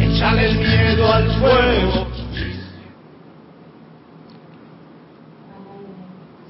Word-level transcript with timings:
Échale 0.00 0.50
el 0.50 0.58
miedo 0.58 1.12
al 1.12 1.30
fuego. 1.40 2.06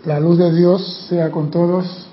La 0.05 0.21
luz 0.21 0.39
de 0.39 0.55
Dios 0.55 1.07
sea 1.09 1.31
con 1.33 1.51
todos 1.51 2.07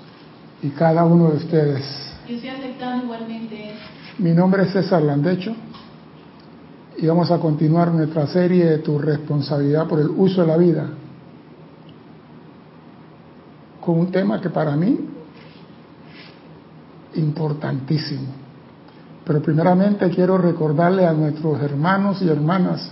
y 0.62 0.70
cada 0.70 1.04
uno 1.04 1.30
de 1.30 1.36
ustedes. 1.36 1.84
Yo 2.28 2.34
estoy 2.34 2.50
aceptando 2.50 3.04
igualmente. 3.04 3.75
Mi 4.18 4.32
nombre 4.32 4.62
es 4.62 4.72
César 4.72 5.02
Landecho 5.02 5.54
y 6.96 7.06
vamos 7.06 7.30
a 7.30 7.38
continuar 7.38 7.92
nuestra 7.92 8.26
serie 8.26 8.64
de 8.64 8.78
tu 8.78 8.98
responsabilidad 8.98 9.86
por 9.86 10.00
el 10.00 10.08
uso 10.08 10.40
de 10.40 10.46
la 10.46 10.56
vida 10.56 10.88
con 13.78 13.98
un 13.98 14.10
tema 14.10 14.40
que 14.40 14.48
para 14.48 14.74
mí 14.74 14.98
importantísimo. 17.16 18.28
Pero 19.22 19.42
primeramente 19.42 20.08
quiero 20.08 20.38
recordarle 20.38 21.04
a 21.04 21.12
nuestros 21.12 21.60
hermanos 21.60 22.22
y 22.22 22.28
hermanas 22.30 22.90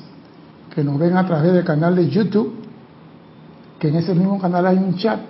que 0.74 0.84
nos 0.84 0.98
ven 0.98 1.16
a 1.16 1.26
través 1.26 1.54
del 1.54 1.64
canal 1.64 1.96
de 1.96 2.06
YouTube 2.10 2.52
que 3.78 3.88
en 3.88 3.96
ese 3.96 4.14
mismo 4.14 4.38
canal 4.38 4.66
hay 4.66 4.76
un 4.76 4.94
chat 4.96 5.20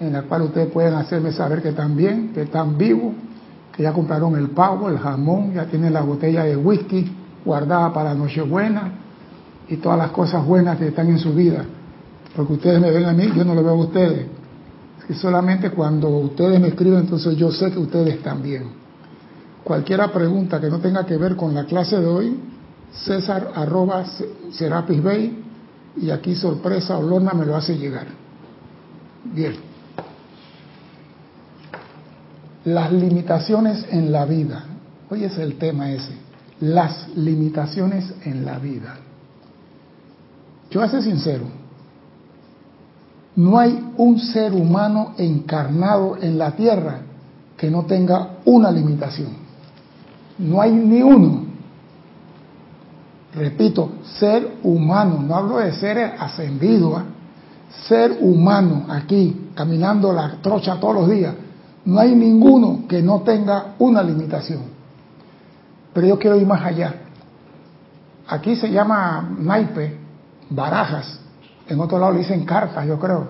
en 0.00 0.14
el 0.14 0.24
cual 0.24 0.42
ustedes 0.42 0.72
pueden 0.72 0.94
hacerme 0.94 1.32
saber 1.32 1.60
que 1.60 1.68
están 1.68 1.94
bien, 1.94 2.32
que 2.32 2.42
están 2.42 2.78
vivos, 2.78 3.12
que 3.72 3.82
ya 3.82 3.92
compraron 3.92 4.36
el 4.36 4.50
pavo, 4.50 4.88
el 4.88 4.98
jamón, 4.98 5.54
ya 5.54 5.64
tienen 5.66 5.92
la 5.92 6.02
botella 6.02 6.44
de 6.44 6.56
whisky 6.56 7.10
guardada 7.44 7.92
para 7.92 8.14
Nochebuena 8.14 8.92
y 9.68 9.76
todas 9.78 9.98
las 9.98 10.10
cosas 10.10 10.44
buenas 10.44 10.78
que 10.78 10.88
están 10.88 11.08
en 11.08 11.18
su 11.18 11.32
vida. 11.34 11.64
Porque 12.36 12.52
ustedes 12.54 12.80
me 12.80 12.90
ven 12.90 13.04
a 13.06 13.12
mí, 13.12 13.30
yo 13.34 13.44
no 13.44 13.54
lo 13.54 13.62
veo 13.62 13.72
a 13.72 13.76
ustedes. 13.76 14.26
Es 14.98 15.04
que 15.06 15.14
solamente 15.14 15.70
cuando 15.70 16.08
ustedes 16.08 16.60
me 16.60 16.68
escriben, 16.68 17.00
entonces 17.00 17.36
yo 17.36 17.50
sé 17.50 17.70
que 17.72 17.78
ustedes 17.78 18.18
bien. 18.42 18.64
Cualquiera 19.64 20.12
pregunta 20.12 20.60
que 20.60 20.68
no 20.68 20.78
tenga 20.78 21.06
que 21.06 21.16
ver 21.16 21.36
con 21.36 21.54
la 21.54 21.64
clase 21.64 21.98
de 21.98 22.06
hoy, 22.06 22.40
César 22.92 23.52
arroba 23.54 24.04
Serapis 24.50 25.02
Bay, 25.02 25.42
y 25.96 26.10
aquí 26.10 26.34
sorpresa 26.34 26.98
Olona 26.98 27.32
me 27.32 27.46
lo 27.46 27.56
hace 27.56 27.76
llegar. 27.76 28.06
Bien 29.24 29.71
las 32.64 32.92
limitaciones 32.92 33.84
en 33.90 34.12
la 34.12 34.24
vida. 34.24 34.64
Hoy 35.10 35.24
es 35.24 35.36
el 35.38 35.58
tema 35.58 35.90
ese, 35.90 36.12
las 36.60 37.08
limitaciones 37.16 38.12
en 38.24 38.44
la 38.44 38.58
vida. 38.58 38.96
Yo 40.70 40.80
voy 40.80 40.88
a 40.88 40.90
ser 40.90 41.02
sincero, 41.02 41.44
no 43.36 43.58
hay 43.58 43.92
un 43.96 44.18
ser 44.18 44.52
humano 44.52 45.14
encarnado 45.18 46.16
en 46.20 46.38
la 46.38 46.52
tierra 46.52 47.00
que 47.56 47.70
no 47.70 47.84
tenga 47.84 48.38
una 48.44 48.70
limitación. 48.70 49.28
No 50.38 50.60
hay 50.60 50.72
ni 50.72 51.02
uno. 51.02 51.44
Repito, 53.34 53.92
ser 54.18 54.58
humano, 54.62 55.22
no 55.22 55.34
hablo 55.34 55.58
de 55.58 55.72
ser 55.72 55.98
ascendido, 55.98 56.98
¿eh? 56.98 57.02
ser 57.88 58.18
humano 58.20 58.84
aquí, 58.88 59.48
caminando 59.54 60.12
la 60.12 60.36
trocha 60.42 60.78
todos 60.78 60.94
los 60.96 61.10
días, 61.10 61.34
no 61.84 61.98
hay 61.98 62.14
ninguno 62.14 62.86
que 62.88 63.02
no 63.02 63.20
tenga 63.22 63.74
una 63.78 64.02
limitación. 64.02 64.62
Pero 65.92 66.06
yo 66.06 66.18
quiero 66.18 66.36
ir 66.36 66.46
más 66.46 66.64
allá. 66.64 66.94
Aquí 68.28 68.56
se 68.56 68.70
llama 68.70 69.28
naipe, 69.38 69.98
barajas. 70.48 71.18
En 71.68 71.80
otro 71.80 71.98
lado 71.98 72.12
le 72.12 72.20
dicen 72.20 72.44
cartas, 72.44 72.86
yo 72.86 72.98
creo. 72.98 73.28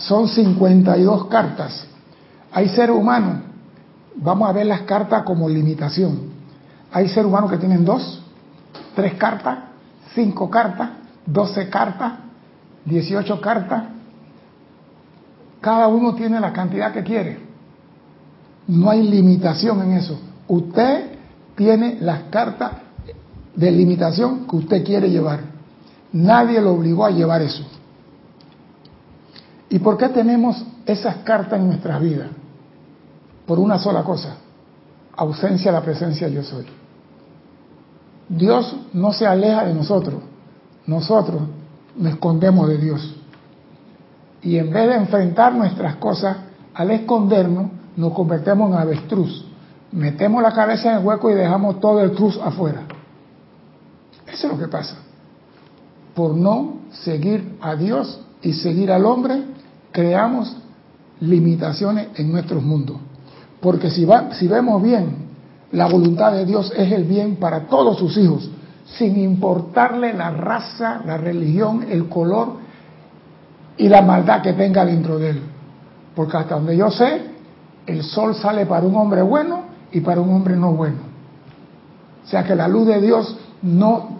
Son 0.00 0.28
52 0.28 1.26
cartas. 1.26 1.86
Hay 2.52 2.68
seres 2.68 2.96
humanos, 2.96 3.42
vamos 4.16 4.48
a 4.48 4.52
ver 4.52 4.66
las 4.66 4.82
cartas 4.82 5.22
como 5.22 5.48
limitación. 5.48 6.32
Hay 6.90 7.08
seres 7.08 7.26
humanos 7.26 7.50
que 7.50 7.58
tienen 7.58 7.84
dos, 7.84 8.22
tres 8.94 9.14
cartas, 9.14 9.58
cinco 10.14 10.50
cartas, 10.50 10.90
doce 11.24 11.68
cartas, 11.68 12.14
dieciocho 12.84 13.40
cartas. 13.40 13.84
Cada 15.60 15.88
uno 15.88 16.14
tiene 16.14 16.40
la 16.40 16.52
cantidad 16.52 16.92
que 16.92 17.02
quiere. 17.02 17.47
No 18.68 18.90
hay 18.90 19.02
limitación 19.02 19.82
en 19.82 19.92
eso. 19.94 20.18
Usted 20.46 21.12
tiene 21.56 21.98
las 22.00 22.24
cartas 22.24 22.72
de 23.56 23.70
limitación 23.72 24.46
que 24.46 24.56
usted 24.56 24.84
quiere 24.84 25.10
llevar. 25.10 25.40
Nadie 26.12 26.60
lo 26.60 26.72
obligó 26.72 27.04
a 27.04 27.10
llevar 27.10 27.42
eso. 27.42 27.64
¿Y 29.70 29.78
por 29.80 29.98
qué 29.98 30.08
tenemos 30.10 30.64
esas 30.86 31.16
cartas 31.16 31.58
en 31.58 31.66
nuestras 31.66 32.00
vidas? 32.00 32.28
Por 33.46 33.58
una 33.58 33.78
sola 33.78 34.02
cosa, 34.02 34.36
ausencia 35.16 35.70
de 35.70 35.78
la 35.78 35.84
presencia 35.84 36.28
yo 36.28 36.42
soy. 36.42 36.66
Dios 38.28 38.76
no 38.92 39.12
se 39.12 39.26
aleja 39.26 39.64
de 39.64 39.74
nosotros, 39.74 40.22
nosotros 40.86 41.42
nos 41.96 42.12
escondemos 42.12 42.68
de 42.68 42.78
Dios. 42.78 43.16
Y 44.42 44.58
en 44.58 44.70
vez 44.70 44.88
de 44.88 44.94
enfrentar 44.94 45.54
nuestras 45.54 45.96
cosas, 45.96 46.36
al 46.74 46.90
escondernos, 46.90 47.70
nos 47.98 48.12
convertimos 48.12 48.70
en 48.70 48.78
avestruz. 48.78 49.44
Metemos 49.90 50.40
la 50.40 50.52
cabeza 50.52 50.92
en 50.92 50.98
el 50.98 51.04
hueco 51.04 51.30
y 51.30 51.34
dejamos 51.34 51.80
todo 51.80 52.00
el 52.00 52.12
cruz 52.12 52.38
afuera. 52.40 52.82
Eso 54.24 54.46
es 54.46 54.52
lo 54.52 54.58
que 54.58 54.68
pasa. 54.68 54.98
Por 56.14 56.36
no 56.36 56.76
seguir 56.92 57.56
a 57.60 57.74
Dios 57.74 58.20
y 58.40 58.52
seguir 58.52 58.92
al 58.92 59.04
hombre, 59.04 59.42
creamos 59.90 60.56
limitaciones 61.20 62.08
en 62.14 62.30
nuestros 62.30 62.62
mundos. 62.62 62.98
Porque 63.60 63.90
si, 63.90 64.04
va, 64.04 64.32
si 64.32 64.46
vemos 64.46 64.80
bien, 64.80 65.16
la 65.72 65.88
voluntad 65.88 66.30
de 66.32 66.46
Dios 66.46 66.72
es 66.76 66.92
el 66.92 67.02
bien 67.02 67.34
para 67.36 67.66
todos 67.66 67.98
sus 67.98 68.16
hijos, 68.16 68.48
sin 68.96 69.18
importarle 69.18 70.12
la 70.12 70.30
raza, 70.30 71.02
la 71.04 71.16
religión, 71.16 71.84
el 71.90 72.08
color 72.08 72.58
y 73.76 73.88
la 73.88 74.02
maldad 74.02 74.40
que 74.40 74.52
tenga 74.52 74.84
dentro 74.84 75.18
de 75.18 75.30
él. 75.30 75.42
Porque 76.14 76.36
hasta 76.36 76.54
donde 76.54 76.76
yo 76.76 76.92
sé, 76.92 77.37
el 77.88 78.04
sol 78.04 78.34
sale 78.34 78.66
para 78.66 78.86
un 78.86 78.94
hombre 78.96 79.22
bueno 79.22 79.62
y 79.90 80.00
para 80.00 80.20
un 80.20 80.30
hombre 80.30 80.54
no 80.56 80.72
bueno. 80.72 80.98
O 82.24 82.28
sea 82.28 82.44
que 82.44 82.54
la 82.54 82.68
luz 82.68 82.86
de 82.86 83.00
Dios 83.00 83.34
no 83.62 84.18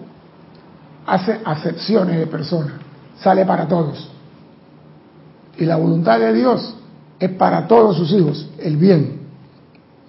hace 1.06 1.38
acepciones 1.44 2.18
de 2.18 2.26
personas, 2.26 2.72
sale 3.20 3.44
para 3.44 3.68
todos. 3.68 4.10
Y 5.58 5.66
la 5.66 5.76
voluntad 5.76 6.18
de 6.18 6.32
Dios 6.32 6.76
es 7.20 7.30
para 7.32 7.66
todos 7.66 7.96
sus 7.96 8.10
hijos, 8.12 8.48
el 8.58 8.78
bien. 8.78 9.18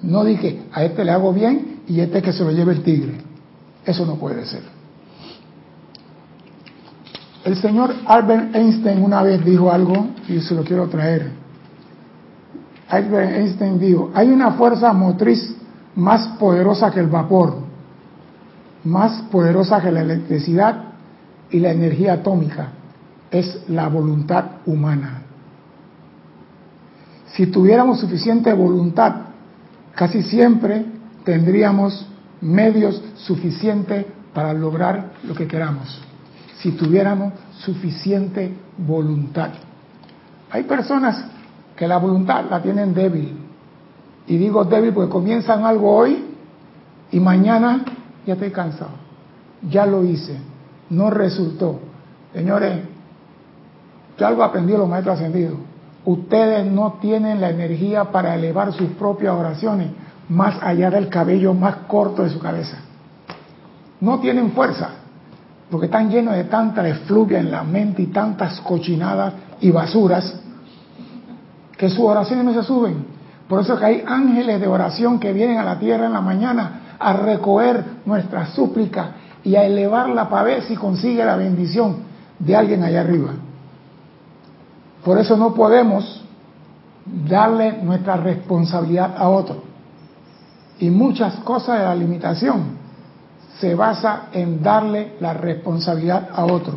No 0.01 0.23
dije, 0.23 0.61
a 0.71 0.85
este 0.85 1.03
le 1.03 1.11
hago 1.11 1.33
bien 1.33 1.81
y 1.87 1.99
este 1.99 2.21
que 2.21 2.31
se 2.31 2.43
lo 2.45 2.51
lleve 2.51 2.71
el 2.71 2.83
tigre. 2.83 3.17
Eso 3.85 4.05
no 4.05 4.15
puede 4.15 4.45
ser. 4.45 4.61
El 7.43 7.57
señor 7.57 7.93
Albert 8.05 8.55
Einstein 8.55 9.03
una 9.03 9.21
vez 9.21 9.43
dijo 9.43 9.69
algo 9.69 10.07
y 10.29 10.39
se 10.39 10.55
lo 10.55 10.63
quiero 10.63 10.87
traer. 10.87 11.38
Albert 12.89 13.31
Einstein 13.35 13.79
dijo, 13.79 14.09
hay 14.13 14.29
una 14.29 14.51
fuerza 14.51 14.91
motriz 14.93 15.55
más 15.95 16.37
poderosa 16.39 16.91
que 16.91 16.99
el 16.99 17.07
vapor, 17.07 17.57
más 18.83 19.21
poderosa 19.31 19.79
que 19.79 19.91
la 19.91 20.01
electricidad 20.01 20.85
y 21.51 21.59
la 21.59 21.71
energía 21.71 22.13
atómica, 22.13 22.69
es 23.29 23.69
la 23.69 23.87
voluntad 23.87 24.45
humana. 24.65 25.21
Si 27.27 27.45
tuviéramos 27.47 27.99
suficiente 27.99 28.51
voluntad, 28.53 29.15
casi 29.93 30.23
siempre 30.23 30.85
tendríamos 31.23 32.07
medios 32.41 33.03
suficientes 33.17 34.05
para 34.33 34.51
lograr 34.53 35.11
lo 35.23 35.35
que 35.35 35.47
queramos, 35.47 36.01
si 36.57 36.71
tuviéramos 36.71 37.33
suficiente 37.59 38.51
voluntad. 38.77 39.51
Hay 40.49 40.63
personas 40.63 41.23
que 41.79 41.87
la 41.87 41.97
voluntad 41.97 42.43
la 42.49 42.61
tienen 42.61 42.93
débil. 42.93 43.37
Y 44.27 44.35
digo 44.35 44.65
débil 44.65 44.91
porque 44.93 45.09
comienzan 45.09 45.63
algo 45.63 45.95
hoy 45.95 46.25
y 47.09 47.21
mañana 47.21 47.85
ya 48.25 48.33
estoy 48.33 48.51
cansado. 48.51 48.91
Ya 49.71 49.85
lo 49.85 50.03
hice, 50.03 50.37
no 50.89 51.09
resultó. 51.09 51.79
Señores, 52.33 52.81
yo 54.17 54.27
algo 54.27 54.43
aprendí 54.43 54.73
los 54.73 54.89
maestros 54.89 55.15
ascendidos. 55.19 55.55
Ustedes 56.03 56.69
no 56.69 56.97
tienen 56.99 57.39
la 57.39 57.49
energía 57.49 58.11
para 58.11 58.35
elevar 58.35 58.73
sus 58.73 58.89
propias 58.89 59.33
oraciones 59.33 59.87
más 60.27 60.61
allá 60.61 60.89
del 60.89 61.07
cabello 61.07 61.53
más 61.53 61.75
corto 61.87 62.23
de 62.23 62.29
su 62.29 62.39
cabeza. 62.39 62.77
No 64.01 64.19
tienen 64.19 64.51
fuerza, 64.51 64.89
porque 65.71 65.85
están 65.85 66.09
llenos 66.09 66.35
de 66.35 66.43
tanta 66.43 66.85
efluvia 66.85 67.39
en 67.39 67.49
la 67.49 67.63
mente 67.63 68.01
y 68.01 68.07
tantas 68.07 68.59
cochinadas 68.59 69.33
y 69.61 69.71
basuras 69.71 70.41
que 71.79 71.89
sus 71.89 71.99
oraciones 72.01 72.43
no 72.43 72.53
se 72.53 72.61
suben. 72.61 73.05
Por 73.47 73.61
eso 73.61 73.79
que 73.79 73.85
hay 73.85 74.03
ángeles 74.05 74.59
de 74.59 74.67
oración 74.67 75.17
que 75.17 75.31
vienen 75.31 75.57
a 75.59 75.63
la 75.63 75.79
tierra 75.79 76.07
en 76.07 76.13
la 76.13 76.19
mañana 76.19 76.95
a 76.99 77.13
recoger 77.13 77.85
nuestra 78.05 78.47
súplica 78.47 79.11
y 79.45 79.55
a 79.55 79.63
elevarla 79.63 80.27
para 80.27 80.43
ver 80.43 80.63
si 80.63 80.75
consigue 80.75 81.23
la 81.23 81.37
bendición 81.37 81.99
de 82.37 82.53
alguien 82.53 82.83
allá 82.83 82.99
arriba. 82.99 83.29
Por 85.05 85.19
eso 85.19 85.37
no 85.37 85.53
podemos 85.53 86.21
darle 87.05 87.81
nuestra 87.81 88.17
responsabilidad 88.17 89.15
a 89.17 89.29
otro. 89.29 89.63
Y 90.79 90.89
muchas 90.89 91.35
cosas 91.35 91.79
de 91.79 91.85
la 91.85 91.95
limitación 91.95 92.77
se 93.57 93.73
basa 93.73 94.23
en 94.33 94.61
darle 94.61 95.13
la 95.21 95.33
responsabilidad 95.33 96.27
a 96.33 96.43
otro. 96.43 96.73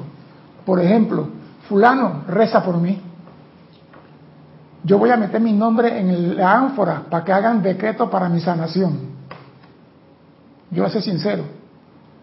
Por 0.65 0.79
ejemplo, 0.81 1.27
fulano 1.69 2.23
reza 2.29 2.63
por 2.63 2.77
mí. 2.77 3.01
Yo 4.85 4.99
voy 4.99 5.11
a 5.11 5.17
meter 5.17 5.41
mi 5.41 5.53
nombre 5.53 5.99
en 5.99 6.37
la 6.37 6.59
ánfora 6.59 7.05
para 7.09 7.25
que 7.25 7.33
hagan 7.33 7.63
decreto 7.63 8.11
para 8.11 8.29
mi 8.29 8.41
sanación. 8.41 9.13
Yo 10.71 10.83
voy 10.83 10.91
a 10.91 10.93
ser 10.93 11.03
sincero. 11.03 11.45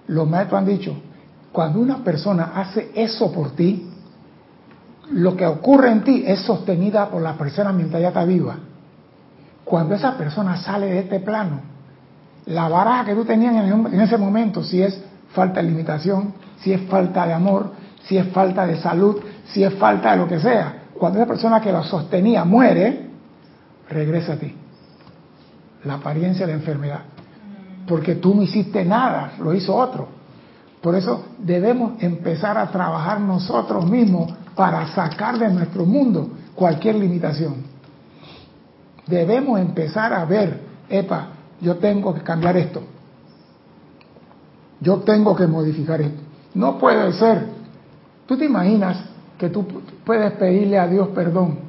Los 0.07 0.27
maestros 0.27 0.59
han 0.59 0.65
dicho, 0.65 0.95
cuando 1.51 1.79
una 1.79 2.03
persona 2.03 2.51
hace 2.55 2.91
eso 2.95 3.31
por 3.31 3.51
ti, 3.51 3.89
lo 5.11 5.35
que 5.35 5.45
ocurre 5.45 5.91
en 5.91 6.03
ti 6.03 6.23
es 6.25 6.41
sostenida 6.41 7.09
por 7.09 7.21
la 7.21 7.33
persona 7.33 7.71
mientras 7.71 8.01
ya 8.01 8.09
está 8.09 8.25
viva. 8.25 8.57
Cuando 9.63 9.95
esa 9.95 10.17
persona 10.17 10.57
sale 10.57 10.87
de 10.87 10.99
este 10.99 11.19
plano, 11.19 11.61
la 12.45 12.67
baraja 12.67 13.05
que 13.05 13.15
tú 13.15 13.23
tenías 13.23 13.53
en 13.53 14.01
ese 14.01 14.17
momento, 14.17 14.63
si 14.63 14.81
es 14.81 14.99
falta 15.33 15.61
de 15.61 15.69
limitación, 15.69 16.33
si 16.59 16.73
es 16.73 16.81
falta 16.89 17.25
de 17.25 17.33
amor, 17.33 17.71
si 18.03 18.17
es 18.17 18.27
falta 18.29 18.65
de 18.65 18.77
salud, 18.77 19.17
si 19.45 19.63
es 19.63 19.73
falta 19.75 20.11
de 20.11 20.17
lo 20.17 20.27
que 20.27 20.39
sea, 20.39 20.78
cuando 20.99 21.19
esa 21.19 21.27
persona 21.27 21.61
que 21.61 21.71
lo 21.71 21.83
sostenía 21.83 22.43
muere, 22.43 23.09
regresa 23.89 24.33
a 24.33 24.37
ti. 24.37 24.53
La 25.85 25.95
apariencia 25.95 26.45
de 26.45 26.53
enfermedad. 26.53 27.01
Porque 27.87 28.15
tú 28.15 28.35
no 28.35 28.43
hiciste 28.43 28.83
nada, 28.83 29.33
lo 29.39 29.53
hizo 29.53 29.75
otro. 29.75 30.09
Por 30.81 30.95
eso 30.95 31.25
debemos 31.39 32.01
empezar 32.03 32.57
a 32.57 32.69
trabajar 32.69 33.19
nosotros 33.21 33.89
mismos 33.89 34.31
para 34.55 34.87
sacar 34.87 35.39
de 35.39 35.49
nuestro 35.49 35.85
mundo 35.85 36.29
cualquier 36.53 36.95
limitación. 36.95 37.55
Debemos 39.07 39.59
empezar 39.59 40.13
a 40.13 40.25
ver, 40.25 40.61
epa, 40.89 41.29
yo 41.61 41.77
tengo 41.77 42.13
que 42.13 42.21
cambiar 42.21 42.57
esto. 42.57 42.83
Yo 44.81 44.97
tengo 44.97 45.35
que 45.35 45.47
modificar 45.47 46.01
esto. 46.01 46.21
No 46.53 46.77
puede 46.77 47.11
ser. 47.13 47.47
Tú 48.25 48.37
te 48.37 48.45
imaginas 48.45 48.97
que 49.37 49.49
tú 49.49 49.65
puedes 50.09 50.31
pedirle 50.31 50.79
a 50.79 50.87
Dios 50.87 51.09
perdón 51.09 51.59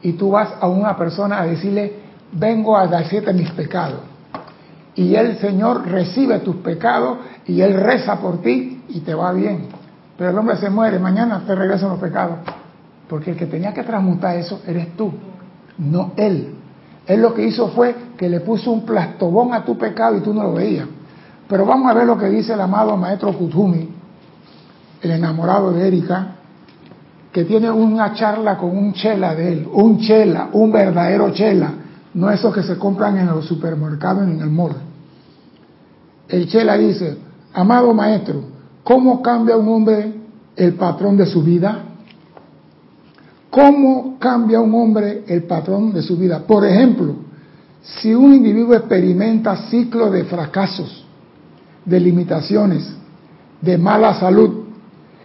y 0.00 0.12
tú 0.12 0.30
vas 0.30 0.50
a 0.60 0.68
una 0.68 0.96
persona 0.96 1.40
a 1.40 1.44
decirle, 1.44 1.92
vengo 2.30 2.76
a 2.76 2.86
decirte 2.86 3.32
mis 3.32 3.50
pecados. 3.50 3.98
Y 4.94 5.16
el 5.16 5.38
Señor 5.38 5.84
recibe 5.84 6.38
tus 6.38 6.54
pecados 6.58 7.18
y 7.44 7.62
Él 7.62 7.74
reza 7.74 8.20
por 8.20 8.40
ti 8.42 8.80
y 8.88 9.00
te 9.00 9.12
va 9.12 9.32
bien. 9.32 9.70
Pero 10.16 10.30
el 10.30 10.38
hombre 10.38 10.56
se 10.58 10.70
muere, 10.70 11.00
mañana 11.00 11.42
te 11.44 11.52
regresan 11.52 11.88
los 11.88 11.98
pecados. 11.98 12.36
Porque 13.08 13.32
el 13.32 13.36
que 13.36 13.46
tenía 13.46 13.74
que 13.74 13.82
transmutar 13.82 14.36
eso 14.36 14.62
eres 14.68 14.96
tú, 14.96 15.12
no 15.78 16.12
Él. 16.14 16.54
Él 17.08 17.20
lo 17.20 17.34
que 17.34 17.44
hizo 17.44 17.70
fue 17.70 17.92
que 18.16 18.28
le 18.28 18.38
puso 18.38 18.70
un 18.70 18.86
plastobón 18.86 19.52
a 19.52 19.64
tu 19.64 19.76
pecado 19.76 20.16
y 20.16 20.20
tú 20.20 20.32
no 20.32 20.44
lo 20.44 20.52
veías. 20.52 20.86
Pero 21.48 21.66
vamos 21.66 21.90
a 21.90 21.94
ver 21.94 22.06
lo 22.06 22.16
que 22.16 22.28
dice 22.28 22.52
el 22.52 22.60
amado 22.60 22.96
maestro 22.96 23.32
Kutumi, 23.32 23.88
el 25.02 25.10
enamorado 25.10 25.72
de 25.72 25.88
Erika, 25.88 26.36
que 27.34 27.44
tiene 27.44 27.68
una 27.68 28.14
charla 28.14 28.56
con 28.56 28.78
un 28.78 28.92
chela 28.92 29.34
de 29.34 29.52
él, 29.52 29.68
un 29.72 29.98
chela, 29.98 30.50
un 30.52 30.70
verdadero 30.70 31.30
chela, 31.30 31.74
no 32.14 32.30
esos 32.30 32.54
que 32.54 32.62
se 32.62 32.78
compran 32.78 33.18
en 33.18 33.26
los 33.26 33.44
supermercados 33.44 34.24
ni 34.24 34.34
en 34.34 34.40
el 34.40 34.50
mall. 34.50 34.76
El 36.28 36.46
chela 36.46 36.78
dice, 36.78 37.18
amado 37.52 37.92
maestro, 37.92 38.40
¿cómo 38.84 39.20
cambia 39.20 39.56
un 39.56 39.66
hombre 39.66 40.14
el 40.54 40.74
patrón 40.74 41.16
de 41.16 41.26
su 41.26 41.42
vida? 41.42 41.80
¿Cómo 43.50 44.16
cambia 44.20 44.60
un 44.60 44.72
hombre 44.72 45.24
el 45.26 45.42
patrón 45.42 45.92
de 45.92 46.02
su 46.02 46.16
vida? 46.16 46.38
Por 46.46 46.64
ejemplo, 46.64 47.16
si 47.82 48.14
un 48.14 48.32
individuo 48.32 48.76
experimenta 48.76 49.56
ciclos 49.70 50.12
de 50.12 50.22
fracasos, 50.22 51.04
de 51.84 51.98
limitaciones, 51.98 52.94
de 53.60 53.76
mala 53.76 54.14
salud 54.20 54.63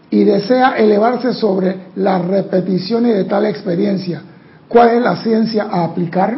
y 0.09 0.23
desea 0.23 0.77
elevarse 0.77 1.33
sobre 1.33 1.87
las 1.95 2.25
repeticiones 2.25 3.15
de 3.15 3.25
tal 3.25 3.45
experiencia, 3.45 4.21
¿cuál 4.67 4.89
es 4.89 5.01
la 5.01 5.17
ciencia 5.17 5.67
a 5.69 5.85
aplicar? 5.85 6.37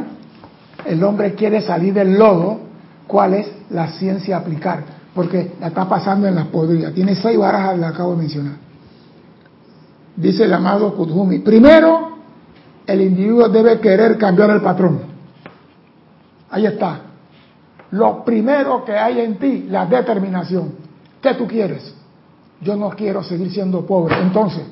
El 0.86 1.04
hombre 1.04 1.36
quiere 1.36 1.62
salir 1.62 1.94
del 1.94 2.18
lodo, 2.18 2.60
¿cuál 3.08 3.36
es 3.36 3.48
la 3.70 3.88
ciencia 3.88 4.38
a 4.38 4.40
aplicar? 4.40 4.84
Porque 5.14 5.54
la 5.60 5.68
está 5.68 5.88
pasando 5.88 6.28
en 6.28 6.36
las 6.36 6.48
podridas. 6.48 6.94
Tiene 6.94 7.16
seis 7.16 7.38
barajas, 7.38 7.78
le 7.78 7.86
acabo 7.86 8.12
de 8.12 8.18
mencionar 8.18 8.72
dice 10.16 10.46
el 10.46 10.54
amado 10.54 10.96
Kudhumi. 10.96 11.40
Primero, 11.40 12.18
el 12.86 13.02
individuo 13.02 13.50
debe 13.50 13.80
querer 13.80 14.18
cambiar 14.18 14.52
el 14.52 14.62
patrón. 14.62 15.02
Ahí 16.50 16.66
está. 16.66 17.02
Lo 17.92 18.24
primero 18.24 18.86
que 18.86 18.94
hay 18.94 19.20
en 19.20 19.38
ti, 19.38 19.68
la 19.70 19.86
determinación. 19.86 20.74
¿Qué 21.22 21.34
tú 21.34 21.48
quieres? 21.48 21.94
Yo 22.62 22.76
no 22.76 22.92
quiero 22.92 23.24
seguir 23.24 23.52
siendo 23.52 23.86
pobre. 23.86 24.20
Entonces, 24.22 24.64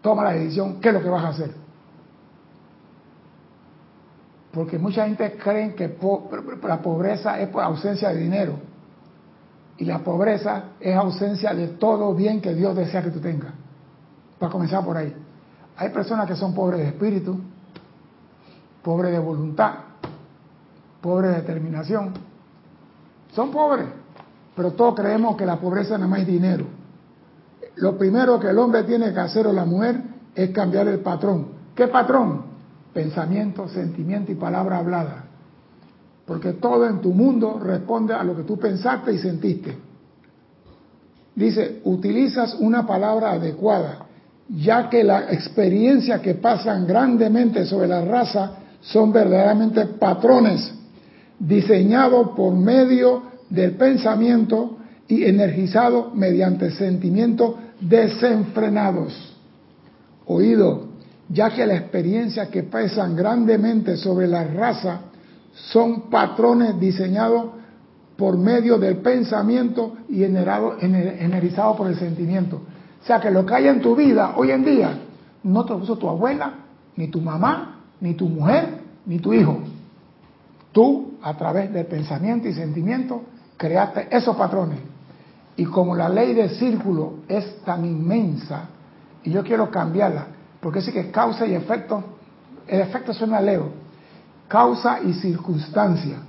toma 0.00 0.24
la 0.24 0.32
decisión, 0.32 0.80
¿qué 0.80 0.88
es 0.88 0.94
lo 0.94 1.02
que 1.02 1.08
vas 1.08 1.24
a 1.24 1.28
hacer? 1.28 1.54
Porque 4.52 4.78
mucha 4.78 5.04
gente 5.06 5.36
cree 5.36 5.74
que 5.74 5.96
la 6.62 6.82
pobreza 6.82 7.40
es 7.40 7.48
por 7.48 7.62
ausencia 7.62 8.08
de 8.10 8.16
dinero. 8.16 8.54
Y 9.78 9.84
la 9.84 10.00
pobreza 10.00 10.64
es 10.78 10.94
ausencia 10.94 11.54
de 11.54 11.68
todo 11.68 12.14
bien 12.14 12.40
que 12.40 12.54
Dios 12.54 12.76
desea 12.76 13.02
que 13.02 13.10
tú 13.10 13.20
tengas. 13.20 13.52
Para 14.38 14.52
comenzar 14.52 14.84
por 14.84 14.96
ahí. 14.96 15.14
Hay 15.76 15.88
personas 15.90 16.26
que 16.26 16.36
son 16.36 16.54
pobres 16.54 16.80
de 16.80 16.88
espíritu, 16.88 17.40
pobres 18.82 19.12
de 19.12 19.18
voluntad, 19.18 19.74
pobres 21.00 21.30
de 21.30 21.36
determinación. 21.38 22.12
Son 23.32 23.50
pobres, 23.50 23.86
pero 24.54 24.72
todos 24.72 24.94
creemos 24.94 25.36
que 25.36 25.46
la 25.46 25.56
pobreza 25.56 25.96
nada 25.96 26.08
más 26.08 26.20
es 26.20 26.26
dinero. 26.26 26.66
Lo 27.76 27.96
primero 27.96 28.38
que 28.38 28.48
el 28.48 28.58
hombre 28.58 28.82
tiene 28.84 29.12
que 29.12 29.20
hacer 29.20 29.46
o 29.46 29.52
la 29.52 29.64
mujer 29.64 30.00
es 30.34 30.50
cambiar 30.50 30.88
el 30.88 31.00
patrón. 31.00 31.48
¿Qué 31.74 31.88
patrón? 31.88 32.42
Pensamiento, 32.92 33.68
sentimiento 33.68 34.32
y 34.32 34.34
palabra 34.34 34.78
hablada. 34.78 35.24
Porque 36.26 36.54
todo 36.54 36.86
en 36.86 37.00
tu 37.00 37.12
mundo 37.12 37.60
responde 37.62 38.14
a 38.14 38.22
lo 38.22 38.36
que 38.36 38.42
tú 38.42 38.58
pensaste 38.58 39.12
y 39.12 39.18
sentiste. 39.18 39.78
Dice, 41.34 41.80
utilizas 41.84 42.54
una 42.60 42.86
palabra 42.86 43.32
adecuada 43.32 44.06
ya 44.56 44.88
que 44.88 45.04
la 45.04 45.32
experiencia 45.32 46.20
que 46.20 46.34
pasan 46.34 46.86
grandemente 46.86 47.64
sobre 47.64 47.86
la 47.86 48.04
raza 48.04 48.52
son 48.80 49.12
verdaderamente 49.12 49.86
patrones 49.86 50.74
diseñados 51.38 52.30
por 52.30 52.54
medio 52.54 53.29
del 53.50 53.72
pensamiento 53.72 54.78
y 55.08 55.24
energizados 55.24 56.14
mediante 56.14 56.70
sentimientos 56.70 57.56
desenfrenados. 57.80 59.36
Oído, 60.26 60.86
ya 61.28 61.50
que 61.50 61.66
la 61.66 61.74
experiencia 61.74 62.48
que 62.48 62.62
pesan 62.62 63.16
grandemente 63.16 63.96
sobre 63.96 64.28
la 64.28 64.44
raza 64.44 65.00
son 65.52 66.08
patrones 66.10 66.78
diseñados 66.78 67.46
por 68.16 68.38
medio 68.38 68.78
del 68.78 68.98
pensamiento 68.98 69.96
y 70.08 70.22
energizados 70.22 71.76
por 71.76 71.88
el 71.88 71.96
sentimiento. 71.96 72.56
O 73.02 73.06
sea 73.06 73.20
que 73.20 73.30
lo 73.30 73.46
que 73.46 73.54
hay 73.54 73.66
en 73.66 73.80
tu 73.80 73.96
vida 73.96 74.34
hoy 74.36 74.50
en 74.50 74.64
día 74.64 74.98
no 75.42 75.64
te 75.64 75.72
lo 75.72 75.80
puso 75.80 75.96
tu 75.96 76.08
abuela, 76.08 76.52
ni 76.96 77.08
tu 77.08 77.20
mamá, 77.20 77.80
ni 78.00 78.14
tu 78.14 78.28
mujer, 78.28 78.80
ni 79.06 79.18
tu 79.18 79.32
hijo. 79.32 79.58
Tú, 80.72 81.14
a 81.22 81.36
través 81.36 81.72
del 81.72 81.86
pensamiento 81.86 82.46
y 82.46 82.52
sentimiento, 82.52 83.22
creaste 83.60 84.08
esos 84.10 84.34
patrones. 84.36 84.78
Y 85.54 85.66
como 85.66 85.94
la 85.94 86.08
ley 86.08 86.32
del 86.32 86.48
círculo 86.48 87.18
es 87.28 87.62
tan 87.62 87.84
inmensa, 87.84 88.62
y 89.22 89.30
yo 89.30 89.44
quiero 89.44 89.70
cambiarla, 89.70 90.28
porque 90.60 90.80
sí 90.80 90.90
que 90.90 91.10
causa 91.10 91.46
y 91.46 91.54
efecto, 91.54 92.02
el 92.66 92.80
efecto 92.80 93.12
suena 93.12 93.38
leo, 93.38 93.68
causa 94.48 95.00
y 95.02 95.12
circunstancia. 95.12 96.20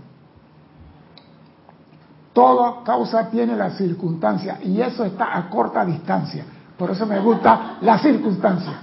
Toda 2.34 2.84
causa 2.84 3.30
tiene 3.30 3.56
la 3.56 3.72
circunstancia 3.72 4.60
y 4.62 4.82
eso 4.82 5.06
está 5.06 5.38
a 5.38 5.50
corta 5.50 5.86
distancia. 5.86 6.44
Por 6.78 6.92
eso 6.92 7.06
me 7.06 7.20
gusta 7.20 7.78
la 7.80 7.98
circunstancia. 8.00 8.74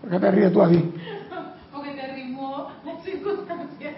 ¿Por 0.00 0.10
qué 0.10 0.20
te 0.20 0.30
ríes 0.30 0.52
tú 0.52 0.62
así? 0.62 0.94
Porque 1.72 1.90
te 1.90 2.14
rimó 2.14 2.68
la 2.84 3.00
circunstancia. 3.00 3.96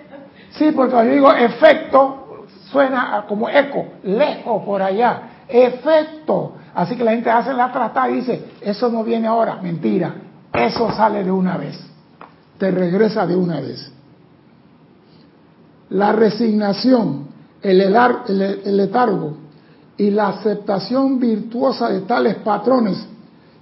Sí, 0.53 0.73
porque 0.73 0.93
yo 0.93 1.03
digo 1.03 1.33
efecto, 1.33 2.28
suena 2.71 3.25
como 3.29 3.49
eco, 3.49 3.87
lejos 4.03 4.63
por 4.65 4.83
allá. 4.83 5.23
Efecto. 5.49 6.55
Así 6.75 6.97
que 6.97 7.05
la 7.05 7.13
gente 7.13 7.31
hace 7.31 7.53
la 7.53 7.73
tratada 7.73 8.11
y 8.11 8.17
dice, 8.17 8.45
eso 8.61 8.89
no 8.89 9.03
viene 9.03 9.27
ahora. 9.27 9.57
Mentira. 9.57 10.15
Eso 10.53 10.91
sale 10.93 11.25
de 11.25 11.31
una 11.31 11.57
vez. 11.57 11.79
te 12.59 12.71
regresa 12.71 13.27
de 13.27 13.37
una 13.37 13.61
vez. 13.61 13.93
La 15.91 16.13
resignación, 16.13 17.29
el, 17.63 17.81
el 17.81 18.77
letargo 18.77 19.37
y 19.97 20.11
la 20.11 20.29
aceptación 20.29 21.19
virtuosa 21.19 21.89
de 21.89 22.01
tales 22.01 22.37
patrones, 22.37 22.99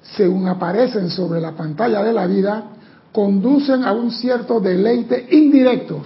según 0.03 0.49
aparecen 0.49 1.11
sobre 1.11 1.41
la 1.41 1.53
pantalla 1.53 2.03
de 2.03 2.13
la 2.13 2.27
vida, 2.27 2.65
conducen 3.13 3.85
a 3.85 3.93
un 3.93 4.11
cierto 4.11 4.61
deleite 4.61 5.29
indirecto. 5.31 6.03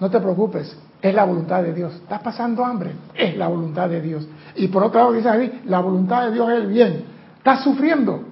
No 0.00 0.10
te 0.10 0.20
preocupes, 0.20 0.76
es 1.00 1.14
la 1.14 1.24
voluntad 1.24 1.62
de 1.62 1.72
Dios. 1.72 1.94
¿Estás 1.94 2.20
pasando 2.22 2.64
hambre? 2.64 2.92
Es 3.14 3.36
la 3.36 3.48
voluntad 3.48 3.88
de 3.88 4.00
Dios. 4.00 4.26
Y 4.56 4.68
por 4.68 4.82
otro 4.82 5.00
lado 5.00 5.12
dice 5.12 5.28
ahí, 5.28 5.62
la 5.66 5.80
voluntad 5.80 6.26
de 6.26 6.32
Dios 6.32 6.50
es 6.50 6.56
el 6.56 6.66
bien. 6.66 7.04
¿Estás 7.36 7.62
sufriendo? 7.62 8.22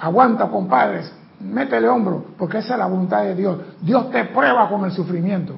Aguanta, 0.00 0.48
compadres, 0.48 1.12
métele 1.40 1.88
hombro, 1.88 2.24
porque 2.38 2.58
esa 2.58 2.74
es 2.74 2.78
la 2.78 2.86
voluntad 2.86 3.22
de 3.24 3.34
Dios. 3.34 3.58
Dios 3.80 4.10
te 4.10 4.24
prueba 4.26 4.68
con 4.68 4.84
el 4.84 4.92
sufrimiento. 4.92 5.54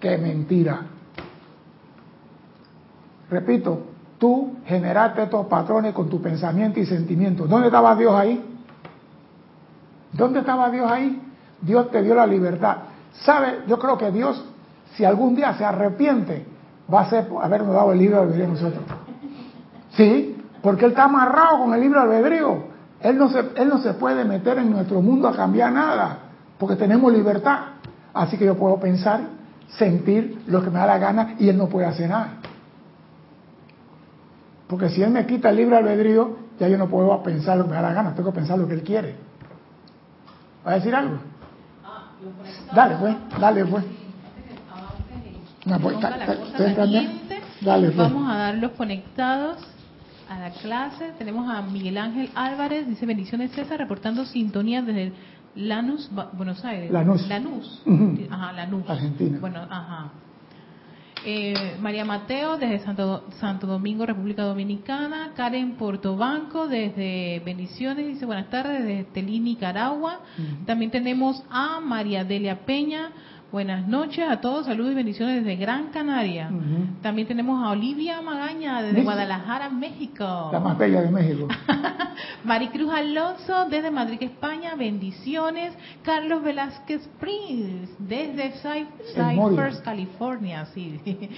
¡Qué 0.00 0.18
mentira! 0.18 0.82
Repito, 3.30 3.86
tú 4.18 4.56
generaste 4.66 5.22
estos 5.22 5.46
patrones 5.46 5.94
con 5.94 6.10
tu 6.10 6.20
pensamiento 6.20 6.80
y 6.80 6.86
sentimiento. 6.86 7.46
¿Dónde 7.46 7.68
estaba 7.68 7.94
Dios 7.94 8.14
ahí? 8.14 8.44
¿Dónde 10.12 10.40
estaba 10.40 10.68
Dios 10.70 10.90
ahí? 10.90 11.22
Dios 11.60 11.90
te 11.90 12.02
dio 12.02 12.14
la 12.14 12.26
libertad. 12.26 12.78
¿Sabe? 13.24 13.60
Yo 13.68 13.78
creo 13.78 13.96
que 13.96 14.10
Dios 14.10 14.44
si 14.96 15.04
algún 15.04 15.34
día 15.34 15.54
se 15.54 15.64
arrepiente, 15.64 16.44
va 16.92 17.02
a 17.02 17.10
ser 17.10 17.28
habernos 17.40 17.74
dado 17.74 17.92
el 17.92 17.98
libro 17.98 18.16
de 18.16 18.22
albedrío 18.22 18.46
a 18.46 18.48
nosotros. 18.48 18.82
Sí, 19.96 20.36
porque 20.62 20.84
Él 20.84 20.92
está 20.92 21.04
amarrado 21.04 21.58
con 21.58 21.74
el 21.74 21.80
libro 21.80 22.00
de 22.00 22.16
albedrío. 22.16 22.72
Él 23.00 23.18
no, 23.18 23.28
se, 23.30 23.40
él 23.56 23.68
no 23.68 23.78
se 23.78 23.94
puede 23.94 24.24
meter 24.24 24.58
en 24.58 24.70
nuestro 24.70 25.02
mundo 25.02 25.28
a 25.28 25.34
cambiar 25.34 25.72
nada, 25.72 26.18
porque 26.58 26.76
tenemos 26.76 27.12
libertad. 27.12 27.58
Así 28.14 28.36
que 28.36 28.44
yo 28.44 28.56
puedo 28.56 28.78
pensar, 28.78 29.20
sentir 29.76 30.42
lo 30.46 30.62
que 30.62 30.70
me 30.70 30.78
da 30.78 30.86
la 30.86 30.98
gana 30.98 31.34
y 31.38 31.48
Él 31.48 31.56
no 31.56 31.68
puede 31.68 31.86
hacer 31.86 32.08
nada. 32.08 32.34
Porque 34.68 34.88
si 34.90 35.02
Él 35.02 35.10
me 35.10 35.26
quita 35.26 35.50
el 35.50 35.56
libro 35.56 35.76
de 35.76 35.82
albedrío, 35.82 36.36
ya 36.60 36.68
yo 36.68 36.78
no 36.78 36.88
puedo 36.88 37.22
pensar 37.22 37.56
lo 37.56 37.64
que 37.64 37.70
me 37.70 37.76
da 37.76 37.82
la 37.82 37.92
gana, 37.92 38.14
tengo 38.14 38.30
que 38.30 38.36
pensar 38.38 38.58
lo 38.58 38.68
que 38.68 38.74
Él 38.74 38.82
quiere. 38.82 39.16
¿Va 40.64 40.72
a 40.72 40.74
decir 40.76 40.94
algo? 40.94 41.16
Ah, 41.84 42.12
dale, 42.72 42.96
pues, 43.00 43.16
dale, 43.40 43.64
pues. 43.64 43.84
Pues, 45.64 45.96
pues. 47.64 47.96
Vamos 47.96 48.30
a 48.30 48.36
dar 48.36 48.54
los 48.56 48.72
conectados 48.72 49.58
a 50.28 50.38
la 50.38 50.50
clase. 50.50 51.12
Tenemos 51.18 51.48
a 51.48 51.62
Miguel 51.62 51.98
Ángel 51.98 52.30
Álvarez, 52.34 52.88
dice 52.88 53.06
bendiciones 53.06 53.52
César, 53.52 53.78
reportando 53.78 54.24
sintonía 54.24 54.82
desde 54.82 55.12
Lanús, 55.54 56.10
Buenos 56.32 56.64
Aires. 56.64 56.90
Lanús. 56.90 57.28
Lanús. 57.28 57.82
Ajá, 58.30 58.52
Lanús. 58.52 58.88
Argentina. 58.88 59.38
Bueno, 59.40 59.60
ajá. 59.70 60.10
Eh, 61.24 61.76
María 61.80 62.04
Mateo 62.04 62.56
desde 62.56 62.80
Santo, 62.80 63.26
Santo 63.38 63.68
Domingo, 63.68 64.04
República 64.04 64.42
Dominicana. 64.42 65.30
Karen 65.36 65.76
Portobanco 65.76 66.66
desde 66.66 67.40
Bendiciones, 67.44 68.08
dice 68.08 68.26
buenas 68.26 68.50
tardes 68.50 68.84
desde 68.84 69.04
Telín, 69.04 69.44
Nicaragua. 69.44 70.20
También 70.66 70.90
tenemos 70.90 71.44
a 71.48 71.78
María 71.78 72.24
Delia 72.24 72.66
Peña 72.66 73.12
Buenas 73.52 73.86
noches 73.86 74.26
a 74.26 74.40
todos, 74.40 74.64
saludos 74.64 74.92
y 74.92 74.94
bendiciones 74.94 75.44
desde 75.44 75.56
Gran 75.56 75.88
Canaria. 75.88 76.50
También 77.02 77.28
tenemos 77.28 77.62
a 77.62 77.68
Olivia 77.72 78.22
Magaña 78.22 78.80
desde 78.80 79.02
Guadalajara, 79.02 79.68
México. 79.68 80.48
La 80.50 80.58
más 80.58 80.78
bella 80.78 81.02
de 81.02 81.10
México. 81.10 81.48
Maricruz 82.44 82.90
Alonso 82.90 83.66
desde 83.68 83.90
Madrid, 83.90 84.16
España, 84.22 84.74
bendiciones. 84.74 85.74
Carlos 86.02 86.42
Velázquez 86.42 87.06
Prince 87.20 87.92
desde 87.98 88.52
Cypress, 88.52 89.82
California, 89.84 90.64
sí. 90.72 90.98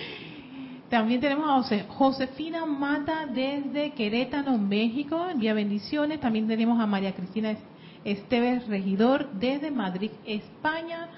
También 0.88 1.20
tenemos 1.20 1.72
a 1.72 1.84
Josefina 1.88 2.64
Mata 2.64 3.26
desde 3.26 3.90
Querétaro, 3.90 4.56
México, 4.56 5.26
envía 5.28 5.52
bendiciones. 5.52 6.20
También 6.20 6.46
tenemos 6.46 6.80
a 6.80 6.86
María 6.86 7.12
Cristina 7.12 7.56
Esteves 8.04 8.68
Regidor 8.68 9.32
desde 9.32 9.72
Madrid, 9.72 10.12
España. 10.24 11.08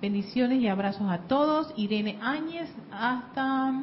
Bendiciones 0.00 0.60
y 0.60 0.68
abrazos 0.68 1.10
a 1.10 1.18
todos. 1.18 1.72
Irene 1.76 2.18
Áñez 2.22 2.70
hasta... 2.90 3.82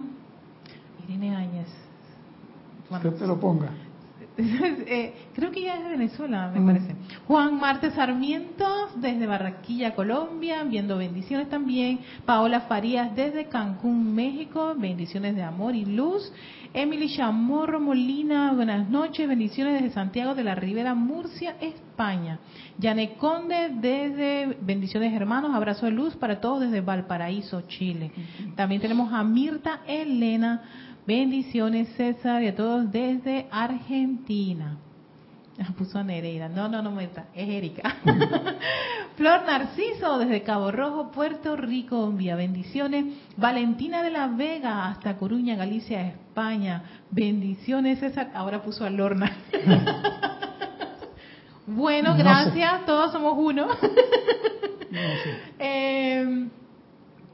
Irene 1.07 1.35
Áñez. 1.35 1.67
que 3.01 3.11
te 3.11 3.27
lo 3.27 3.39
ponga. 3.39 3.69
Eh, 4.39 5.13
creo 5.33 5.51
que 5.51 5.61
ya 5.61 5.75
es 5.75 5.83
de 5.83 5.89
Venezuela, 5.89 6.51
me 6.53 6.65
parece. 6.65 6.95
Juan 7.27 7.59
Marte 7.59 7.91
Sarmiento 7.91 8.65
desde 8.95 9.25
Barranquilla, 9.25 9.95
Colombia, 9.95 10.63
viendo 10.63 10.97
bendiciones 10.97 11.49
también. 11.49 11.99
Paola 12.25 12.61
Farías 12.61 13.15
desde 13.15 13.45
Cancún, 13.47 14.13
México, 14.13 14.75
bendiciones 14.77 15.35
de 15.35 15.43
amor 15.43 15.75
y 15.75 15.85
luz. 15.85 16.31
Emily 16.73 17.09
Chamorro 17.09 17.79
Molina, 17.79 18.51
buenas 18.53 18.89
noches, 18.89 19.27
bendiciones 19.27 19.81
desde 19.81 19.93
Santiago 19.93 20.35
de 20.35 20.43
la 20.43 20.55
Ribera, 20.55 20.93
Murcia, 20.93 21.55
España. 21.59 22.39
Yane 22.77 23.13
Conde 23.13 23.69
desde 23.81 24.57
Bendiciones 24.61 25.13
Hermanos, 25.13 25.55
abrazo 25.55 25.87
de 25.87 25.91
luz 25.91 26.15
para 26.15 26.39
todos 26.39 26.61
desde 26.61 26.81
Valparaíso, 26.81 27.61
Chile. 27.61 28.11
También 28.55 28.81
tenemos 28.81 29.11
a 29.11 29.23
Mirta 29.23 29.81
Elena, 29.87 30.61
bendiciones 31.07 31.87
César 31.95 32.43
y 32.43 32.47
a 32.47 32.55
todos 32.55 32.91
desde 32.91 33.47
Argentina. 33.49 34.77
Puso 35.77 35.97
a 35.97 36.03
Nereida. 36.03 36.49
No, 36.49 36.67
no, 36.67 36.81
no, 36.81 36.91
Mirta, 36.91 37.27
es 37.33 37.49
Erika. 37.49 37.95
Flor 39.15 39.43
Narciso 39.45 40.19
desde 40.19 40.43
Cabo 40.43 40.71
Rojo, 40.71 41.11
Puerto 41.11 41.55
Rico, 41.55 42.05
envía 42.05 42.35
bendiciones. 42.35 43.05
Valentina 43.37 44.03
de 44.03 44.11
la 44.11 44.27
Vega 44.27 44.87
hasta 44.87 45.17
Coruña, 45.17 45.55
Galicia, 45.55 46.07
España. 46.07 46.83
Bendiciones, 47.09 47.99
César. 47.99 48.29
Ahora 48.35 48.61
puso 48.61 48.85
a 48.85 48.89
Lorna. 48.89 49.31
bueno, 51.65 52.15
gracias. 52.15 52.85
Todos 52.85 53.11
somos 53.11 53.33
uno. 53.37 53.67
Em, 55.59 56.49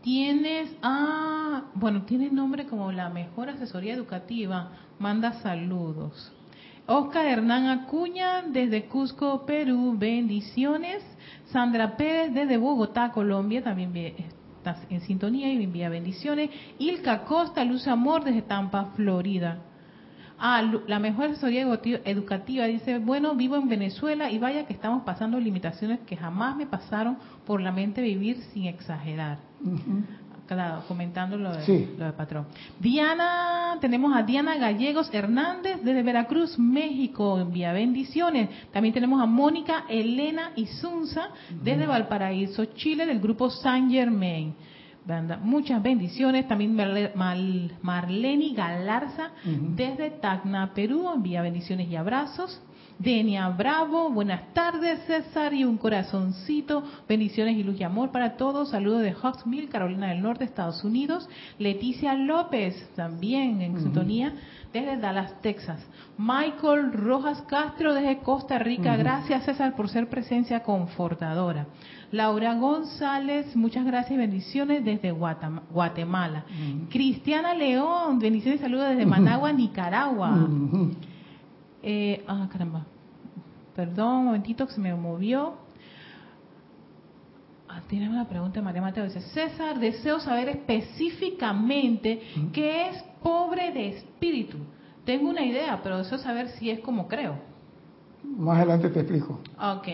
tienes, 0.03 0.75
ah, 0.83 1.63
bueno, 1.73 2.03
tienes 2.03 2.31
nombre 2.31 2.65
como 2.67 2.91
la 2.91 3.09
mejor 3.09 3.49
asesoría 3.49 3.93
educativa. 3.93 4.69
Manda 4.99 5.41
saludos. 5.41 6.31
Oscar 6.85 7.25
Hernán 7.25 7.67
Acuña 7.67 8.43
desde 8.43 8.85
Cusco, 8.85 9.45
Perú, 9.45 9.95
bendiciones. 9.97 11.01
Sandra 11.45 11.95
Pérez 11.95 12.33
desde 12.33 12.57
Bogotá, 12.57 13.11
Colombia, 13.11 13.63
también 13.63 13.95
está 14.57 14.75
en 14.89 15.01
sintonía 15.01 15.51
y 15.51 15.63
envía 15.63 15.87
bendiciones. 15.87 16.49
Ilka 16.77 17.23
Costa, 17.23 17.63
Luz 17.63 17.87
Amor 17.87 18.25
desde 18.25 18.41
Tampa, 18.41 18.91
Florida. 18.97 19.59
Ah, 20.37 20.61
la 20.87 20.99
mejor 20.99 21.25
asesoría 21.25 21.61
educativa 22.03 22.65
dice, 22.65 22.97
bueno, 22.97 23.35
vivo 23.35 23.55
en 23.55 23.69
Venezuela 23.69 24.29
y 24.29 24.39
vaya 24.39 24.65
que 24.65 24.73
estamos 24.73 25.03
pasando 25.03 25.39
limitaciones 25.39 26.01
que 26.01 26.17
jamás 26.17 26.57
me 26.57 26.65
pasaron 26.65 27.17
por 27.45 27.61
la 27.61 27.71
mente 27.71 28.01
vivir 28.01 28.37
sin 28.51 28.65
exagerar. 28.65 29.52
Claro, 30.45 30.83
comentando 30.89 31.37
lo 31.37 31.53
de, 31.53 31.95
lo 31.97 32.05
de 32.05 32.11
patrón. 32.11 32.45
Diana, 32.79 33.77
tenemos 33.79 34.15
a 34.15 34.23
Diana 34.23 34.57
Gallegos 34.57 35.09
Hernández 35.13 35.81
desde 35.81 36.03
Veracruz, 36.03 36.59
México, 36.59 37.39
envía 37.39 37.71
bendiciones. 37.71 38.49
También 38.71 38.93
tenemos 38.93 39.21
a 39.21 39.25
Mónica 39.25 39.85
Elena 39.87 40.51
Isunza 40.57 41.29
desde 41.49 41.87
Valparaíso, 41.87 42.65
Chile, 42.65 43.05
del 43.05 43.21
grupo 43.21 43.49
San 43.49 43.89
Germain. 43.89 44.53
Muchas 45.41 45.81
bendiciones. 45.81 46.47
También 46.47 46.75
Marleni 46.75 48.53
Galarza 48.53 49.31
desde 49.43 50.11
Tacna, 50.11 50.73
Perú, 50.73 51.09
envía 51.13 51.41
bendiciones 51.41 51.89
y 51.89 51.95
abrazos. 51.95 52.61
Denia 52.99 53.49
Bravo, 53.49 54.09
buenas 54.09 54.53
tardes 54.53 54.99
César 55.07 55.53
y 55.53 55.65
un 55.65 55.77
corazoncito, 55.77 56.83
bendiciones 57.09 57.57
y 57.57 57.63
luz 57.63 57.79
y 57.79 57.83
amor 57.83 58.11
para 58.11 58.37
todos. 58.37 58.69
Saludos 58.69 59.01
de 59.01 59.13
Hawksmill, 59.13 59.67
Carolina 59.69 60.07
del 60.07 60.21
Norte, 60.21 60.43
Estados 60.43 60.83
Unidos. 60.83 61.27
Leticia 61.57 62.13
López, 62.13 62.89
también 62.95 63.61
en 63.61 63.79
sintonía, 63.81 64.33
desde 64.71 64.97
Dallas, 64.97 65.41
Texas. 65.41 65.85
Michael 66.17 66.93
Rojas 66.93 67.41
Castro 67.43 67.93
desde 67.93 68.19
Costa 68.19 68.59
Rica, 68.59 68.95
gracias 68.95 69.43
César 69.45 69.75
por 69.75 69.89
ser 69.89 70.07
presencia 70.07 70.61
confortadora. 70.61 71.67
Laura 72.11 72.53
González, 72.53 73.55
muchas 73.55 73.85
gracias 73.85 74.11
y 74.11 74.17
bendiciones 74.17 74.85
desde 74.85 75.11
Guatemala. 75.11 76.45
Cristiana 76.89 77.55
León, 77.55 78.19
bendiciones 78.19 78.59
y 78.59 78.63
saludos 78.63 78.89
desde 78.89 79.05
Managua, 79.05 79.51
Nicaragua. 79.51 80.47
Eh, 81.83 82.23
ah, 82.27 82.47
caramba. 82.51 82.85
Perdón, 83.75 84.19
un 84.19 84.25
momentito 84.25 84.65
que 84.65 84.73
se 84.73 84.79
me 84.79 84.93
movió. 84.95 85.55
Ah, 87.67 87.81
tiene 87.87 88.09
una 88.09 88.27
pregunta 88.27 88.61
María 88.61 88.81
Mateo. 88.81 89.03
Dice, 89.03 89.19
César, 89.19 89.79
deseo 89.79 90.19
saber 90.19 90.49
específicamente 90.49 92.21
qué 92.53 92.89
es 92.89 93.03
pobre 93.21 93.71
de 93.71 93.89
espíritu. 93.89 94.57
Tengo 95.05 95.29
una 95.29 95.43
idea, 95.43 95.81
pero 95.83 95.97
deseo 95.97 96.17
saber 96.17 96.49
si 96.49 96.69
es 96.69 96.79
como 96.79 97.07
creo. 97.07 97.35
Más 98.23 98.57
adelante 98.57 98.89
te 98.89 98.99
explico. 99.01 99.39
Ok. 99.59 99.87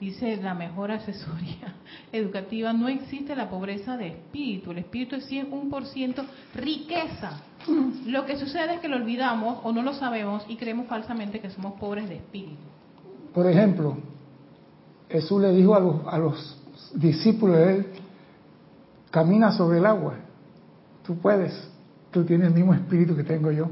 Dice 0.00 0.36
la 0.36 0.54
mejor 0.54 0.90
asesoría 0.90 1.74
educativa, 2.12 2.72
no 2.72 2.88
existe 2.88 3.34
la 3.34 3.48
pobreza 3.48 3.96
de 3.96 4.08
espíritu, 4.08 4.70
el 4.72 4.78
espíritu 4.78 5.16
es 5.16 5.30
100% 5.30 6.24
riqueza. 6.54 7.40
Lo 8.06 8.26
que 8.26 8.36
sucede 8.36 8.74
es 8.74 8.80
que 8.80 8.88
lo 8.88 8.96
olvidamos 8.96 9.60
o 9.62 9.72
no 9.72 9.82
lo 9.82 9.94
sabemos 9.94 10.44
y 10.48 10.56
creemos 10.56 10.86
falsamente 10.86 11.40
que 11.40 11.50
somos 11.50 11.74
pobres 11.80 12.08
de 12.08 12.16
espíritu. 12.16 12.62
Por 13.32 13.46
ejemplo, 13.46 13.96
Jesús 15.08 15.40
le 15.40 15.52
dijo 15.52 15.74
a 15.74 15.80
los, 15.80 16.06
a 16.06 16.18
los 16.18 16.62
discípulos 16.94 17.56
de 17.56 17.76
él, 17.76 17.86
camina 19.10 19.52
sobre 19.52 19.78
el 19.78 19.86
agua, 19.86 20.14
tú 21.04 21.16
puedes, 21.18 21.52
tú 22.10 22.24
tienes 22.24 22.48
el 22.48 22.54
mismo 22.54 22.74
espíritu 22.74 23.16
que 23.16 23.24
tengo 23.24 23.50
yo, 23.50 23.68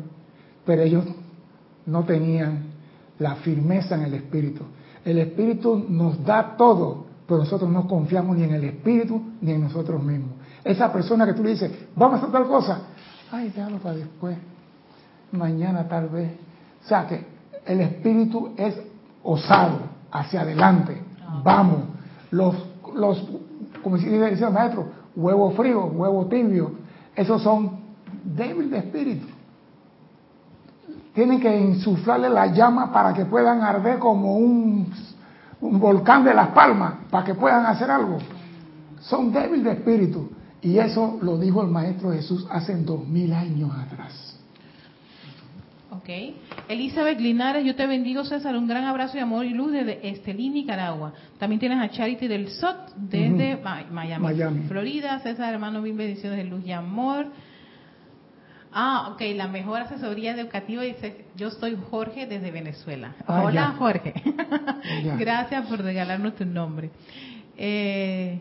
pero 0.65 0.83
ellos 0.83 1.05
no 1.87 2.05
tenían 2.05 2.65
la 3.19 3.37
firmeza 3.37 3.97
en 3.97 4.03
el 4.03 4.15
espíritu. 4.15 4.65
El 5.05 5.19
espíritu 5.19 5.85
nos 5.89 6.25
da 6.25 6.57
todo, 6.57 7.07
pero 7.27 7.41
nosotros 7.41 7.71
no 7.71 7.87
confiamos 7.89 8.37
ni 8.37 8.45
en 8.45 8.55
el 8.55 8.65
espíritu 8.65 9.21
ni 9.41 9.53
en 9.53 9.63
nosotros 9.63 10.03
mismos. 10.03 10.31
Esa 10.65 10.93
persona 10.93 11.27
que 11.27 11.35
tú 11.35 11.43
le 11.43 11.51
dices, 11.51 11.73
vamos 11.97 12.15
a 12.15 12.19
hacer 12.19 12.31
tal 12.33 12.47
cosa, 12.47 12.83
ay, 13.31 13.49
déjalo 13.49 13.79
para 13.79 13.97
después, 13.97 14.37
mañana 15.33 15.89
tal 15.89 16.09
vez. 16.09 16.33
O 16.85 16.89
sea 16.89 17.07
que 17.07 17.25
el 17.67 17.81
espíritu 17.81 18.53
es 18.57 18.75
osado, 19.23 19.81
hacia 20.11 20.43
adelante, 20.43 21.01
ah. 21.27 21.41
vamos. 21.45 21.79
Los, 22.31 22.55
los, 22.95 23.29
como 23.83 23.97
decía 23.97 24.29
el 24.29 24.53
maestro, 24.53 24.87
huevo 25.17 25.51
frío, 25.53 25.87
huevo 25.87 26.27
tibio, 26.27 26.73
esos 27.17 27.43
son 27.43 27.81
débiles 28.25 28.71
de 28.71 28.79
espíritu 28.79 29.27
tienen 31.15 31.41
que 31.41 31.55
insuflarle 31.55 32.31
la 32.31 32.47
llama 32.47 32.93
para 32.93 33.13
que 33.13 33.25
puedan 33.25 33.61
arder 33.61 33.99
como 33.99 34.37
un, 34.37 34.93
volcán 35.61 36.25
de 36.25 36.35
las 36.35 36.49
palmas, 36.49 36.95
para 37.11 37.25
que 37.25 37.35
puedan 37.35 37.67
hacer 37.67 37.91
algo. 37.91 38.19
Son 39.01 39.33
débiles 39.33 39.65
de 39.65 39.73
espíritu. 39.73 40.31
Y 40.63 40.79
eso 40.79 41.19
lo 41.23 41.39
dijo 41.39 41.63
el 41.63 41.69
Maestro 41.69 42.13
Jesús 42.13 42.47
hace 42.51 42.75
dos 42.77 43.07
mil 43.07 43.33
años 43.33 43.71
atrás. 43.77 44.39
Ok. 45.91 46.09
Elizabeth 46.69 47.21
Linares, 47.21 47.65
yo 47.65 47.75
te 47.75 47.87
bendigo, 47.87 48.25
César. 48.25 48.57
Un 48.57 48.67
gran 48.67 48.85
abrazo 48.85 49.19
y 49.19 49.21
amor 49.21 49.45
y 49.45 49.51
luz 49.51 49.73
desde 49.73 50.09
Estelín, 50.09 50.55
Nicaragua. 50.55 51.13
También 51.39 51.61
tienes 51.61 51.81
a 51.81 51.91
Charity 51.91 52.29
del 52.29 52.49
SOT 52.49 52.95
desde 52.97 53.61
Miami, 53.91 54.23
Miami, 54.23 54.61
Florida. 54.69 55.19
César, 55.21 55.53
hermano, 55.53 55.83
mil 55.83 55.95
bendiciones 55.95 56.39
de 56.39 56.45
luz 56.45 56.65
y 56.65 56.73
amor. 56.73 57.27
Ah, 58.75 59.11
ok, 59.13 59.21
la 59.35 59.49
mejor 59.49 59.83
asesoría 59.83 60.35
educativa 60.35 60.83
dice, 60.83 61.27
yo 61.37 61.51
soy 61.51 61.77
Jorge 61.91 62.27
desde 62.27 62.51
Venezuela. 62.51 63.15
Ah, 63.27 63.43
Hola 63.45 63.75
Jorge, 63.79 64.15
gracias 65.19 65.67
por 65.67 65.81
regalarnos 65.83 66.35
tu 66.37 66.47
nombre. 66.47 66.91
Eh, 67.57 68.41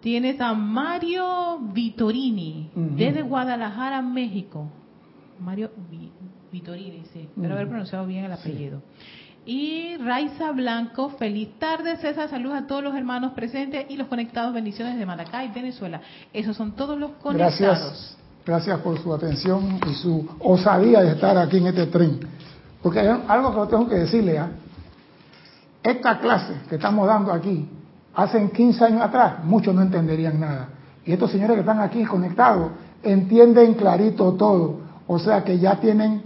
tienes 0.00 0.40
a 0.40 0.54
Mario 0.54 1.58
Vitorini 1.72 2.70
desde 2.74 3.22
Guadalajara, 3.22 4.00
México. 4.00 4.70
Mario 5.40 5.70
Vitorini, 6.52 7.02
sí, 7.12 7.28
espero 7.34 7.54
haber 7.54 7.68
pronunciado 7.68 8.06
bien 8.06 8.24
el 8.24 8.32
apellido. 8.32 8.80
Y 9.44 9.96
Raiza 9.96 10.52
Blanco, 10.52 11.08
feliz 11.10 11.58
tarde, 11.58 11.96
César, 11.96 12.28
saludos 12.28 12.58
a 12.58 12.66
todos 12.66 12.84
los 12.84 12.94
hermanos 12.94 13.32
presentes 13.32 13.86
y 13.88 13.96
los 13.96 14.06
conectados, 14.06 14.52
bendiciones 14.52 14.98
de 14.98 15.06
Maracay, 15.06 15.50
Venezuela. 15.52 16.02
Esos 16.34 16.54
son 16.54 16.76
todos 16.76 16.98
los 16.98 17.12
conectados. 17.12 17.58
Gracias. 17.58 18.17
Gracias 18.48 18.80
por 18.80 18.98
su 18.98 19.12
atención 19.12 19.78
y 19.86 19.92
su 19.92 20.26
osadía 20.40 21.02
de 21.02 21.10
estar 21.10 21.36
aquí 21.36 21.58
en 21.58 21.66
este 21.66 21.84
tren. 21.88 22.18
Porque 22.82 23.00
hay 23.00 23.22
algo 23.28 23.52
que 23.52 23.70
tengo 23.70 23.86
que 23.86 23.96
decirle. 23.96 24.38
¿ah? 24.38 24.48
Esta 25.82 26.18
clase 26.18 26.54
que 26.66 26.76
estamos 26.76 27.06
dando 27.06 27.30
aquí, 27.30 27.68
hace 28.14 28.50
15 28.50 28.84
años 28.86 29.02
atrás, 29.02 29.44
muchos 29.44 29.74
no 29.74 29.82
entenderían 29.82 30.40
nada. 30.40 30.70
Y 31.04 31.12
estos 31.12 31.30
señores 31.30 31.56
que 31.56 31.60
están 31.60 31.80
aquí 31.80 32.02
conectados 32.06 32.70
entienden 33.02 33.74
clarito 33.74 34.32
todo. 34.32 34.80
O 35.06 35.18
sea 35.18 35.44
que 35.44 35.58
ya 35.58 35.78
tienen 35.78 36.22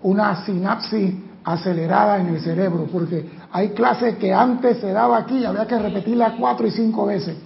una 0.00 0.44
sinapsis 0.46 1.12
acelerada 1.42 2.20
en 2.20 2.28
el 2.28 2.40
cerebro, 2.40 2.86
porque 2.92 3.28
hay 3.50 3.70
clases 3.70 4.16
que 4.18 4.32
antes 4.32 4.78
se 4.78 4.92
daba 4.92 5.18
aquí 5.18 5.44
había 5.44 5.66
que 5.66 5.76
repetirla 5.76 6.36
cuatro 6.38 6.68
y 6.68 6.70
cinco 6.70 7.06
veces. 7.06 7.36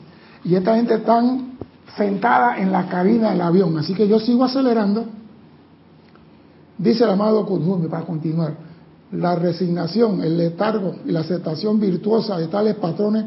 Y 0.44 0.54
esta 0.54 0.76
gente 0.76 0.96
están 0.96 1.56
sentada 1.96 2.58
en 2.58 2.72
la 2.72 2.88
cabina 2.88 3.30
del 3.30 3.40
avión. 3.40 3.76
Así 3.78 3.94
que 3.94 4.06
yo 4.06 4.18
sigo 4.20 4.44
acelerando. 4.44 5.06
Dice 6.76 7.04
el 7.04 7.10
amado 7.10 7.44
Kudhumi 7.46 7.88
para 7.88 8.04
continuar. 8.04 8.54
La 9.12 9.34
resignación, 9.34 10.22
el 10.22 10.36
letargo 10.36 10.96
y 11.06 11.12
la 11.12 11.20
aceptación 11.20 11.80
virtuosa 11.80 12.36
de 12.36 12.48
tales 12.48 12.74
patrones, 12.76 13.24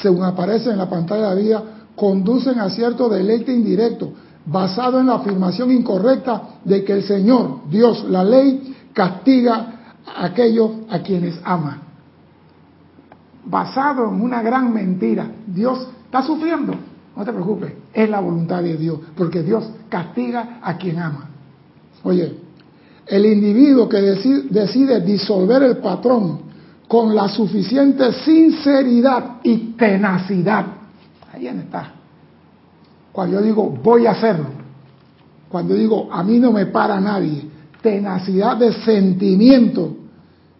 según 0.00 0.24
aparece 0.24 0.70
en 0.70 0.78
la 0.78 0.88
pantalla 0.88 1.30
de 1.30 1.34
la 1.34 1.40
vida, 1.40 1.62
conducen 1.96 2.58
a 2.60 2.70
cierto 2.70 3.08
deleite 3.08 3.52
indirecto, 3.52 4.12
basado 4.46 5.00
en 5.00 5.06
la 5.06 5.14
afirmación 5.14 5.70
incorrecta 5.70 6.42
de 6.64 6.84
que 6.84 6.92
el 6.92 7.02
Señor, 7.02 7.68
Dios, 7.68 8.04
la 8.08 8.22
ley, 8.22 8.74
castiga 8.92 9.94
a 10.06 10.26
aquellos 10.26 10.70
a 10.88 11.00
quienes 11.00 11.40
ama. 11.44 11.82
Basado 13.44 14.08
en 14.08 14.22
una 14.22 14.40
gran 14.40 14.72
mentira. 14.72 15.30
Dios 15.46 15.86
está 16.06 16.22
sufriendo. 16.22 16.74
No 17.16 17.24
te 17.24 17.32
preocupes, 17.32 17.72
es 17.92 18.10
la 18.10 18.20
voluntad 18.20 18.62
de 18.62 18.76
Dios, 18.76 18.98
porque 19.16 19.42
Dios 19.42 19.64
castiga 19.88 20.58
a 20.62 20.76
quien 20.76 20.98
ama. 20.98 21.28
Oye, 22.02 22.34
el 23.06 23.26
individuo 23.26 23.88
que 23.88 24.00
decide, 24.00 25.00
disolver 25.00 25.62
el 25.62 25.76
patrón 25.78 26.40
con 26.88 27.14
la 27.14 27.28
suficiente 27.28 28.12
sinceridad 28.24 29.36
y 29.42 29.74
tenacidad, 29.76 30.66
ahí 31.32 31.46
está. 31.46 31.92
Cuando 33.12 33.38
yo 33.38 33.46
digo 33.46 33.70
voy 33.82 34.06
a 34.06 34.12
hacerlo, 34.12 34.46
cuando 35.48 35.74
digo 35.74 36.08
a 36.10 36.22
mí 36.24 36.40
no 36.40 36.52
me 36.52 36.66
para 36.66 37.00
nadie, 37.00 37.48
tenacidad 37.80 38.56
de 38.56 38.72
sentimiento 38.72 39.96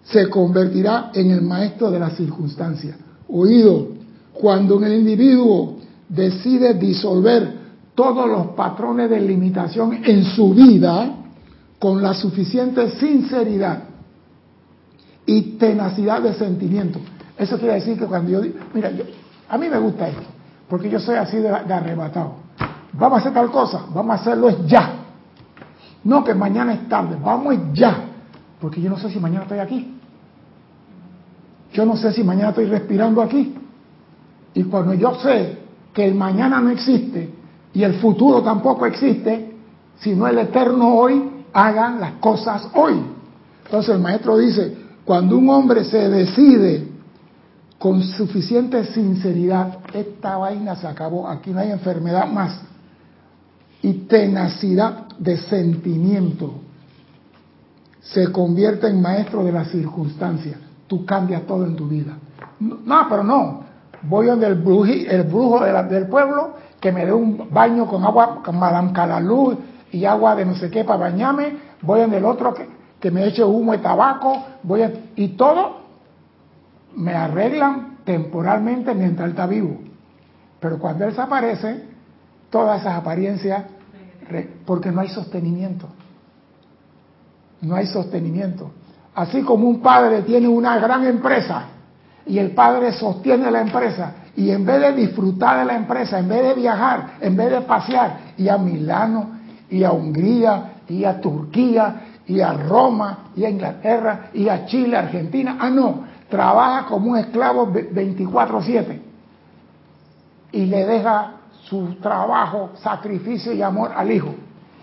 se 0.05 0.29
convertirá 0.29 1.11
en 1.15 1.31
el 1.31 1.43
maestro 1.43 1.91
de 1.91 1.99
las 1.99 2.17
circunstancias. 2.17 2.97
Oído, 3.29 3.89
cuando 4.33 4.77
en 4.77 4.85
el 4.85 4.93
individuo 5.01 5.79
decide 6.09 6.75
disolver 6.75 7.65
todos 7.95 8.29
los 8.29 8.49
patrones 8.49 9.09
de 9.09 9.21
limitación 9.21 10.01
en 10.05 10.25
su 10.25 10.53
vida 10.53 11.15
con 11.79 12.03
la 12.03 12.15
suficiente 12.15 12.91
sinceridad 12.99 13.85
y 15.27 15.43
tenacidad 15.59 16.23
de 16.23 16.35
sentimiento. 16.35 16.99
Eso 17.39 17.59
quiere 17.59 17.75
decir 17.75 17.99
que 17.99 18.07
cuando 18.07 18.31
yo 18.31 18.41
digo, 18.41 18.59
mira, 18.73 18.91
a 19.49 19.59
mí 19.59 19.69
me 19.69 19.79
gusta 19.79 20.09
esto, 20.09 20.23
porque 20.69 20.91
yo 20.91 20.99
soy 20.99 21.17
así 21.17 21.39
de, 21.39 21.49
arrebatado. 21.49 22.45
Vamos 22.93 23.19
a 23.19 23.21
hacer 23.21 23.35
tal 23.35 23.51
cosa, 23.51 23.87
vamos 23.93 24.19
a 24.19 24.21
hacerlo 24.21 24.67
ya. 24.67 25.01
No 26.05 26.23
que 26.23 26.35
mañana 26.35 26.75
es 26.75 26.89
tarde, 26.89 27.17
vamos 27.23 27.57
ya. 27.73 28.05
Porque 28.61 28.81
yo 28.81 28.91
no 28.91 28.99
sé 28.99 29.11
si 29.11 29.19
mañana 29.19 29.43
estoy 29.43 29.59
aquí. 29.59 29.99
Yo 31.73 31.85
no 31.85 31.97
sé 31.97 32.13
si 32.13 32.23
mañana 32.23 32.51
estoy 32.51 32.67
respirando 32.67 33.21
aquí. 33.21 33.55
Y 34.55 34.63
cuando 34.65 34.95
yo 34.95 35.15
sé 35.17 35.64
que 35.95 36.05
el 36.05 36.15
mañana 36.15 36.61
no 36.61 36.71
existe 36.71 37.31
y 37.73 37.83
el 37.83 37.95
futuro 37.95 38.43
tampoco 38.43 38.85
existe, 38.85 39.55
sino 40.01 40.27
el 40.27 40.39
eterno 40.39 40.95
hoy, 40.97 41.31
hagan 41.53 42.01
las 42.01 42.15
cosas 42.15 42.69
hoy. 42.75 43.01
Entonces 43.65 43.95
el 43.95 44.01
maestro 44.01 44.37
dice, 44.37 44.77
cuando 45.05 45.39
un 45.39 45.49
hombre 45.49 45.85
se 45.85 46.09
decide 46.09 46.89
con 47.79 48.03
suficiente 48.03 48.85
sinceridad, 48.87 49.79
esta 49.93 50.37
vaina 50.37 50.75
se 50.77 50.87
acabó, 50.87 51.29
aquí 51.29 51.51
no 51.51 51.61
hay 51.61 51.71
enfermedad 51.71 52.27
más, 52.31 52.61
y 53.83 53.93
tenacidad 53.93 55.09
de 55.19 55.37
sentimiento, 55.37 56.55
se 58.01 58.31
convierte 58.33 58.89
en 58.89 59.01
maestro 59.01 59.45
de 59.45 59.53
las 59.53 59.69
circunstancias. 59.69 60.57
Tú 60.87 61.05
cambias 61.05 61.47
todo 61.47 61.65
en 61.65 61.77
tu 61.77 61.89
vida. 61.89 62.17
No, 62.61 63.07
pero 63.09 63.25
no, 63.25 63.64
voy 64.09 64.27
donde 64.27 64.47
el, 64.47 64.63
el 65.09 65.23
brujo 65.25 65.65
del 65.65 66.07
pueblo 66.07 66.55
que 66.81 66.93
me 66.93 67.07
dé 67.07 67.13
un 67.13 67.49
baño 67.51 67.87
con 67.87 68.05
agua, 68.05 68.43
con 68.45 68.59
Madame 68.59 68.93
Calalú 68.93 69.57
y 69.91 70.05
agua 70.05 70.35
de 70.35 70.45
no 70.45 70.55
sé 70.55 70.71
qué 70.71 70.85
para 70.85 70.99
bañarme, 70.99 71.57
voy 71.83 72.01
donde 72.01 72.19
el 72.19 72.25
otro 72.25 72.53
que, 72.53 72.69
que 73.01 73.11
me 73.11 73.27
eche 73.27 73.43
humo 73.43 73.73
de 73.73 73.79
tabaco, 73.79 74.45
voy 74.63 74.83
y 75.17 75.29
todo 75.29 75.85
me 76.97 77.15
arreglan 77.15 77.99
temporalmente 78.05 78.95
mientras 78.95 79.27
él 79.27 79.31
está 79.31 79.47
vivo. 79.47 79.79
Pero 80.61 80.79
cuando 80.79 81.05
él 81.05 81.11
desaparece, 81.11 81.85
todas 82.51 82.81
esas 82.81 82.95
apariencias, 82.95 83.65
porque 84.65 84.91
no 84.91 85.01
hay 85.01 85.09
sostenimiento. 85.09 85.89
No 87.61 87.77
hay 87.77 87.87
sostenimiento. 87.87 88.71
Así 89.15 89.43
como 89.43 89.69
un 89.69 89.81
padre 89.81 90.23
tiene 90.23 90.49
una 90.49 90.79
gran 90.79 91.05
empresa 91.05 91.69
y 92.27 92.39
el 92.39 92.53
padre 92.53 92.93
sostiene 92.93 93.51
la 93.51 93.61
empresa 93.61 94.13
y 94.37 94.51
en 94.51 94.65
vez 94.65 94.81
de 94.81 94.93
disfrutar 94.93 95.61
de 95.61 95.65
la 95.65 95.77
empresa, 95.77 96.19
en 96.19 96.29
vez 96.29 96.43
de 96.43 96.55
viajar, 96.55 97.15
en 97.21 97.37
vez 97.37 97.51
de 97.51 97.61
pasear, 97.61 98.19
y 98.37 98.49
a 98.49 98.59
Milano, 98.59 99.31
y 99.71 99.85
a 99.85 99.93
Hungría, 99.93 100.73
y 100.89 101.05
a 101.05 101.21
Turquía, 101.21 102.01
y 102.27 102.41
a 102.41 102.53
Roma 102.53 103.31
y 103.37 103.45
a 103.45 103.51
Inglaterra 103.51 104.31
y 104.33 104.49
a 104.49 104.67
Chile, 104.67 104.97
Argentina. 104.97 105.57
Ah, 105.61 105.71
no, 105.71 106.05
trabaja 106.29 106.87
como 106.87 107.13
un 107.13 107.19
esclavo 107.19 107.67
24/7 107.67 109.01
y 110.53 110.67
le 110.67 110.85
deja 110.87 111.33
su 111.65 111.95
trabajo, 111.97 112.71
sacrificio 112.77 113.53
y 113.53 113.63
amor 113.63 113.93
al 113.95 114.11
hijo. 114.11 114.35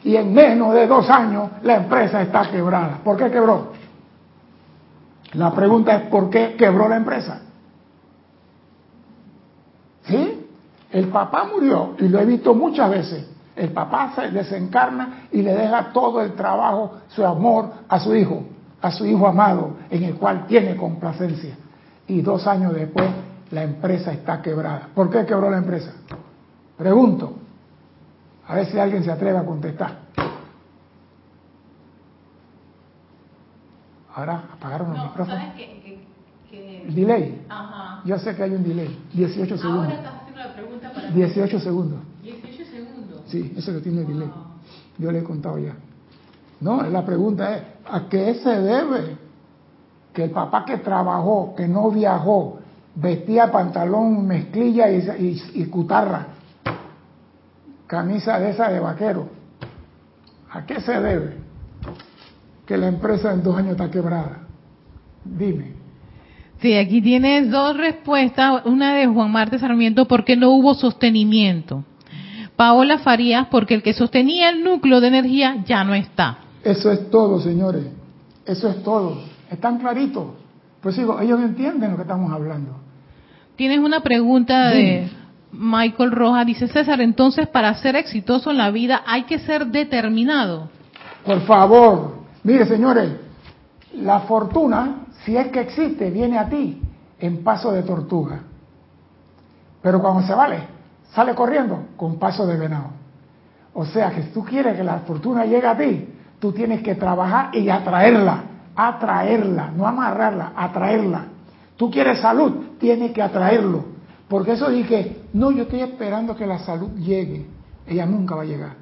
Y 0.03 0.15
en 0.15 0.33
menos 0.33 0.73
de 0.73 0.87
dos 0.87 1.09
años 1.09 1.49
la 1.63 1.75
empresa 1.75 2.21
está 2.21 2.49
quebrada. 2.49 2.99
¿Por 3.03 3.17
qué 3.17 3.29
quebró? 3.29 3.71
La 5.33 5.51
pregunta 5.51 5.95
es 5.95 6.01
¿por 6.09 6.29
qué 6.29 6.55
quebró 6.57 6.89
la 6.89 6.97
empresa? 6.97 7.41
¿Sí? 10.03 10.47
El 10.91 11.07
papá 11.07 11.47
murió 11.51 11.95
y 11.99 12.07
lo 12.07 12.19
he 12.19 12.25
visto 12.25 12.53
muchas 12.53 12.89
veces. 12.89 13.27
El 13.55 13.71
papá 13.71 14.13
se 14.15 14.29
desencarna 14.29 15.27
y 15.31 15.41
le 15.41 15.53
deja 15.53 15.91
todo 15.93 16.21
el 16.21 16.33
trabajo, 16.33 16.99
su 17.09 17.25
amor 17.25 17.71
a 17.87 17.99
su 17.99 18.15
hijo, 18.15 18.43
a 18.81 18.91
su 18.91 19.05
hijo 19.05 19.27
amado, 19.27 19.75
en 19.89 20.03
el 20.03 20.15
cual 20.15 20.47
tiene 20.47 20.75
complacencia. 20.75 21.55
Y 22.07 22.21
dos 22.21 22.47
años 22.47 22.73
después 22.73 23.09
la 23.51 23.63
empresa 23.63 24.11
está 24.11 24.41
quebrada. 24.41 24.89
¿Por 24.93 25.09
qué 25.09 25.25
quebró 25.25 25.49
la 25.49 25.57
empresa? 25.57 25.93
Pregunto. 26.77 27.33
A 28.47 28.55
ver 28.55 28.65
si 28.65 28.79
alguien 28.79 29.03
se 29.03 29.11
atreve 29.11 29.37
a 29.37 29.45
contestar. 29.45 29.99
Ahora 34.15 34.43
apagaron 34.53 34.89
los 34.93 35.03
micrófonos. 35.03 35.39
¿sabes 35.39 35.53
qué? 35.55 36.05
Que, 36.49 36.87
El 36.87 36.95
delay. 36.95 37.45
Ajá. 37.49 38.01
Yo 38.05 38.17
sé 38.19 38.35
que 38.35 38.43
hay 38.43 38.51
un 38.51 38.63
delay. 38.63 38.97
18 39.13 39.57
segundos. 39.57 39.85
Ahora 39.85 39.95
estás 39.95 40.13
haciendo 40.21 40.39
la 40.41 40.53
pregunta 40.53 40.91
para 40.93 41.07
18 41.11 41.59
segundos. 41.59 41.99
18 42.23 42.65
segundos. 42.71 43.21
Sí, 43.27 43.53
eso 43.55 43.71
lo 43.71 43.81
tiene 43.81 44.03
delay. 44.03 44.27
Wow. 44.27 44.35
Yo 44.97 45.11
le 45.11 45.19
he 45.19 45.23
contado 45.23 45.57
ya. 45.59 45.73
No, 46.59 46.83
la 46.83 47.05
pregunta 47.05 47.55
es, 47.57 47.63
¿a 47.89 48.07
qué 48.09 48.35
se 48.35 48.49
debe 48.49 49.17
que 50.13 50.25
el 50.25 50.31
papá 50.31 50.65
que 50.65 50.77
trabajó, 50.79 51.55
que 51.55 51.67
no 51.67 51.89
viajó, 51.89 52.59
vestía 52.95 53.49
pantalón, 53.51 54.27
mezclilla 54.27 54.91
y, 54.91 54.97
y- 55.55 55.61
y 55.61 55.65
cutarra, 55.67 56.27
camisa 57.87 58.39
de 58.39 58.49
esa 58.51 58.69
de 58.69 58.79
vaquero? 58.79 59.27
¿A 60.51 60.65
qué 60.65 60.81
se 60.81 60.99
debe 60.99 61.37
que 62.71 62.77
la 62.77 62.87
empresa 62.87 63.33
en 63.33 63.43
dos 63.43 63.57
años 63.57 63.71
está 63.71 63.91
quebrada? 63.91 64.47
Dime. 65.25 65.73
Sí, 66.61 66.73
aquí 66.73 67.01
tienes 67.01 67.51
dos 67.51 67.75
respuestas. 67.75 68.65
Una 68.65 68.93
de 68.95 69.07
Juan 69.07 69.29
Marte 69.29 69.59
Sarmiento, 69.59 70.07
porque 70.07 70.37
no 70.37 70.51
hubo 70.51 70.73
sostenimiento. 70.73 71.83
Paola 72.55 72.99
Farías, 72.99 73.47
porque 73.51 73.73
el 73.73 73.83
que 73.83 73.93
sostenía 73.93 74.51
el 74.51 74.63
núcleo 74.63 75.01
de 75.01 75.09
energía 75.09 75.61
ya 75.65 75.83
no 75.83 75.93
está. 75.93 76.37
Eso 76.63 76.89
es 76.93 77.09
todo, 77.09 77.41
señores. 77.41 77.83
Eso 78.45 78.69
es 78.69 78.81
todo. 78.83 79.21
Están 79.49 79.77
claritos. 79.77 80.27
Pues 80.79 80.95
digo, 80.95 81.19
ellos 81.19 81.41
entienden 81.41 81.91
lo 81.91 81.97
que 81.97 82.03
estamos 82.03 82.31
hablando. 82.31 82.77
Tienes 83.57 83.79
una 83.79 83.99
pregunta 83.99 84.69
de. 84.69 85.09
Michael 85.51 86.11
Rojas. 86.11 86.45
Dice 86.45 86.69
César, 86.69 87.01
entonces 87.01 87.49
para 87.49 87.73
ser 87.73 87.97
exitoso 87.97 88.49
en 88.49 88.57
la 88.59 88.71
vida 88.71 89.03
hay 89.05 89.23
que 89.23 89.39
ser 89.39 89.67
determinado. 89.67 90.69
Por 91.25 91.41
favor, 91.41 92.20
mire 92.43 92.65
señores, 92.65 93.11
la 93.95 94.21
fortuna, 94.21 95.05
si 95.23 95.35
es 95.35 95.47
que 95.47 95.61
existe, 95.61 96.09
viene 96.09 96.37
a 96.37 96.49
ti 96.49 96.81
en 97.19 97.43
paso 97.43 97.71
de 97.71 97.83
tortuga. 97.83 98.39
Pero 99.81 99.99
cuando 99.99 100.25
se 100.25 100.33
vale, 100.33 100.59
sale 101.13 101.35
corriendo 101.35 101.87
con 101.97 102.17
paso 102.17 102.45
de 102.45 102.57
venado. 102.57 102.89
O 103.73 103.85
sea 103.85 104.11
que 104.11 104.23
si 104.23 104.29
tú 104.29 104.43
quieres 104.43 104.75
que 104.75 104.83
la 104.83 104.99
fortuna 104.99 105.45
llegue 105.45 105.67
a 105.67 105.77
ti, 105.77 106.07
tú 106.39 106.51
tienes 106.51 106.81
que 106.81 106.95
trabajar 106.95 107.55
y 107.55 107.69
atraerla, 107.69 108.43
atraerla, 108.75 109.71
no 109.71 109.87
amarrarla, 109.87 110.53
atraerla. 110.55 111.25
Tú 111.77 111.89
quieres 111.89 112.19
salud, 112.19 112.77
tienes 112.79 113.11
que 113.11 113.21
atraerlo. 113.21 113.85
Porque 114.27 114.53
eso 114.53 114.69
dije, 114.69 115.23
no, 115.33 115.51
yo 115.51 115.63
estoy 115.63 115.81
esperando 115.81 116.35
que 116.35 116.45
la 116.45 116.59
salud 116.59 116.91
llegue. 116.95 117.45
Ella 117.87 118.05
nunca 118.05 118.35
va 118.35 118.43
a 118.43 118.45
llegar. 118.45 118.75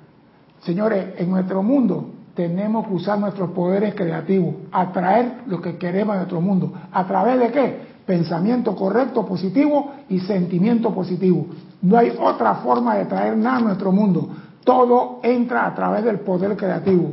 Señores, 0.61 1.15
en 1.17 1.29
nuestro 1.29 1.63
mundo 1.63 2.11
tenemos 2.39 2.87
que 2.87 2.93
usar 2.93 3.19
nuestros 3.19 3.51
poderes 3.51 3.93
creativos, 3.95 4.55
atraer 4.71 5.41
lo 5.47 5.59
que 5.61 5.77
queremos 5.77 6.13
en 6.13 6.19
nuestro 6.19 6.39
mundo. 6.39 6.71
¿A 6.89 7.05
través 7.05 7.37
de 7.37 7.51
qué? 7.51 7.81
Pensamiento 8.05 8.77
correcto, 8.77 9.25
positivo 9.25 9.91
y 10.07 10.21
sentimiento 10.21 10.95
positivo. 10.95 11.47
No 11.81 11.97
hay 11.97 12.13
otra 12.17 12.55
forma 12.55 12.95
de 12.95 13.07
traer 13.07 13.35
nada 13.35 13.57
a 13.57 13.61
nuestro 13.61 13.91
mundo. 13.91 14.29
Todo 14.63 15.19
entra 15.21 15.65
a 15.65 15.75
través 15.75 16.05
del 16.05 16.21
poder 16.21 16.55
creativo. 16.55 17.11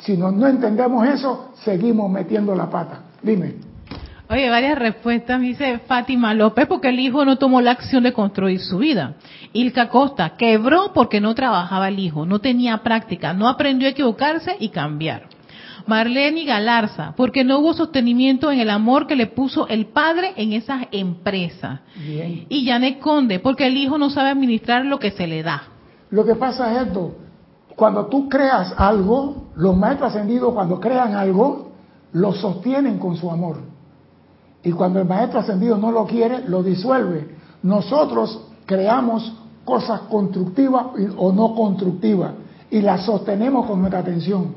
Si 0.00 0.14
no, 0.14 0.30
no 0.30 0.46
entendemos 0.46 1.08
eso, 1.08 1.52
seguimos 1.64 2.10
metiendo 2.10 2.54
la 2.54 2.68
pata. 2.68 3.00
Dime. 3.22 3.65
Oye, 4.28 4.50
varias 4.50 4.78
respuestas. 4.78 5.40
Dice 5.40 5.78
Fátima 5.86 6.34
López, 6.34 6.66
porque 6.66 6.88
el 6.88 6.98
hijo 6.98 7.24
no 7.24 7.38
tomó 7.38 7.60
la 7.60 7.72
acción 7.72 8.02
de 8.02 8.12
construir 8.12 8.60
su 8.60 8.78
vida. 8.78 9.14
Ilka 9.52 9.88
Costa, 9.88 10.36
quebró 10.36 10.92
porque 10.92 11.20
no 11.20 11.34
trabajaba 11.34 11.88
el 11.88 11.98
hijo, 11.98 12.26
no 12.26 12.40
tenía 12.40 12.78
práctica, 12.78 13.32
no 13.32 13.48
aprendió 13.48 13.88
a 13.88 13.92
equivocarse 13.92 14.56
y 14.58 14.70
cambiar. 14.70 15.28
Marlene 15.86 16.44
Galarza, 16.44 17.14
porque 17.16 17.44
no 17.44 17.60
hubo 17.60 17.72
sostenimiento 17.72 18.50
en 18.50 18.58
el 18.58 18.70
amor 18.70 19.06
que 19.06 19.14
le 19.14 19.28
puso 19.28 19.68
el 19.68 19.86
padre 19.86 20.32
en 20.36 20.52
esas 20.52 20.86
empresas. 20.90 21.80
Bien. 21.94 22.46
Y 22.48 22.66
Janet 22.66 22.98
Conde, 22.98 23.38
porque 23.38 23.68
el 23.68 23.76
hijo 23.76 23.96
no 23.96 24.10
sabe 24.10 24.30
administrar 24.30 24.84
lo 24.84 24.98
que 24.98 25.12
se 25.12 25.28
le 25.28 25.44
da. 25.44 25.62
Lo 26.10 26.24
que 26.24 26.34
pasa 26.34 26.72
es 26.72 26.88
esto, 26.88 27.14
cuando 27.76 28.06
tú 28.06 28.28
creas 28.28 28.74
algo, 28.76 29.52
los 29.54 29.76
maestros 29.76 30.10
ascendidos 30.10 30.52
cuando 30.54 30.80
crean 30.80 31.14
algo, 31.14 31.72
lo 32.12 32.32
sostienen 32.32 32.98
con 32.98 33.16
su 33.16 33.30
amor. 33.30 33.75
Y 34.66 34.72
cuando 34.72 34.98
el 34.98 35.06
maestro 35.06 35.38
ascendido 35.38 35.78
no 35.78 35.92
lo 35.92 36.06
quiere, 36.06 36.40
lo 36.48 36.60
disuelve. 36.60 37.36
Nosotros 37.62 38.48
creamos 38.66 39.32
cosas 39.64 40.00
constructivas 40.10 40.86
o 41.16 41.30
no 41.30 41.54
constructivas 41.54 42.32
y 42.68 42.80
las 42.80 43.04
sostenemos 43.04 43.64
con 43.64 43.78
nuestra 43.78 44.00
atención. 44.00 44.56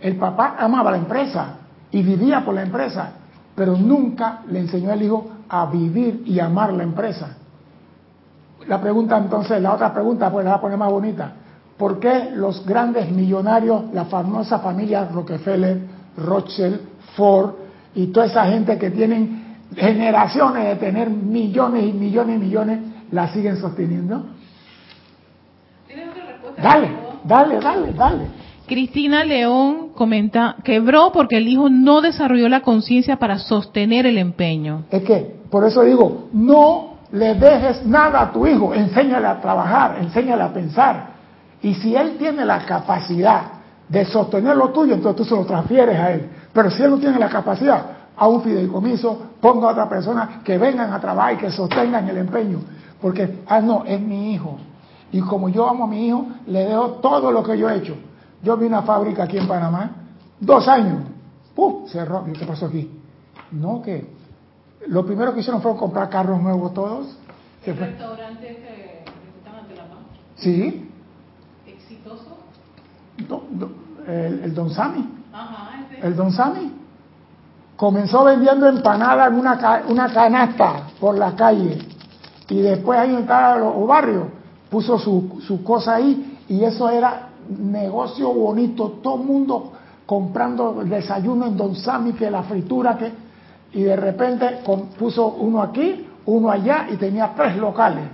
El 0.00 0.16
papá 0.16 0.56
amaba 0.58 0.90
la 0.90 0.96
empresa 0.96 1.58
y 1.92 2.02
vivía 2.02 2.44
por 2.44 2.56
la 2.56 2.62
empresa, 2.62 3.12
pero 3.54 3.76
nunca 3.76 4.40
le 4.50 4.58
enseñó 4.58 4.90
al 4.90 5.00
hijo 5.00 5.24
a 5.48 5.66
vivir 5.66 6.24
y 6.26 6.40
amar 6.40 6.72
la 6.72 6.82
empresa. 6.82 7.36
La 8.66 8.80
pregunta 8.80 9.16
entonces, 9.18 9.62
la 9.62 9.72
otra 9.72 9.94
pregunta, 9.94 10.32
pues 10.32 10.44
la 10.44 10.50
voy 10.50 10.58
a 10.58 10.62
poner 10.62 10.78
más 10.78 10.90
bonita. 10.90 11.32
¿Por 11.78 12.00
qué 12.00 12.32
los 12.34 12.66
grandes 12.66 13.08
millonarios, 13.08 13.84
la 13.92 14.06
famosa 14.06 14.58
familia 14.58 15.08
Rockefeller, 15.14 15.80
Rothschild, 16.16 16.80
Ford 17.14 17.52
y 17.94 18.08
toda 18.08 18.26
esa 18.26 18.46
gente 18.46 18.76
que 18.78 18.90
tienen 18.90 19.43
generaciones 19.76 20.64
de 20.64 20.76
tener 20.76 21.10
millones 21.10 21.84
y 21.84 21.92
millones 21.92 22.36
y 22.36 22.44
millones, 22.44 22.80
la 23.10 23.28
siguen 23.32 23.56
sosteniendo? 23.56 24.26
¿Tienes 25.86 26.08
otra 26.08 26.26
respuesta? 26.26 26.62
Dale, 26.62 26.88
dale, 27.24 27.60
dale, 27.60 27.92
dale. 27.92 28.26
Cristina 28.66 29.24
León 29.24 29.90
comenta, 29.94 30.56
quebró 30.64 31.12
porque 31.12 31.36
el 31.36 31.48
hijo 31.48 31.68
no 31.68 32.00
desarrolló 32.00 32.48
la 32.48 32.60
conciencia 32.62 33.16
para 33.16 33.38
sostener 33.38 34.06
el 34.06 34.16
empeño. 34.16 34.84
Es 34.90 35.02
que, 35.02 35.36
por 35.50 35.64
eso 35.66 35.82
digo, 35.82 36.28
no 36.32 36.94
le 37.12 37.34
dejes 37.34 37.84
nada 37.86 38.22
a 38.22 38.32
tu 38.32 38.46
hijo, 38.46 38.72
enséñale 38.72 39.26
a 39.26 39.40
trabajar, 39.40 39.98
enséñale 40.00 40.42
a 40.42 40.52
pensar. 40.52 41.14
Y 41.62 41.74
si 41.74 41.94
él 41.94 42.16
tiene 42.18 42.44
la 42.44 42.64
capacidad 42.64 43.42
de 43.88 44.04
sostener 44.06 44.56
lo 44.56 44.70
tuyo, 44.70 44.94
entonces 44.94 45.16
tú 45.16 45.24
se 45.24 45.40
lo 45.40 45.44
transfieres 45.44 45.98
a 45.98 46.12
él. 46.12 46.28
Pero 46.52 46.70
si 46.70 46.82
él 46.82 46.90
no 46.90 46.98
tiene 46.98 47.18
la 47.18 47.28
capacidad, 47.28 47.84
a 48.16 48.28
un 48.28 48.42
fideicomiso, 48.42 49.18
ponga 49.40 49.68
a 49.68 49.72
otra 49.72 49.88
persona 49.88 50.40
que 50.44 50.56
vengan 50.58 50.92
a 50.92 51.00
trabajar 51.00 51.34
y 51.34 51.36
que 51.38 51.50
sostengan 51.50 52.08
el 52.08 52.18
empeño. 52.18 52.60
Porque, 53.00 53.40
ah, 53.46 53.60
no, 53.60 53.84
es 53.84 54.00
mi 54.00 54.32
hijo. 54.34 54.56
Y 55.12 55.20
como 55.20 55.48
yo 55.48 55.68
amo 55.68 55.84
a 55.84 55.86
mi 55.86 56.06
hijo, 56.08 56.26
le 56.46 56.64
dejo 56.64 56.92
todo 57.02 57.30
lo 57.30 57.42
que 57.42 57.58
yo 57.58 57.68
he 57.68 57.76
hecho. 57.76 57.96
Yo 58.42 58.56
vi 58.56 58.66
una 58.66 58.82
fábrica 58.82 59.24
aquí 59.24 59.38
en 59.38 59.46
Panamá, 59.48 59.90
dos 60.40 60.66
años, 60.68 61.02
¡pum! 61.54 61.86
cerró. 61.88 62.24
¿Y 62.28 62.32
¿Qué 62.32 62.44
pasó 62.46 62.66
aquí? 62.66 62.90
No, 63.52 63.80
que 63.82 64.06
lo 64.86 65.04
primero 65.06 65.32
que 65.34 65.40
hicieron 65.40 65.62
fue 65.62 65.76
comprar 65.76 66.08
carros 66.10 66.40
nuevos 66.40 66.72
todos. 66.74 67.16
Fue. 67.64 67.72
restaurante 67.72 68.46
que 68.46 69.04
están 69.38 69.56
ante 69.60 69.74
la 69.74 69.84
paz? 69.84 69.98
Sí, 70.36 70.90
¿Exitoso? 71.66 72.36
do- 73.28 73.44
do- 73.50 73.70
el, 74.06 74.40
el 74.44 74.54
Don 74.54 74.70
Sami. 74.70 75.08
Ajá, 75.32 75.80
ese. 75.90 76.06
El 76.06 76.14
Don 76.16 76.30
Sami 76.32 76.72
comenzó 77.76 78.24
vendiendo 78.24 78.68
empanadas 78.68 79.28
en 79.28 79.38
una, 79.38 79.82
una 79.88 80.12
canasta 80.12 80.88
por 81.00 81.18
la 81.18 81.34
calle 81.34 81.78
y 82.48 82.60
después 82.60 82.98
ahí 82.98 83.14
en 83.14 83.20
estaba 83.20 83.56
los 83.58 83.86
barrios 83.86 84.24
puso 84.70 84.98
su, 84.98 85.40
su 85.46 85.62
cosa 85.62 85.96
ahí 85.96 86.38
y 86.48 86.62
eso 86.64 86.88
era 86.90 87.28
negocio 87.48 88.32
bonito, 88.32 88.98
todo 89.02 89.20
el 89.20 89.26
mundo 89.26 89.72
comprando 90.06 90.82
el 90.82 90.88
desayuno 90.88 91.46
en 91.46 91.56
Don 91.56 91.74
Sami, 91.74 92.12
que 92.12 92.30
la 92.30 92.42
fritura, 92.42 92.96
que 92.98 93.12
y 93.74 93.82
de 93.82 93.96
repente 93.96 94.60
puso 94.98 95.26
uno 95.26 95.60
aquí, 95.60 96.06
uno 96.26 96.50
allá 96.50 96.86
y 96.90 96.96
tenía 96.96 97.34
tres 97.36 97.56
locales. 97.56 98.04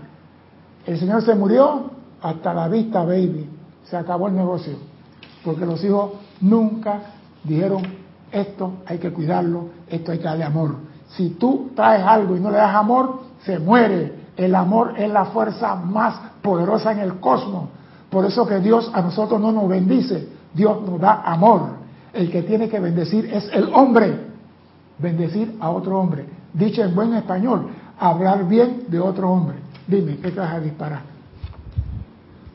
El 0.87 0.99
señor 0.99 1.23
se 1.23 1.35
murió, 1.35 1.91
hasta 2.23 2.55
la 2.55 2.67
vista, 2.69 3.05
baby. 3.05 3.47
Se 3.85 3.97
acabó 3.97 4.29
el 4.29 4.37
negocio. 4.37 4.75
Porque 5.45 5.67
los 5.67 5.85
hijos 5.85 6.13
nunca 6.41 7.01
dijeron, 7.45 7.83
esto 8.33 8.75
hay 8.87 8.99
que 8.99 9.11
cuidarlo, 9.13 9.69
esto 9.89 10.13
hay 10.13 10.19
que 10.19 10.25
darle 10.25 10.45
amor. 10.45 10.77
Si 11.17 11.31
tú 11.31 11.71
traes 11.75 12.05
algo 12.05 12.37
y 12.37 12.41
no 12.41 12.51
le 12.51 12.57
das 12.59 12.75
amor, 12.75 13.23
se 13.45 13.59
muere. 13.59 14.21
El 14.37 14.55
amor 14.55 14.95
es 14.97 15.11
la 15.11 15.27
fuerza 15.27 15.75
más 15.75 16.15
poderosa 16.43 16.93
en 16.93 17.01
el 17.01 17.15
cosmos. 17.21 17.69
Por 18.09 18.25
eso 18.25 18.47
que 18.47 18.59
Dios 18.61 18.91
a 18.95 19.03
nosotros 19.03 19.41
no 19.41 19.53
nos 19.53 19.69
bendice, 19.69 20.29
Dios 20.55 20.83
nos 20.83 21.01
da 21.01 21.23
amor. 21.25 21.79
El 22.13 22.31
que 22.31 22.43
tiene 22.43 22.69
que 22.69 22.81
bendecir 22.81 23.27
es 23.33 23.49
el 23.53 23.69
hombre. 23.73 24.29
Bendecir 24.99 25.57
a 25.61 25.71
otro 25.71 25.99
hombre. 25.99 26.25
Dicho 26.53 26.83
en 26.83 26.95
buen 26.95 27.15
español, 27.15 27.69
hablar 27.99 28.47
bien 28.49 28.85
de 28.89 28.99
otro 29.01 29.31
hombre. 29.31 29.57
Dime, 29.87 30.17
¿qué 30.17 30.31
te 30.31 30.41
vas 30.41 30.53
a 30.55 30.61
disparar? 30.61 31.03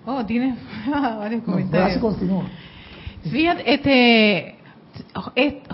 Oh, 0.06 0.26
tienes 0.26 0.58
varios 1.18 1.42
No, 1.46 1.54
comentarios. 1.54 1.92
así 1.92 2.00
continúa. 2.00 2.44
Fíjate, 3.30 3.74
este 3.74 4.38
es- 4.50 4.55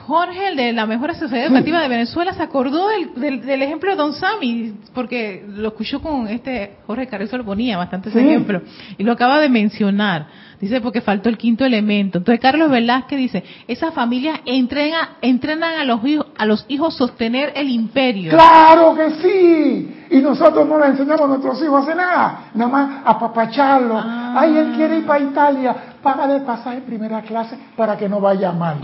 Jorge, 0.06 0.48
el 0.50 0.56
de 0.56 0.74
la 0.74 0.86
mejor 0.86 1.14
sociedad 1.16 1.46
educativa 1.48 1.82
de 1.82 1.88
Venezuela, 1.88 2.34
se 2.34 2.42
acordó 2.44 2.88
del, 2.90 3.14
del, 3.16 3.46
del 3.46 3.62
ejemplo 3.62 3.90
de 3.92 3.96
Don 3.98 4.14
Sami, 4.14 4.74
porque 4.94 5.46
lo 5.48 5.70
escuchó 5.70 6.02
con 6.02 6.28
este 6.28 6.78
Jorge 6.88 7.08
Carrizo 7.08 7.38
lo 7.38 7.46
ponía 7.46 7.78
bastante 7.78 8.10
ese 8.10 8.20
Sí. 8.22 8.28
ejemplo, 8.28 8.62
y 8.98 9.04
lo 9.04 9.12
acaba 9.14 9.40
de 9.40 9.50
mencionar. 9.50 10.28
Dice 10.60 10.80
porque 10.80 11.02
faltó 11.02 11.28
el 11.28 11.38
quinto 11.40 11.66
elemento. 11.66 12.20
Entonces 12.20 12.40
Carlos 12.40 12.70
Velázquez 12.70 13.18
dice, 13.18 13.44
esas 13.68 13.96
familias 13.96 14.42
entrenan, 14.46 15.10
entrenan 15.22 15.74
a 15.80 15.86
los 15.86 16.06
hijos, 16.06 16.28
a 16.38 16.46
los 16.46 16.66
hijos 16.68 16.96
sostener 16.96 17.52
el 17.56 17.68
imperio. 17.70 18.30
Claro 18.30 18.94
que 18.96 19.10
sí. 19.22 19.98
Y 20.12 20.20
nosotros 20.20 20.68
no 20.68 20.78
le 20.78 20.88
enseñamos 20.88 21.22
a 21.22 21.28
nuestros 21.28 21.64
hijos 21.64 21.80
a 21.80 21.84
hacer 21.84 21.96
nada, 21.96 22.40
nada 22.54 22.70
más 22.72 23.02
a 23.06 23.18
papacharlo. 23.18 23.98
Ah. 23.98 24.36
Ay, 24.38 24.56
él 24.56 24.74
quiere 24.76 25.00
ir 25.00 25.06
para 25.06 25.20
Italia, 25.24 25.76
págale 26.04 26.36
el 26.36 26.42
pasaje 26.44 26.82
primera 26.82 27.22
clase 27.22 27.58
para 27.76 27.98
que 27.98 28.08
no 28.08 28.22
vaya 28.22 28.52
mal. 28.52 28.78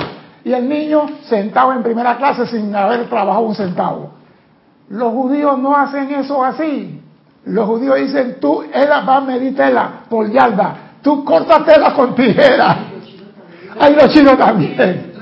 Y 0.43 0.53
el 0.53 0.67
niño 0.67 1.07
sentado 1.23 1.73
en 1.73 1.83
primera 1.83 2.17
clase 2.17 2.47
sin 2.47 2.73
haber 2.75 3.09
trabajado 3.09 3.45
un 3.45 3.55
centavo. 3.55 4.11
Los 4.89 5.11
judíos 5.11 5.57
no 5.59 5.75
hacen 5.75 6.09
eso 6.11 6.43
así. 6.43 7.01
Los 7.45 7.65
judíos 7.65 7.97
dicen, 7.97 8.37
tú, 8.39 8.61
él 8.61 8.89
va 8.89 9.17
a 9.17 9.21
medir 9.21 9.55
tela 9.55 10.03
por 10.09 10.29
yarda, 10.31 10.75
tú 11.01 11.23
córtatela 11.23 11.93
con 11.93 12.13
tijera. 12.15 12.77
Hay 13.79 13.95
los 13.95 14.09
chinos 14.13 14.37
también. 14.37 15.13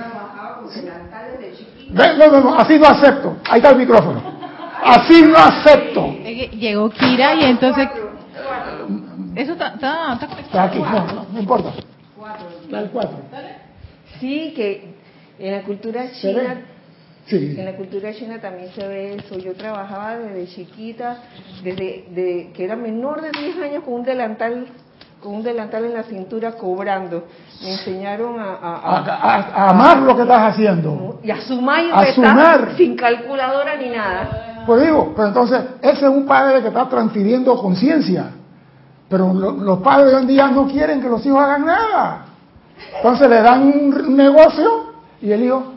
No, 1.92 2.32
no, 2.32 2.42
no, 2.42 2.56
así 2.56 2.78
no 2.80 2.88
acepto. 2.88 3.38
Ahí 3.50 3.58
está 3.58 3.70
el 3.72 3.78
micrófono. 3.78 4.22
Así 4.84 5.22
no 5.24 5.38
acepto. 5.38 6.12
Llegó 6.12 6.90
Kira 6.90 7.36
y 7.36 7.44
entonces... 7.44 7.88
Eso 9.36 9.52
está, 9.54 9.74
está, 9.74 10.20
está 10.40 10.64
aquí, 10.64 10.80
no, 10.80 11.06
no, 11.06 11.26
no 11.32 11.40
importa. 11.40 11.70
Está 12.64 12.80
el 12.80 12.90
4. 12.90 13.18
Sí, 14.20 14.54
que 14.56 14.95
en 15.40 15.52
la 15.52 15.62
cultura 15.64 16.12
china, 16.14 16.62
Sí. 17.28 17.56
en 17.58 17.66
la 17.66 17.76
cultura 17.76 18.14
china 18.14 18.40
también 18.40 18.70
se 18.76 18.88
ve 18.88 19.16
eso. 19.16 19.38
Yo 19.40 19.54
trabajaba 19.56 20.16
desde 20.18 20.46
chiquita, 20.48 21.18
desde 21.64 22.06
de, 22.12 22.52
que 22.54 22.64
era 22.64 22.76
menor 22.76 23.22
de 23.22 23.32
10 23.32 23.58
años 23.64 23.84
con 23.84 23.96
un 23.96 24.04
delantal, 24.04 24.68
con 25.24 25.34
un 25.36 25.44
delantal 25.44 25.86
en 25.86 25.94
la 25.96 26.04
cintura 26.04 26.52
cobrando. 26.52 27.26
Me 27.64 27.72
enseñaron 27.72 28.40
a, 28.40 28.44
a- 28.44 28.76
A, 28.76 28.98
a- 29.00 29.36
a- 29.36 29.66
a 29.66 29.70
amar 29.72 29.98
lo 30.00 30.16
que 30.16 30.22
estás 30.22 30.54
haciendo. 30.54 31.20
y 31.24 31.32
a 31.32 31.42
sumar 31.42 31.84
y 31.86 31.90
A 31.92 32.02
restar 32.02 32.14
sumar. 32.14 32.70
sin 32.78 32.96
calculadora 32.96 33.76
ni 33.78 33.90
nada. 33.90 34.64
Pues 34.68 34.84
digo, 34.84 35.14
pero 35.16 35.28
entonces, 35.30 35.62
ese 35.82 36.06
es 36.06 36.12
un 36.12 36.26
padre 36.28 36.62
que 36.62 36.68
está 36.68 36.88
transfiriendo 36.88 37.56
conciencia. 37.58 38.32
Pero 39.10 39.34
lo- 39.34 39.52
los 39.52 39.80
padres 39.80 40.14
hoy 40.14 40.22
en 40.22 40.28
día 40.28 40.48
no 40.48 40.68
quieren 40.68 41.02
que 41.02 41.10
los 41.10 41.26
hijos 41.26 41.40
hagan 41.40 41.66
nada. 41.66 42.26
Entonces 42.98 43.30
le 43.30 43.42
dan 43.42 43.62
un 43.64 44.16
negocio 44.16 44.85
y 45.22 45.32
el 45.32 45.44
hijo 45.44 45.74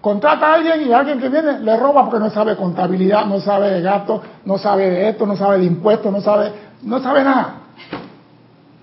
contrata 0.00 0.46
a 0.46 0.54
alguien 0.54 0.88
y 0.88 0.92
alguien 0.92 1.18
que 1.18 1.28
viene 1.28 1.58
le 1.60 1.76
roba 1.76 2.04
porque 2.04 2.20
no 2.20 2.30
sabe 2.30 2.56
contabilidad, 2.56 3.26
no 3.26 3.40
sabe 3.40 3.70
de 3.70 3.82
gastos, 3.82 4.20
no 4.44 4.56
sabe 4.58 4.90
de 4.90 5.08
esto, 5.08 5.26
no 5.26 5.36
sabe 5.36 5.58
de 5.58 5.64
impuestos, 5.64 6.12
no 6.12 6.20
sabe, 6.20 6.52
no 6.82 7.00
sabe 7.00 7.24
nada. 7.24 7.54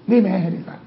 Dime, 0.06 0.34
Angélica. 0.34 0.80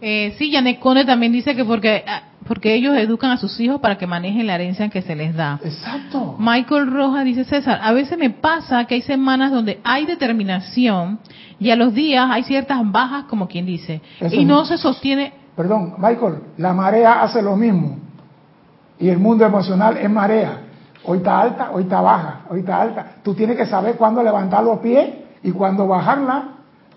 Eh, 0.00 0.34
sí, 0.36 0.50
Janet 0.50 0.80
Cone 0.80 1.04
también 1.04 1.30
dice 1.30 1.54
que 1.54 1.64
porque, 1.64 2.02
ah, 2.08 2.22
porque 2.48 2.74
ellos 2.74 2.96
educan 2.96 3.30
a 3.30 3.36
sus 3.36 3.60
hijos 3.60 3.80
para 3.80 3.98
que 3.98 4.06
manejen 4.08 4.48
la 4.48 4.56
herencia 4.56 4.88
que 4.88 5.00
se 5.00 5.14
les 5.14 5.32
da. 5.36 5.60
Exacto. 5.62 6.34
Michael 6.40 6.90
Rojas 6.90 7.24
dice, 7.24 7.44
César, 7.44 7.78
a 7.80 7.92
veces 7.92 8.18
me 8.18 8.30
pasa 8.30 8.84
que 8.86 8.96
hay 8.96 9.02
semanas 9.02 9.52
donde 9.52 9.80
hay 9.84 10.06
determinación 10.06 11.20
y 11.60 11.70
a 11.70 11.76
los 11.76 11.94
días 11.94 12.28
hay 12.32 12.42
ciertas 12.42 12.80
bajas, 12.90 13.26
como 13.26 13.46
quien 13.46 13.64
dice, 13.64 14.00
Eso 14.18 14.34
y 14.34 14.44
no 14.44 14.56
no. 14.56 14.64
se 14.64 14.76
sostiene. 14.76 15.34
Perdón, 15.56 15.94
Michael, 15.98 16.42
la 16.56 16.72
marea 16.72 17.22
hace 17.22 17.42
lo 17.42 17.56
mismo. 17.56 17.98
Y 18.98 19.08
el 19.08 19.18
mundo 19.18 19.44
emocional 19.44 19.96
es 19.96 20.10
marea. 20.10 20.60
Hoy 21.04 21.18
está 21.18 21.40
alta, 21.40 21.70
hoy 21.72 21.82
está 21.82 22.00
baja, 22.00 22.42
hoy 22.48 22.60
está 22.60 22.80
alta. 22.80 23.06
Tú 23.22 23.34
tienes 23.34 23.56
que 23.56 23.66
saber 23.66 23.96
cuándo 23.96 24.22
levantar 24.22 24.62
los 24.62 24.78
pies 24.78 25.14
y 25.42 25.50
cuándo 25.50 25.86
bajarla. 25.86 26.48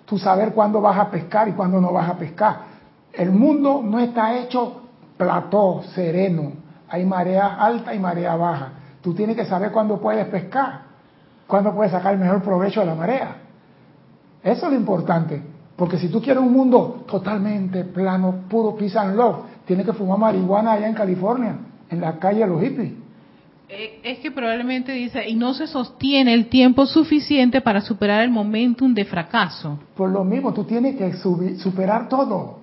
Tú 0.05 0.19
saber 0.19 0.53
cuándo 0.53 0.79
vas 0.81 0.97
a 0.99 1.09
pescar 1.09 1.47
y 1.47 1.53
cuándo 1.53 1.81
no 1.81 1.91
vas 1.91 2.09
a 2.09 2.15
pescar. 2.15 2.57
El 3.11 3.31
mundo 3.31 3.81
no 3.83 3.99
está 3.99 4.35
hecho 4.37 4.81
plató, 5.17 5.81
sereno. 5.95 6.51
Hay 6.89 7.05
marea 7.05 7.55
alta 7.55 7.93
y 7.93 7.99
marea 7.99 8.35
baja. 8.35 8.69
Tú 9.01 9.13
tienes 9.13 9.35
que 9.35 9.45
saber 9.45 9.71
cuándo 9.71 9.99
puedes 9.99 10.25
pescar, 10.27 10.81
cuándo 11.47 11.73
puedes 11.73 11.91
sacar 11.91 12.13
el 12.13 12.19
mejor 12.19 12.41
provecho 12.41 12.81
de 12.81 12.85
la 12.85 12.95
marea. 12.95 13.37
Eso 14.43 14.65
es 14.67 14.71
lo 14.71 14.77
importante. 14.77 15.41
Porque 15.75 15.97
si 15.97 16.07
tú 16.07 16.21
quieres 16.21 16.41
un 16.41 16.53
mundo 16.53 17.03
totalmente 17.09 17.83
plano, 17.83 18.43
puro 18.49 18.75
peace 18.75 18.97
and 18.97 19.15
love, 19.15 19.39
tienes 19.65 19.85
que 19.85 19.93
fumar 19.93 20.17
marihuana 20.17 20.73
allá 20.73 20.87
en 20.87 20.93
California, 20.93 21.57
en 21.89 22.01
la 22.01 22.17
calle 22.17 22.41
de 22.41 22.47
los 22.47 22.61
hippies. 22.61 22.93
Eh, 23.67 23.99
Es 24.03 24.19
que 24.19 24.31
probablemente 24.31 24.91
dice, 24.93 25.27
y 25.27 25.35
no 25.35 25.53
se 25.53 25.67
sostiene 25.67 26.33
el 26.33 26.47
tiempo 26.47 26.85
suficiente 26.85 27.61
para 27.61 27.81
superar 27.81 28.21
el 28.21 28.29
momentum 28.29 28.93
de 28.93 29.03
fracaso. 29.05 29.79
Por 29.95 30.09
lo 30.11 30.23
mismo, 30.23 30.53
tú 30.53 30.63
tienes 30.63 30.95
que 30.95 31.13
superar 31.57 32.07
todo. 32.07 32.59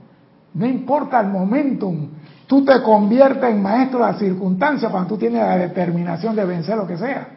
No 0.55 0.67
importa 0.67 1.21
el 1.21 1.29
momentum. 1.29 2.09
Tú 2.47 2.65
te 2.65 2.81
conviertes 2.83 3.51
en 3.51 3.63
maestro 3.63 3.99
de 4.01 4.07
las 4.07 4.19
circunstancias 4.19 4.91
cuando 4.91 5.09
tú 5.09 5.19
tienes 5.19 5.41
la 5.41 5.59
determinación 5.59 6.37
de 6.37 6.45
vencer 6.45 6.77
lo 6.77 6.87
que 6.87 6.97
sea. 6.97 7.29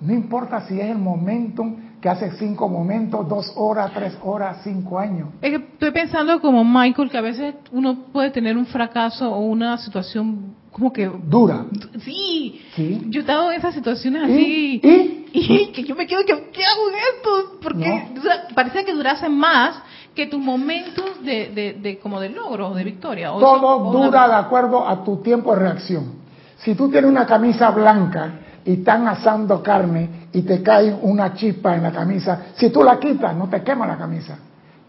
No 0.00 0.12
importa 0.12 0.60
si 0.66 0.80
es 0.80 0.90
el 0.90 0.98
momentum 0.98 1.76
que 2.00 2.08
hace 2.08 2.30
cinco 2.32 2.68
momentos, 2.68 3.28
dos 3.28 3.52
horas, 3.56 3.90
tres 3.94 4.16
horas, 4.22 4.58
cinco 4.62 4.98
años. 4.98 5.28
Es 5.42 5.50
que 5.50 5.56
estoy 5.56 5.90
pensando 5.90 6.40
como 6.40 6.64
Michael, 6.64 7.10
que 7.10 7.18
a 7.18 7.22
veces 7.22 7.54
uno 7.72 7.96
puede 8.12 8.30
tener 8.30 8.56
un 8.56 8.66
fracaso 8.66 9.30
o 9.32 9.40
una 9.40 9.76
situación 9.78 10.54
como 10.70 10.92
que... 10.92 11.10
Dura. 11.24 11.64
Sí, 12.04 12.62
Sí. 12.76 13.02
yo 13.08 13.20
he 13.20 13.22
estado 13.22 13.50
en 13.50 13.58
esas 13.58 13.74
situaciones 13.74 14.22
así. 14.24 14.80
¿Y? 14.82 15.14
Y 15.32 15.72
que 15.72 15.82
yo 15.84 15.94
me 15.96 16.06
quedo 16.06 16.20
que, 16.24 16.50
¿qué 16.52 16.64
hago 16.64 16.88
en 16.88 16.94
esto? 16.94 17.58
Porque 17.62 17.88
No. 17.88 18.84
que 18.86 18.94
durase 18.94 19.28
más 19.28 19.82
que 20.14 20.26
tus 20.26 20.40
momentos 20.40 21.22
de, 21.24 21.50
de, 21.52 21.72
de 21.82 21.98
como 21.98 22.20
de 22.20 22.30
logro, 22.30 22.74
de 22.74 22.84
victoria. 22.84 23.32
O 23.32 23.38
Todo 23.40 23.56
eso- 23.56 23.66
o 23.66 23.90
una- 23.90 24.06
dura 24.06 24.28
de 24.28 24.34
acuerdo 24.34 24.86
a 24.88 25.02
tu 25.04 25.16
tiempo 25.16 25.52
de 25.54 25.60
reacción. 25.62 26.12
Si 26.58 26.74
tú 26.74 26.88
tienes 26.90 27.10
una 27.10 27.26
camisa 27.26 27.70
blanca 27.70 28.34
y 28.68 28.72
están 28.72 29.08
asando 29.08 29.62
carne 29.62 30.28
y 30.30 30.42
te 30.42 30.62
cae 30.62 30.94
una 31.00 31.32
chispa 31.32 31.74
en 31.74 31.84
la 31.84 31.90
camisa, 31.90 32.48
si 32.54 32.68
tú 32.68 32.82
la 32.82 32.98
quitas, 32.98 33.34
no 33.34 33.48
te 33.48 33.62
quema 33.62 33.86
la 33.86 33.96
camisa. 33.96 34.36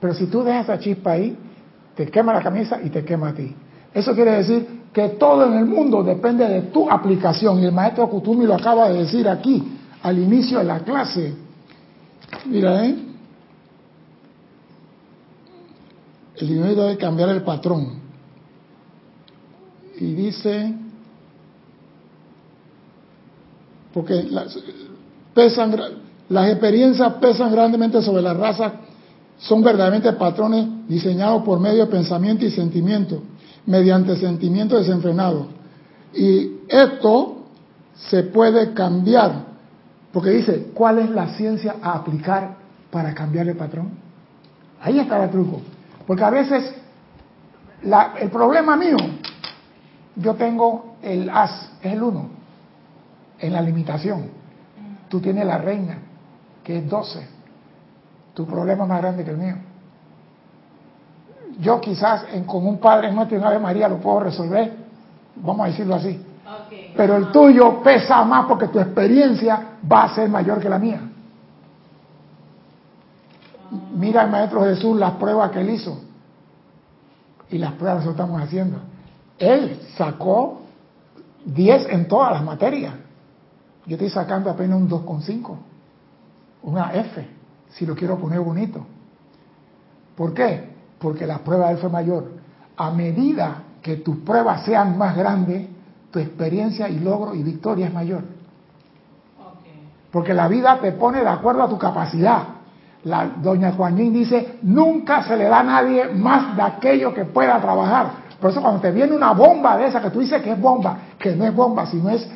Pero 0.02 0.14
si 0.14 0.26
tú 0.26 0.44
dejas 0.44 0.66
esa 0.66 0.80
chispa 0.80 1.12
ahí, 1.12 1.34
te 1.96 2.08
quema 2.08 2.34
la 2.34 2.42
camisa 2.42 2.78
y 2.84 2.90
te 2.90 3.06
quema 3.06 3.30
a 3.30 3.34
ti. 3.34 3.56
Eso 3.94 4.14
quiere 4.14 4.32
decir 4.32 4.82
que 4.92 5.08
todo 5.12 5.46
en 5.46 5.60
el 5.60 5.66
mundo 5.66 6.04
depende 6.04 6.46
de 6.46 6.64
tu 6.64 6.92
aplicación. 6.92 7.60
Y 7.60 7.68
el 7.68 7.72
maestro 7.72 8.10
Kutumi 8.10 8.46
lo 8.46 8.56
acaba 8.56 8.90
de 8.90 9.00
decir 9.00 9.30
aquí, 9.30 9.66
al 10.04 10.20
inicio 10.20 10.58
de 10.58 10.66
la 10.66 10.80
clase. 10.80 11.34
Mira, 12.48 12.86
¿eh? 12.86 12.98
El 16.36 16.48
dinero 16.50 16.84
debe 16.84 16.98
cambiar 16.98 17.30
el 17.30 17.44
patrón. 17.44 17.94
Y 19.98 20.16
dice, 20.16 20.74
porque 23.94 24.24
las, 24.24 24.58
pesan, 25.34 25.76
las 26.30 26.50
experiencias 26.50 27.14
pesan 27.14 27.52
grandemente 27.52 28.02
sobre 28.02 28.22
la 28.22 28.34
raza, 28.34 28.74
son 29.38 29.64
verdaderamente 29.64 30.12
patrones 30.14 30.68
diseñados 30.88 31.44
por 31.44 31.60
medio 31.60 31.86
de 31.86 31.92
pensamiento 31.92 32.46
y 32.46 32.52
sentimiento, 32.52 33.22
mediante 33.66 34.16
sentimientos 34.18 34.86
desenfrenados. 34.86 35.48
Y 36.14 36.58
esto 36.68 37.46
se 37.96 38.24
puede 38.24 38.74
cambiar, 38.74 39.46
porque 40.12 40.32
dice, 40.32 40.72
¿cuál 40.74 41.00
es 41.00 41.10
la 41.10 41.30
ciencia 41.36 41.76
a 41.82 41.94
aplicar 41.94 42.58
para 42.92 43.14
cambiar 43.14 43.48
el 43.48 43.56
patrón? 43.56 43.92
Ahí 44.82 45.00
está 45.00 45.24
el 45.24 45.30
truco. 45.30 45.62
Porque 46.08 46.24
a 46.24 46.30
veces 46.30 46.74
la- 47.84 48.14
el 48.20 48.30
problema 48.30 48.76
mío, 48.76 48.98
yo 50.16 50.34
tengo 50.36 50.96
el 51.02 51.30
as, 51.30 51.70
es 51.82 51.94
el 51.94 52.04
uno, 52.04 52.30
en 53.40 53.54
la 53.54 53.62
limitación. 53.62 54.30
Tú 55.10 55.20
tienes 55.20 55.46
la 55.46 55.58
reina, 55.58 55.98
que 56.64 56.78
es 56.78 56.90
12. 56.90 57.28
Tu 58.34 58.46
problema 58.46 58.84
es 58.84 58.90
más 58.90 59.02
grande 59.02 59.24
que 59.24 59.32
el 59.32 59.38
mío. 59.38 59.56
Yo 61.60 61.82
quizás 61.82 62.26
en- 62.32 62.46
con 62.46 62.66
un 62.66 62.78
Padre 62.78 63.12
Nuestro 63.12 63.36
y 63.36 63.40
una 63.40 63.50
Ave 63.50 63.60
María 63.60 63.90
lo 63.90 63.98
puedo 63.98 64.22
resolver, 64.22 64.74
vamos 65.36 65.66
a 65.66 65.70
decirlo 65.70 65.96
así. 65.96 66.26
Pero 66.96 67.16
el 67.18 67.32
tuyo 67.32 67.82
pesa 67.84 68.24
más 68.24 68.46
porque 68.46 68.68
tu 68.68 68.80
experiencia 68.80 69.62
va 69.92 70.04
a 70.04 70.16
ser 70.16 70.30
mayor 70.30 70.60
que 70.60 70.70
la 70.70 70.80
mía. 70.80 71.02
Mira 73.96 74.24
el 74.24 74.32
Maestro 74.32 74.64
Jesús 74.64 74.98
las 74.98 75.12
pruebas 75.14 75.52
que 75.52 75.62
él 75.62 75.70
hizo. 75.70 76.02
Y 77.52 77.58
las 77.58 77.74
pruebas 77.74 78.04
que 78.04 78.10
estamos 78.12 78.42
haciendo. 78.42 78.78
Él 79.38 79.80
sacó 79.98 80.62
10 81.46 81.88
en 81.90 82.08
todas 82.08 82.32
las 82.34 82.44
materias. 82.44 82.94
Yo 83.86 83.96
estoy 83.96 84.10
sacando 84.10 84.50
apenas 84.50 84.78
un 84.78 84.90
2,5. 84.90 85.56
Una 86.64 86.94
F, 86.94 87.28
si 87.70 87.86
lo 87.86 87.96
quiero 87.96 88.18
poner 88.18 88.40
bonito. 88.40 88.86
¿Por 90.16 90.34
qué? 90.34 90.70
Porque 91.00 91.26
la 91.26 91.40
prueba 91.40 91.68
de 91.68 91.74
él 91.74 91.78
fue 91.78 91.90
mayor. 91.90 92.32
A 92.76 92.92
medida 92.92 93.64
que 93.82 93.98
tus 93.98 94.18
pruebas 94.18 94.66
sean 94.66 94.98
más 94.98 95.16
grandes, 95.16 95.68
tu 96.12 96.20
experiencia 96.20 96.90
y 96.90 97.00
logro 97.00 97.34
y 97.34 97.44
victoria 97.44 97.88
es 97.88 97.94
mayor. 97.94 98.24
Porque 100.12 100.34
la 100.34 100.48
vida 100.48 100.80
te 100.82 100.92
pone 100.92 101.22
de 101.22 101.30
acuerdo 101.30 101.64
a 101.64 101.70
tu 101.70 101.78
capacidad. 101.78 102.44
La 103.04 103.28
doña 103.42 103.72
Juanín 103.72 104.12
dice, 104.12 104.60
nunca 104.64 105.24
se 105.24 105.38
le 105.38 105.46
da 105.46 105.60
a 105.60 105.64
nadie 105.64 106.10
más 106.10 106.56
de 106.56 106.62
aquello 106.64 107.14
que 107.14 107.26
pueda 107.26 107.60
trabajar. 107.62 108.12
Por 108.42 108.52
eso 108.52 108.62
cuando 108.62 108.82
te 108.82 108.92
viene 108.92 109.16
una 109.16 109.32
bomba 109.32 109.78
de 109.78 109.88
esa 109.88 110.02
que 110.02 110.10
tú 110.10 110.20
dices 110.20 110.42
que 110.42 110.52
es 110.52 110.60
bomba, 110.60 110.98
que 111.18 111.36
no 111.36 111.46
es 111.46 111.56
bomba, 111.56 111.86
sino 111.86 112.10
es 112.10 112.30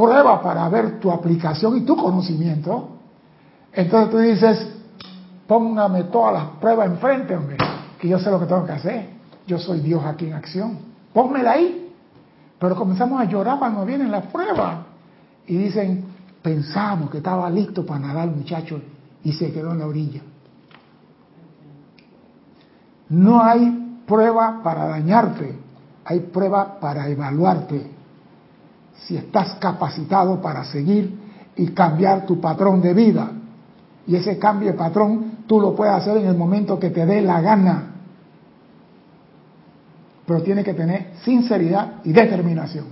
prueba 0.00 0.40
para 0.40 0.68
ver 0.68 0.98
tu 0.98 1.10
aplicación 1.10 1.76
y 1.76 1.80
tu 1.82 1.94
conocimiento, 1.94 2.88
entonces 3.72 4.10
tú 4.10 4.18
dices, 4.18 4.68
póngame 5.46 6.04
todas 6.04 6.32
las 6.32 6.44
pruebas 6.58 6.86
enfrente, 6.86 7.36
hombre, 7.36 7.58
que 7.98 8.08
yo 8.08 8.18
sé 8.18 8.30
lo 8.30 8.40
que 8.40 8.46
tengo 8.46 8.64
que 8.64 8.72
hacer. 8.72 9.10
Yo 9.46 9.58
soy 9.58 9.80
Dios 9.80 10.02
aquí 10.04 10.26
en 10.26 10.34
acción. 10.34 10.78
Pónmela 11.12 11.52
ahí. 11.52 11.92
Pero 12.58 12.74
comenzamos 12.76 13.20
a 13.20 13.24
llorar 13.24 13.58
cuando 13.58 13.84
vienen 13.84 14.10
las 14.10 14.26
pruebas. 14.26 14.78
Y 15.46 15.56
dicen, 15.56 16.04
pensamos 16.42 17.10
que 17.10 17.18
estaba 17.18 17.50
listo 17.50 17.84
para 17.84 18.00
nadar 18.00 18.28
muchacho 18.28 18.80
y 19.22 19.32
se 19.32 19.52
quedó 19.52 19.72
en 19.72 19.80
la 19.80 19.86
orilla. 19.86 20.22
No 23.08 23.42
hay 23.42 24.02
prueba 24.06 24.60
para 24.62 24.86
dañarte, 24.86 25.58
hay 26.04 26.20
prueba 26.20 26.78
para 26.80 27.08
evaluarte. 27.08 27.99
Si 29.06 29.16
estás 29.16 29.54
capacitado 29.54 30.40
para 30.40 30.64
seguir 30.64 31.18
y 31.56 31.68
cambiar 31.68 32.26
tu 32.26 32.40
patrón 32.40 32.80
de 32.80 32.94
vida. 32.94 33.32
Y 34.06 34.16
ese 34.16 34.38
cambio 34.38 34.72
de 34.72 34.78
patrón 34.78 35.38
tú 35.46 35.60
lo 35.60 35.74
puedes 35.74 35.94
hacer 35.94 36.16
en 36.16 36.26
el 36.26 36.36
momento 36.36 36.78
que 36.78 36.90
te 36.90 37.04
dé 37.06 37.20
la 37.20 37.40
gana. 37.40 37.94
Pero 40.26 40.42
tiene 40.42 40.62
que 40.62 40.74
tener 40.74 41.12
sinceridad 41.24 41.96
y 42.04 42.12
determinación. 42.12 42.86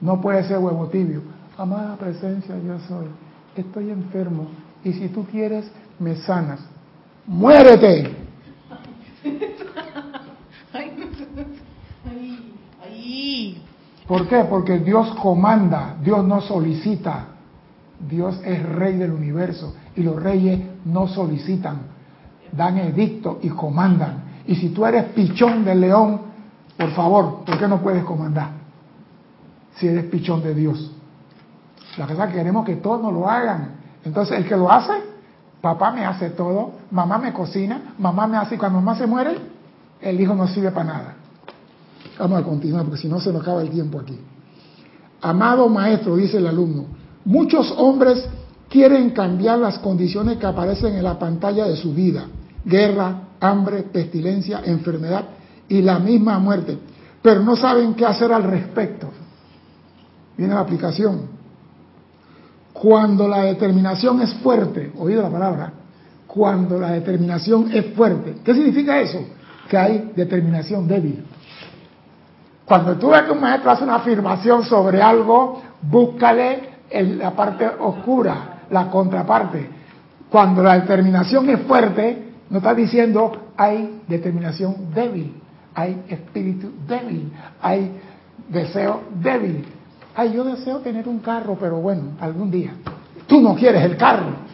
No 0.00 0.20
puede 0.20 0.44
ser 0.44 0.58
huevo 0.58 0.86
tibio. 0.88 1.22
Amada 1.56 1.96
presencia, 1.96 2.54
yo 2.58 2.78
soy. 2.80 3.06
Estoy 3.56 3.90
enfermo 3.90 4.48
y 4.84 4.92
si 4.92 5.08
tú 5.08 5.24
quieres, 5.24 5.70
me 5.98 6.16
sanas. 6.16 6.60
¡Muérete! 7.26 8.23
¿Por 14.06 14.28
qué? 14.28 14.44
Porque 14.44 14.78
Dios 14.78 15.14
comanda, 15.22 15.96
Dios 16.02 16.24
no 16.24 16.40
solicita. 16.40 17.28
Dios 18.08 18.40
es 18.44 18.62
rey 18.62 18.96
del 18.96 19.12
universo 19.12 19.74
y 19.96 20.02
los 20.02 20.20
reyes 20.22 20.60
no 20.84 21.06
solicitan, 21.08 21.78
dan 22.52 22.78
edicto 22.78 23.38
y 23.42 23.48
comandan. 23.50 24.24
Y 24.46 24.56
si 24.56 24.70
tú 24.70 24.84
eres 24.84 25.04
pichón 25.06 25.64
del 25.64 25.80
león, 25.80 26.20
por 26.76 26.90
favor, 26.90 27.44
¿por 27.44 27.58
qué 27.58 27.68
no 27.68 27.80
puedes 27.80 28.04
comandar? 28.04 28.50
Si 29.76 29.86
eres 29.86 30.04
pichón 30.06 30.42
de 30.42 30.54
Dios. 30.54 30.92
La 31.96 32.06
cosa 32.06 32.26
que 32.28 32.34
queremos 32.34 32.66
que 32.66 32.76
todos 32.76 33.00
nos 33.00 33.12
lo 33.12 33.28
hagan. 33.28 33.76
Entonces, 34.04 34.36
el 34.36 34.46
que 34.46 34.56
lo 34.56 34.70
hace, 34.70 34.92
papá 35.60 35.92
me 35.92 36.04
hace 36.04 36.30
todo, 36.30 36.72
mamá 36.90 37.18
me 37.18 37.32
cocina, 37.32 37.94
mamá 37.98 38.26
me 38.26 38.36
hace, 38.36 38.56
y 38.56 38.58
cuando 38.58 38.80
mamá 38.80 38.98
se 38.98 39.06
muere, 39.06 39.38
el 40.00 40.20
hijo 40.20 40.34
no 40.34 40.46
sirve 40.48 40.72
para 40.72 40.84
nada. 40.84 41.14
Vamos 42.18 42.40
a 42.40 42.44
continuar, 42.44 42.84
porque 42.84 43.00
si 43.00 43.08
no 43.08 43.20
se 43.20 43.32
nos 43.32 43.42
acaba 43.42 43.62
el 43.62 43.70
tiempo 43.70 44.00
aquí. 44.00 44.18
Amado 45.20 45.68
maestro, 45.68 46.16
dice 46.16 46.38
el 46.38 46.46
alumno, 46.46 46.86
muchos 47.24 47.72
hombres 47.76 48.28
quieren 48.68 49.10
cambiar 49.10 49.58
las 49.58 49.78
condiciones 49.78 50.38
que 50.38 50.46
aparecen 50.46 50.94
en 50.94 51.04
la 51.04 51.18
pantalla 51.18 51.66
de 51.66 51.76
su 51.76 51.94
vida. 51.94 52.26
Guerra, 52.64 53.28
hambre, 53.40 53.82
pestilencia, 53.82 54.62
enfermedad 54.64 55.24
y 55.68 55.82
la 55.82 55.98
misma 55.98 56.38
muerte. 56.38 56.78
Pero 57.22 57.42
no 57.42 57.56
saben 57.56 57.94
qué 57.94 58.04
hacer 58.04 58.32
al 58.32 58.42
respecto. 58.42 59.10
Viene 60.36 60.54
la 60.54 60.60
aplicación. 60.60 61.22
Cuando 62.72 63.28
la 63.28 63.44
determinación 63.44 64.20
es 64.20 64.34
fuerte, 64.34 64.92
oído 64.98 65.22
la 65.22 65.30
palabra, 65.30 65.72
cuando 66.26 66.78
la 66.78 66.90
determinación 66.90 67.70
es 67.72 67.94
fuerte, 67.94 68.36
¿qué 68.44 68.52
significa 68.52 69.00
eso? 69.00 69.20
Que 69.68 69.78
hay 69.78 70.12
determinación 70.16 70.88
débil. 70.88 71.24
Cuando 72.64 72.96
tú 72.96 73.10
ves 73.10 73.22
que 73.22 73.32
un 73.32 73.40
maestro 73.40 73.70
hace 73.70 73.84
una 73.84 73.96
afirmación 73.96 74.64
sobre 74.64 75.02
algo, 75.02 75.60
búscale 75.82 76.74
la 76.90 77.30
parte 77.32 77.68
oscura, 77.78 78.64
la 78.70 78.90
contraparte. 78.90 79.68
Cuando 80.30 80.62
la 80.62 80.80
determinación 80.80 81.48
es 81.50 81.60
fuerte, 81.60 82.32
no 82.50 82.58
está 82.58 82.74
diciendo 82.74 83.32
hay 83.56 84.02
determinación 84.08 84.92
débil, 84.94 85.40
hay 85.74 86.02
espíritu 86.08 86.72
débil, 86.86 87.32
hay 87.60 87.92
deseo 88.48 89.02
débil. 89.20 89.64
Ay, 90.16 90.32
yo 90.32 90.44
deseo 90.44 90.78
tener 90.78 91.08
un 91.08 91.18
carro, 91.18 91.56
pero 91.58 91.76
bueno, 91.78 92.12
algún 92.20 92.50
día. 92.50 92.72
Tú 93.26 93.40
no 93.40 93.54
quieres 93.54 93.82
el 93.82 93.96
carro. 93.96 94.44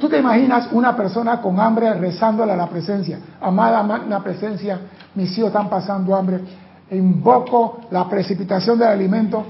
Tú 0.00 0.08
te 0.08 0.18
imaginas 0.18 0.68
una 0.72 0.96
persona 0.96 1.40
con 1.42 1.58
hambre 1.58 1.92
rezándole 1.94 2.52
a 2.52 2.56
la 2.56 2.68
presencia. 2.68 3.18
Amada 3.40 3.82
la 4.08 4.20
presencia, 4.20 4.78
mis 5.18 5.36
hijos 5.36 5.48
están 5.48 5.68
pasando 5.68 6.14
hambre. 6.14 6.40
Invoco 6.92 7.80
la 7.90 8.08
precipitación 8.08 8.78
del 8.78 8.88
alimento. 8.88 9.44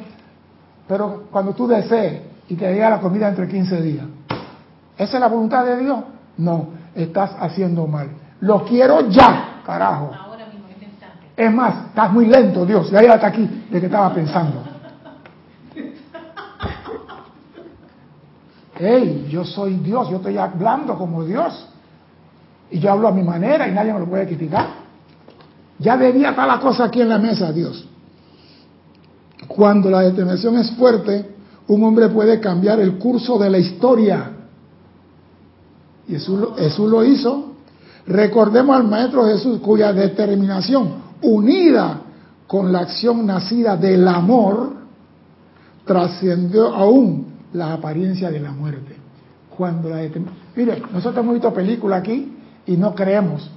Pero 0.89 1.25
cuando 1.31 1.53
tú 1.53 1.69
desees 1.69 2.23
y 2.49 2.55
te 2.55 2.73
llega 2.73 2.89
la 2.89 3.01
comida 3.01 3.29
entre 3.29 3.47
15 3.47 3.83
días, 3.83 4.07
¿esa 4.97 5.17
es 5.17 5.21
la 5.21 5.29
voluntad 5.29 5.67
de 5.67 5.77
Dios? 5.77 5.99
No, 6.39 6.69
estás 6.95 7.37
haciendo 7.39 7.87
mal. 7.87 8.09
Lo 8.41 8.65
quiero 8.65 9.09
ya, 9.11 9.61
carajo. 9.65 10.11
Es 11.37 11.53
más, 11.53 11.87
estás 11.89 12.11
muy 12.13 12.27
lento, 12.27 12.65
Dios. 12.65 12.91
Ya 12.91 13.01
hasta 13.13 13.27
aquí 13.27 13.67
de 13.71 13.79
que 13.79 13.87
estaba 13.87 14.13
pensando. 14.13 14.65
Hey, 18.81 19.27
yo 19.29 19.45
soy 19.45 19.75
Dios, 19.75 20.09
yo 20.09 20.19
estoy 20.19 20.39
hablando 20.39 20.97
como 20.97 21.25
Dios. 21.25 21.69
Y 22.71 22.79
yo 22.79 22.93
hablo 22.93 23.09
a 23.09 23.11
mi 23.11 23.25
manera 23.25 23.67
y 23.67 23.73
nadie 23.73 23.93
me 23.93 23.99
lo 23.99 24.07
puede 24.07 24.25
criticar. 24.25 24.78
Ya 25.79 25.97
debía 25.97 26.31
estar 26.31 26.47
la 26.47 26.59
cosa 26.61 26.85
aquí 26.85 27.01
en 27.01 27.09
la 27.09 27.19
mesa, 27.19 27.53
Dios. 27.53 27.87
Cuando 29.47 29.91
la 29.91 30.01
determinación 30.01 30.57
es 30.59 30.71
fuerte, 30.73 31.35
un 31.69 31.85
hombre 31.85 32.09
puede 32.09 32.41
cambiar 32.41 32.81
el 32.81 32.99
curso 32.99 33.39
de 33.39 33.51
la 33.51 33.59
historia. 33.59 34.33
Y 36.09 36.13
Jesús, 36.13 36.91
lo 36.91 37.05
hizo. 37.05 37.53
Recordemos 38.07 38.77
al 38.77 38.85
Maestro 38.85 39.27
Jesús, 39.27 39.61
cuya 39.61 39.93
determinación 39.93 41.09
unida 41.23 42.01
con 42.47 42.73
la 42.73 42.81
acción 42.81 43.27
nacida 43.27 43.77
del 43.77 44.09
amor, 44.09 44.73
trascendió 45.85 46.75
aún 46.75 47.27
la 47.53 47.75
apariencia 47.75 48.31
de 48.31 48.41
la 48.41 48.53
muerte. 48.53 48.97
Cuando 49.55 49.91
la 49.91 50.03
Mire, 50.57 50.83
nosotros 50.93 51.23
hemos 51.23 51.35
visto 51.35 51.53
películas 51.53 52.01
aquí 52.01 52.33
y 52.67 52.77
no 52.77 52.95
creemos. 52.95 53.51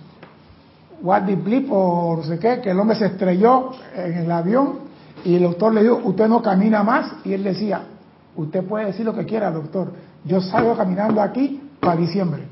What 1.02 1.26
the 1.26 1.36
blip 1.36 1.68
o 1.72 2.16
no 2.18 2.24
sé 2.24 2.38
qué, 2.38 2.62
que 2.62 2.72
el 2.72 2.80
hombre 2.80 2.96
se 2.96 3.08
estrelló 3.08 3.72
en 3.96 4.20
el 4.20 4.32
avión 4.32 4.92
y 5.24 5.36
el 5.36 5.44
doctor 5.44 5.74
le 5.74 5.84
dijo, 5.84 6.02
usted 6.04 6.28
no 6.28 6.42
camina 6.42 6.84
más. 6.84 7.14
Y 7.24 7.34
él 7.34 7.44
decía, 7.44 7.82
usted 8.36 8.64
puede 8.64 8.88
decir 8.88 9.06
lo 9.06 9.14
que 9.14 9.26
quiera, 9.26 9.52
doctor. 9.52 9.92
Yo 10.26 10.42
salgo 10.42 10.76
caminando 10.76 11.22
aquí 11.22 11.62
para 11.80 11.96
diciembre. 11.96 12.44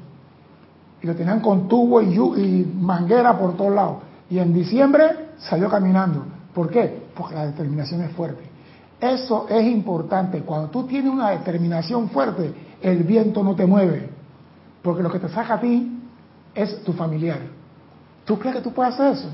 Y 1.01 1.07
lo 1.07 1.15
tenían 1.15 1.39
con 1.39 1.67
tubo 1.67 2.01
y, 2.01 2.13
y 2.13 2.73
manguera 2.79 3.37
por 3.37 3.55
todos 3.55 3.73
lados. 3.73 3.97
Y 4.29 4.39
en 4.39 4.53
diciembre 4.53 5.29
salió 5.37 5.69
caminando. 5.69 6.25
¿Por 6.53 6.69
qué? 6.69 7.07
Porque 7.15 7.35
la 7.35 7.47
determinación 7.47 8.01
es 8.01 8.11
fuerte. 8.11 8.43
Eso 8.99 9.47
es 9.49 9.65
importante. 9.65 10.41
Cuando 10.41 10.69
tú 10.69 10.83
tienes 10.83 11.11
una 11.11 11.29
determinación 11.29 12.09
fuerte, 12.09 12.53
el 12.81 13.03
viento 13.03 13.43
no 13.43 13.55
te 13.55 13.65
mueve. 13.65 14.09
Porque 14.81 15.01
lo 15.01 15.11
que 15.11 15.19
te 15.19 15.29
saca 15.29 15.55
a 15.55 15.59
ti 15.59 15.99
es 16.53 16.83
tu 16.83 16.93
familiar. 16.93 17.39
¿Tú 18.29 18.37
crees 18.37 18.57
que 18.57 18.61
tú 18.61 18.71
puedes 18.71 18.93
hacer 18.93 19.13
eso? 19.13 19.27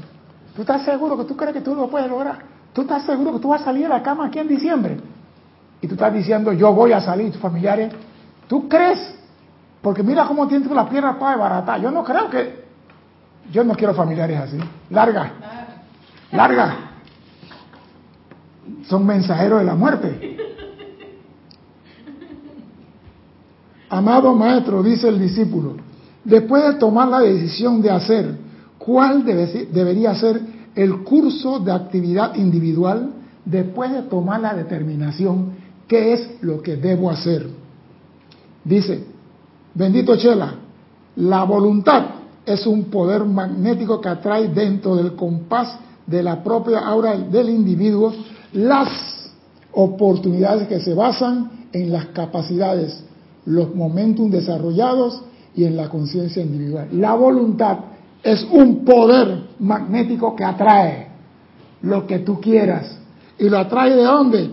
¿Tú 0.56 0.62
estás 0.62 0.86
seguro 0.86 1.18
que 1.18 1.26
tú 1.26 1.36
crees 1.36 1.54
que 1.54 1.60
tú 1.60 1.76
lo 1.76 1.89
puedes 1.89 2.10
lograr? 2.10 2.39
¿Tú 2.72 2.84
estás 2.84 3.04
seguro 3.04 3.34
que 3.34 3.39
tú 3.39 3.50
vas 3.50 3.60
a 3.60 3.66
salir 3.66 3.84
de 3.84 3.89
la 3.89 4.02
cama 4.02 4.28
aquí 4.28 4.39
en 4.39 4.48
diciembre? 4.48 4.96
Y 5.82 5.88
tú 5.89 5.96
estás 5.96 6.14
diciendo, 6.14 6.54
yo 6.54 6.72
voy 6.72 6.93
a 6.93 7.02
salir, 7.02 7.30
tus 7.30 7.41
familiares. 7.41 7.91
¿Tú 8.48 8.70
crees? 8.70 9.20
Porque 9.82 10.02
mira 10.02 10.26
cómo 10.26 10.48
tienes 10.48 10.72
la 10.72 10.88
pierna 10.88 11.20
toda 11.20 11.36
barata. 11.36 11.78
Yo 11.78 11.91
no 11.91 12.06
creo 12.06 12.30
que 12.30 12.64
yo 13.52 13.66
no 13.66 13.76
quiero 13.76 13.93
familiares 13.93 14.39
así. 14.39 14.60
Larga. 14.89 15.30
Larga. 16.32 16.76
son 18.88 19.06
mensajeros 19.06 19.60
de 19.60 19.66
la 19.66 19.76
muerte. 19.76 20.38
Amado 23.89 24.34
maestro, 24.34 24.82
dice 24.82 25.10
el 25.10 25.20
discípulo, 25.20 25.76
después 26.24 26.64
de 26.64 26.76
tomar 26.76 27.10
la 27.10 27.20
decisión 27.20 27.82
de 27.82 27.91
hacer 27.91 28.45
cuál 28.86 29.26
debe, 29.26 29.68
debería 29.72 30.14
ser 30.16 30.40
el 30.76 31.04
curso 31.04 31.60
de 31.60 31.72
actividad 31.72 32.36
individual, 32.36 33.14
después 33.46 33.92
de 33.92 34.04
tomar 34.04 34.42
la 34.42 34.54
determinación, 34.54 35.54
¿qué 35.88 36.14
es 36.14 36.38
lo 36.42 36.62
que 36.62 36.76
debo 36.76 37.10
hacer? 37.10 37.48
Dice, 38.64 39.04
bendito 39.74 40.16
Chela, 40.18 40.56
la 41.16 41.44
voluntad 41.44 42.06
es 42.46 42.68
un 42.68 42.86
poder 42.86 43.24
magnético 43.24 44.02
que 44.02 44.10
atrae 44.10 44.50
dentro 44.50 44.96
del 44.96 45.16
compás 45.16 45.80
de 46.06 46.22
la 46.22 46.44
propia 46.44 46.80
aura 46.80 47.18
del 47.18 47.50
individuo 47.50 48.14
las 48.54 49.32
oportunidades 49.72 50.68
que 50.68 50.80
se 50.80 50.94
basan 50.94 51.68
en 51.72 51.92
las 51.92 52.08
capacidades, 52.08 53.04
los 53.46 53.74
momentos 53.74 54.30
desarrollados 54.32 55.22
y 55.56 55.64
en 55.64 55.76
la 55.76 55.90
conciencia 55.90 56.44
individual. 56.44 56.90
La 56.92 57.14
voluntad 57.16 57.78
es 58.26 58.43
un 58.49 58.84
poder 58.84 59.49
magnético 59.59 60.36
que 60.36 60.43
atrae 60.43 61.09
lo 61.84 62.07
que 62.07 62.19
tú 62.19 62.41
quieras. 62.41 62.99
¿Y 63.38 63.47
lo 63.47 63.59
atrae 63.59 63.95
de 63.95 64.03
dónde? 64.03 64.51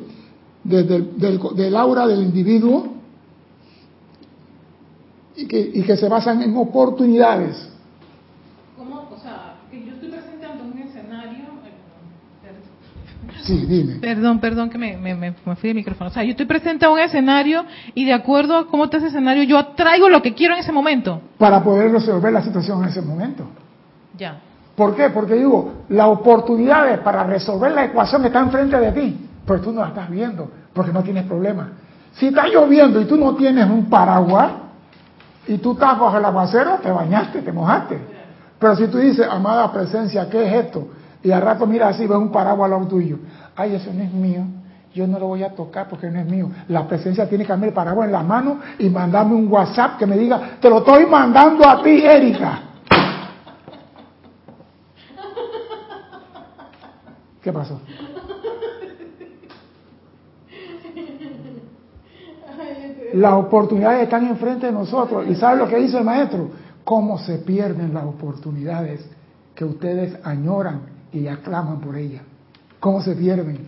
Desde 0.63 0.97
el, 0.97 1.57
del, 1.57 1.75
aura 1.75 2.07
del 2.07 2.23
individuo 2.23 2.93
y 5.35 5.47
que, 5.47 5.59
y 5.59 5.83
que 5.85 5.97
se 5.97 6.07
basan 6.07 6.43
en 6.43 6.55
oportunidades. 6.55 7.71
¿Cómo? 8.77 9.09
O 9.11 9.19
sea, 9.19 9.55
que 9.71 9.83
yo 9.83 9.95
estoy 9.95 10.11
presentando 10.11 10.65
un 10.65 10.79
escenario. 10.79 11.47
Sí, 13.45 13.65
dime. 13.67 13.95
Perdón, 14.01 14.39
perdón 14.39 14.69
que 14.69 14.77
me, 14.77 14.99
me, 14.99 15.15
me, 15.15 15.33
fui 15.33 15.69
del 15.69 15.77
micrófono. 15.77 16.11
O 16.11 16.13
sea, 16.13 16.23
yo 16.25 16.33
estoy 16.33 16.47
presente 16.47 16.85
a 16.85 16.91
un 16.91 16.99
escenario 16.99 17.65
y 17.95 18.05
de 18.05 18.13
acuerdo 18.13 18.55
a 18.59 18.67
cómo 18.67 18.85
está 18.85 18.99
ese 18.99 19.07
escenario, 19.07 19.45
yo 19.45 19.57
atraigo 19.57 20.11
lo 20.11 20.21
que 20.21 20.35
quiero 20.35 20.53
en 20.53 20.61
ese 20.61 20.73
momento. 20.73 21.23
Para 21.39 21.65
poder 21.65 21.91
resolver 21.91 22.31
la 22.31 22.45
situación 22.45 22.83
en 22.83 22.91
ese 22.91 23.01
momento. 23.01 23.49
¿Por 24.77 24.97
qué? 24.97 25.11
Porque 25.11 25.35
digo, 25.35 25.85
las 25.89 26.07
oportunidades 26.07 26.99
para 27.01 27.25
resolver 27.25 27.73
la 27.73 27.85
ecuación 27.85 28.25
están 28.25 28.45
enfrente 28.45 28.79
de 28.79 28.93
ti, 28.93 29.29
pero 29.47 29.61
tú 29.61 29.73
no 29.73 29.83
la 29.83 29.89
estás 29.89 30.09
viendo, 30.09 30.51
porque 30.73 30.93
no 30.93 31.03
tienes 31.03 31.25
problema. 31.25 31.73
Si 32.15 32.29
está 32.29 32.47
lloviendo 32.47 33.01
y 33.01 33.05
tú 33.05 33.17
no 33.17 33.35
tienes 33.35 33.69
un 33.69 33.87
paraguas, 33.87 34.51
y 35.47 35.59
tú 35.59 35.73
estás 35.73 35.99
bajo 35.99 36.17
el 36.17 36.25
aguacero, 36.25 36.79
te 36.83 36.91
bañaste, 36.91 37.43
te 37.43 37.53
mojaste. 37.53 37.99
Pero 38.59 38.77
si 38.77 38.87
tú 38.87 38.99
dices, 38.99 39.27
amada 39.29 39.73
presencia, 39.73 40.29
¿qué 40.31 40.47
es 40.47 40.67
esto? 40.67 40.89
Y 41.23 41.31
al 41.31 41.43
rato 41.43 41.67
mira 41.67 41.89
así, 41.89 42.07
ves 42.07 42.17
un 42.17 42.31
paraguas 42.31 42.67
al 42.67 42.79
lado 42.79 42.89
tuyo. 42.89 43.19
Ay, 43.57 43.75
eso 43.75 43.93
no 43.93 44.03
es 44.03 44.13
mío. 44.13 44.45
Yo 44.95 45.07
no 45.07 45.19
lo 45.19 45.27
voy 45.27 45.43
a 45.43 45.51
tocar 45.51 45.89
porque 45.89 46.11
no 46.11 46.21
es 46.21 46.27
mío. 46.27 46.51
La 46.69 46.87
presencia 46.87 47.29
tiene 47.29 47.45
que 47.45 47.51
darme 47.51 47.69
el 47.69 47.73
paraguas 47.73 48.07
en 48.07 48.13
la 48.13 48.23
mano 48.23 48.59
y 48.79 48.89
mandarme 48.89 49.35
un 49.35 49.51
WhatsApp 49.51 49.99
que 49.99 50.07
me 50.07 50.17
diga, 50.17 50.59
te 50.61 50.69
lo 50.69 50.79
estoy 50.79 51.07
mandando 51.07 51.67
a 51.67 51.83
ti, 51.83 52.05
Erika. 52.05 52.61
¿Qué 57.43 57.53
pasó? 57.53 57.81
Las 63.15 63.33
oportunidades 63.35 64.05
están 64.05 64.27
enfrente 64.27 64.67
de 64.67 64.73
nosotros. 64.73 65.27
¿Y 65.29 65.35
sabe 65.35 65.59
lo 65.59 65.69
que 65.69 65.77
dice 65.77 65.99
el 65.99 66.05
maestro? 66.05 66.51
Cómo 66.85 67.19
se 67.19 67.39
pierden 67.39 67.93
las 67.93 68.05
oportunidades 68.05 69.05
que 69.55 69.65
ustedes 69.65 70.17
añoran 70.25 70.83
y 71.13 71.27
aclaman 71.27 71.81
por 71.81 71.97
ellas. 71.97 72.23
¿Cómo 72.81 73.03
se 73.03 73.15
pierden? 73.15 73.67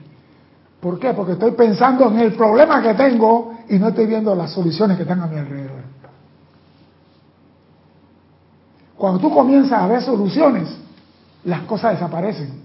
¿Por 0.80 0.98
qué? 0.98 1.12
Porque 1.12 1.32
estoy 1.32 1.52
pensando 1.52 2.10
en 2.10 2.20
el 2.20 2.32
problema 2.34 2.82
que 2.82 2.94
tengo 2.94 3.54
y 3.68 3.78
no 3.78 3.88
estoy 3.88 4.06
viendo 4.06 4.34
las 4.34 4.50
soluciones 4.52 4.96
que 4.96 5.02
están 5.02 5.20
a 5.20 5.26
mi 5.26 5.36
alrededor. 5.36 5.82
Cuando 8.96 9.20
tú 9.20 9.34
comienzas 9.34 9.80
a 9.80 9.86
ver 9.86 10.00
soluciones, 10.02 10.68
las 11.44 11.62
cosas 11.62 11.92
desaparecen. 11.92 12.63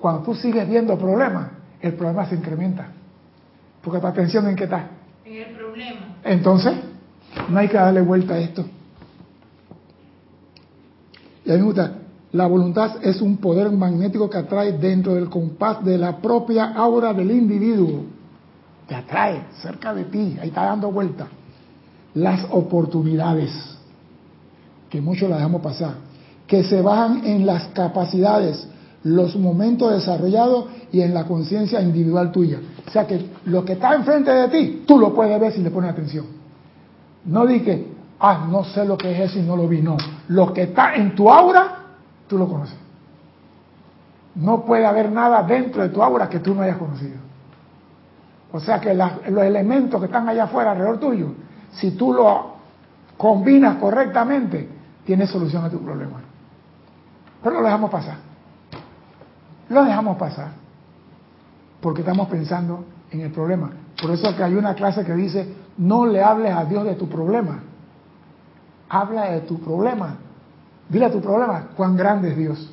Cuando 0.00 0.22
tú 0.22 0.34
sigues 0.34 0.68
viendo 0.68 0.98
problemas, 0.98 1.50
el 1.80 1.94
problema 1.94 2.26
se 2.26 2.36
incrementa. 2.36 2.88
Porque 3.82 4.00
tu 4.00 4.06
atención 4.06 4.48
en 4.48 4.56
qué 4.56 4.64
está. 4.64 4.88
En 5.24 5.36
el 5.36 5.56
problema. 5.56 6.16
Entonces, 6.24 6.74
no 7.48 7.58
hay 7.58 7.68
que 7.68 7.76
darle 7.76 8.00
vuelta 8.00 8.34
a 8.34 8.38
esto. 8.38 8.64
Y 11.44 11.50
a 11.50 11.54
mí 11.54 11.60
me 11.60 11.66
gusta, 11.66 11.92
la 12.32 12.46
voluntad 12.46 12.96
es 13.02 13.20
un 13.20 13.36
poder 13.36 13.70
magnético 13.70 14.28
que 14.28 14.38
atrae 14.38 14.72
dentro 14.72 15.14
del 15.14 15.28
compás 15.28 15.84
de 15.84 15.98
la 15.98 16.16
propia 16.16 16.72
aura 16.72 17.12
del 17.12 17.30
individuo. 17.30 18.04
Te 18.88 18.94
atrae 18.94 19.44
cerca 19.60 19.94
de 19.94 20.04
ti, 20.04 20.36
ahí 20.40 20.48
está 20.48 20.64
dando 20.64 20.90
vuelta. 20.90 21.28
Las 22.14 22.46
oportunidades, 22.50 23.52
que 24.90 25.00
muchos 25.00 25.28
las 25.28 25.38
dejamos 25.38 25.62
pasar, 25.62 25.94
que 26.46 26.64
se 26.64 26.80
bajan 26.80 27.24
en 27.24 27.46
las 27.46 27.66
capacidades, 27.68 28.68
los 29.04 29.36
momentos 29.36 29.92
desarrollados 29.92 30.66
y 30.90 31.02
en 31.02 31.12
la 31.12 31.24
conciencia 31.24 31.80
individual 31.80 32.32
tuya. 32.32 32.58
O 32.86 32.90
sea 32.90 33.06
que 33.06 33.30
lo 33.44 33.64
que 33.64 33.74
está 33.74 33.94
enfrente 33.94 34.30
de 34.30 34.48
ti, 34.48 34.84
tú 34.86 34.98
lo 34.98 35.14
puedes 35.14 35.38
ver 35.38 35.52
si 35.52 35.62
le 35.62 35.70
pones 35.70 35.90
atención. 35.90 36.26
No 37.26 37.46
di 37.46 37.60
que, 37.60 37.92
ah, 38.18 38.46
no 38.50 38.64
sé 38.64 38.84
lo 38.84 38.96
que 38.96 39.12
es 39.12 39.30
eso 39.30 39.38
y 39.38 39.42
no 39.42 39.56
lo 39.56 39.68
vi. 39.68 39.82
No, 39.82 39.96
lo 40.28 40.52
que 40.52 40.62
está 40.62 40.94
en 40.94 41.14
tu 41.14 41.30
aura, 41.30 41.80
tú 42.26 42.38
lo 42.38 42.48
conoces. 42.48 42.76
No 44.36 44.64
puede 44.64 44.86
haber 44.86 45.12
nada 45.12 45.42
dentro 45.42 45.82
de 45.82 45.90
tu 45.90 46.02
aura 46.02 46.28
que 46.28 46.40
tú 46.40 46.54
no 46.54 46.62
hayas 46.62 46.78
conocido. 46.78 47.18
O 48.52 48.60
sea 48.60 48.80
que 48.80 48.94
los 48.94 49.44
elementos 49.44 50.00
que 50.00 50.06
están 50.06 50.28
allá 50.28 50.44
afuera, 50.44 50.72
alrededor 50.72 50.98
tuyo, 50.98 51.34
si 51.72 51.90
tú 51.90 52.12
lo 52.12 52.54
combinas 53.18 53.76
correctamente, 53.76 54.68
tienes 55.04 55.28
solución 55.28 55.64
a 55.64 55.70
tu 55.70 55.78
problema. 55.80 56.20
Pero 57.42 57.56
lo 57.56 57.64
dejamos 57.64 57.90
pasar. 57.90 58.33
Lo 59.68 59.84
dejamos 59.84 60.16
pasar 60.16 60.64
porque 61.80 62.00
estamos 62.00 62.28
pensando 62.28 62.84
en 63.10 63.20
el 63.20 63.30
problema. 63.30 63.70
Por 64.00 64.10
eso 64.10 64.34
que 64.34 64.42
hay 64.42 64.54
una 64.54 64.74
clase 64.74 65.04
que 65.04 65.12
dice, 65.14 65.54
no 65.76 66.06
le 66.06 66.22
hables 66.22 66.54
a 66.54 66.64
Dios 66.64 66.84
de 66.84 66.94
tu 66.94 67.08
problema. 67.08 67.60
Habla 68.88 69.32
de 69.32 69.40
tu 69.40 69.60
problema. 69.60 70.16
Dile 70.88 71.06
a 71.06 71.12
tu 71.12 71.20
problema 71.20 71.68
cuán 71.76 71.94
grande 71.94 72.30
es 72.30 72.36
Dios. 72.36 72.70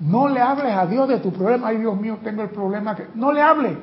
No 0.00 0.28
le 0.28 0.40
hables 0.40 0.74
a 0.74 0.86
Dios 0.86 1.06
de 1.06 1.18
tu 1.18 1.32
problema. 1.32 1.68
Ay, 1.68 1.78
Dios 1.78 2.00
mío, 2.00 2.18
tengo 2.24 2.42
el 2.42 2.48
problema 2.48 2.96
que... 2.96 3.08
No 3.14 3.30
le 3.30 3.42
hable. 3.42 3.76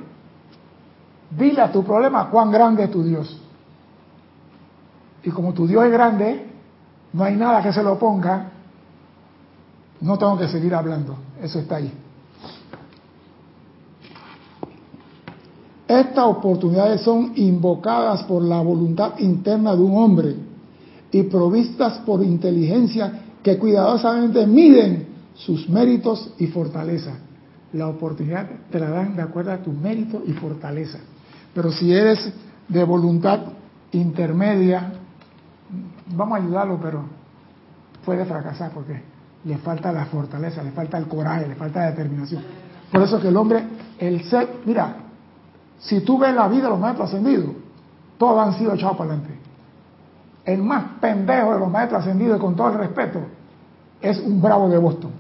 Dile 1.30 1.62
a 1.62 1.72
tu 1.72 1.84
problema 1.84 2.30
cuán 2.30 2.52
grande 2.52 2.86
es 2.86 2.92
tu 2.92 3.04
Dios. 3.04 3.42
Y 5.24 5.30
como 5.30 5.54
tu 5.54 5.68
Dios 5.68 5.86
es 5.86 5.92
grande, 5.92 6.50
no 7.14 7.24
hay 7.24 7.36
nada 7.36 7.62
que 7.62 7.72
se 7.72 7.84
lo 7.84 7.98
ponga. 8.00 8.48
No 10.02 10.18
tengo 10.18 10.38
que 10.38 10.48
seguir 10.48 10.74
hablando. 10.74 11.16
Eso 11.42 11.60
está 11.60 11.76
ahí. 11.76 11.94
Estas 15.92 16.24
oportunidades 16.24 17.02
son 17.02 17.34
invocadas 17.36 18.24
por 18.24 18.42
la 18.42 18.62
voluntad 18.62 19.20
interna 19.20 19.76
de 19.76 19.82
un 19.82 19.98
hombre 19.98 20.36
y 21.12 21.24
provistas 21.24 21.98
por 22.06 22.24
inteligencia 22.24 23.24
que 23.44 23.58
cuidadosamente 23.58 24.48
miden 24.48 25.08
sus 25.34 25.68
méritos 25.68 26.34
y 26.38 26.48
fortaleza. 26.48 27.12
La 27.74 27.90
oportunidad 27.90 28.48
te 28.72 28.80
la 28.80 28.90
dan 28.90 29.18
de 29.18 29.22
acuerdo 29.22 29.52
a 29.52 29.58
tu 29.58 29.74
mérito 29.74 30.24
y 30.26 30.32
fortaleza. 30.32 31.00
Pero 31.54 31.74
si 31.74 31.92
eres 31.92 32.32
de 32.70 32.84
voluntad 32.86 33.42
intermedia, 33.92 34.94
vamos 36.16 36.40
a 36.40 36.42
ayudarlo, 36.42 36.80
pero 36.82 37.04
puede 38.06 38.24
fracasar 38.24 38.72
porque 38.72 39.02
le 39.44 39.58
falta 39.58 39.92
la 39.92 40.06
fortaleza, 40.06 40.64
le 40.64 40.72
falta 40.72 40.98
el 40.98 41.10
coraje, 41.10 41.50
le 41.50 41.56
falta 41.56 41.82
la 41.82 41.88
determinación. 41.88 42.44
Por 42.90 43.02
eso 43.02 43.20
que 43.20 43.28
el 43.28 43.36
hombre, 43.36 43.66
el 44.00 44.24
ser, 44.24 44.48
mira, 44.66 45.01
si 45.82 46.02
tú 46.02 46.18
ves 46.18 46.34
la 46.34 46.48
vida 46.48 46.64
de 46.64 46.70
los 46.70 46.80
maestros 46.80 47.10
ascendidos, 47.10 47.50
todos 48.18 48.48
han 48.48 48.54
sido 48.58 48.74
echados 48.74 48.98
para 48.98 49.14
adelante. 49.14 49.38
El 50.46 50.64
más 50.64 50.84
pendejo 51.00 51.54
de 51.54 51.60
los 51.60 51.70
maestros 51.70 52.02
ascendidos, 52.02 52.38
y 52.38 52.42
con 52.42 52.56
todo 52.56 52.70
el 52.70 52.76
respeto, 52.76 53.20
es 54.02 54.20
un 54.20 54.42
bravo 54.42 54.70
de 54.70 54.78
Boston. 54.78 55.12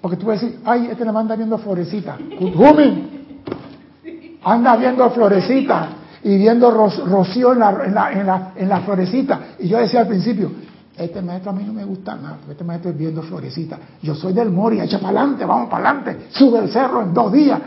Porque 0.00 0.16
tú 0.16 0.26
vas 0.26 0.42
a 0.42 0.46
decir, 0.46 0.60
ay, 0.64 0.88
este 0.90 1.04
le 1.04 1.10
anda 1.10 1.36
viendo 1.36 1.58
florecita. 1.58 2.16
anda 4.44 4.76
viendo 4.76 5.10
florecita 5.10 5.88
y 6.24 6.36
viendo 6.36 6.70
rocío 6.70 7.52
en 7.52 8.68
la 8.68 8.82
florecita. 8.84 9.40
Y 9.60 9.68
yo 9.68 9.78
decía 9.78 10.00
al 10.00 10.08
principio, 10.08 10.50
este 10.96 11.22
maestro 11.22 11.52
a 11.52 11.54
mí 11.54 11.64
no 11.64 11.72
me 11.72 11.84
gusta 11.84 12.14
nada, 12.16 12.38
este 12.50 12.64
maestro 12.64 12.90
es 12.90 12.98
viendo 12.98 13.22
florecita. 13.22 13.78
Yo 14.02 14.14
soy 14.14 14.32
del 14.32 14.50
Moria, 14.50 14.84
echa 14.84 14.98
para 14.98 15.20
adelante, 15.20 15.44
vamos 15.44 15.70
para 15.70 15.90
adelante, 15.90 16.26
sube 16.30 16.58
el 16.58 16.68
cerro 16.70 17.02
en 17.02 17.14
dos 17.14 17.32
días. 17.32 17.60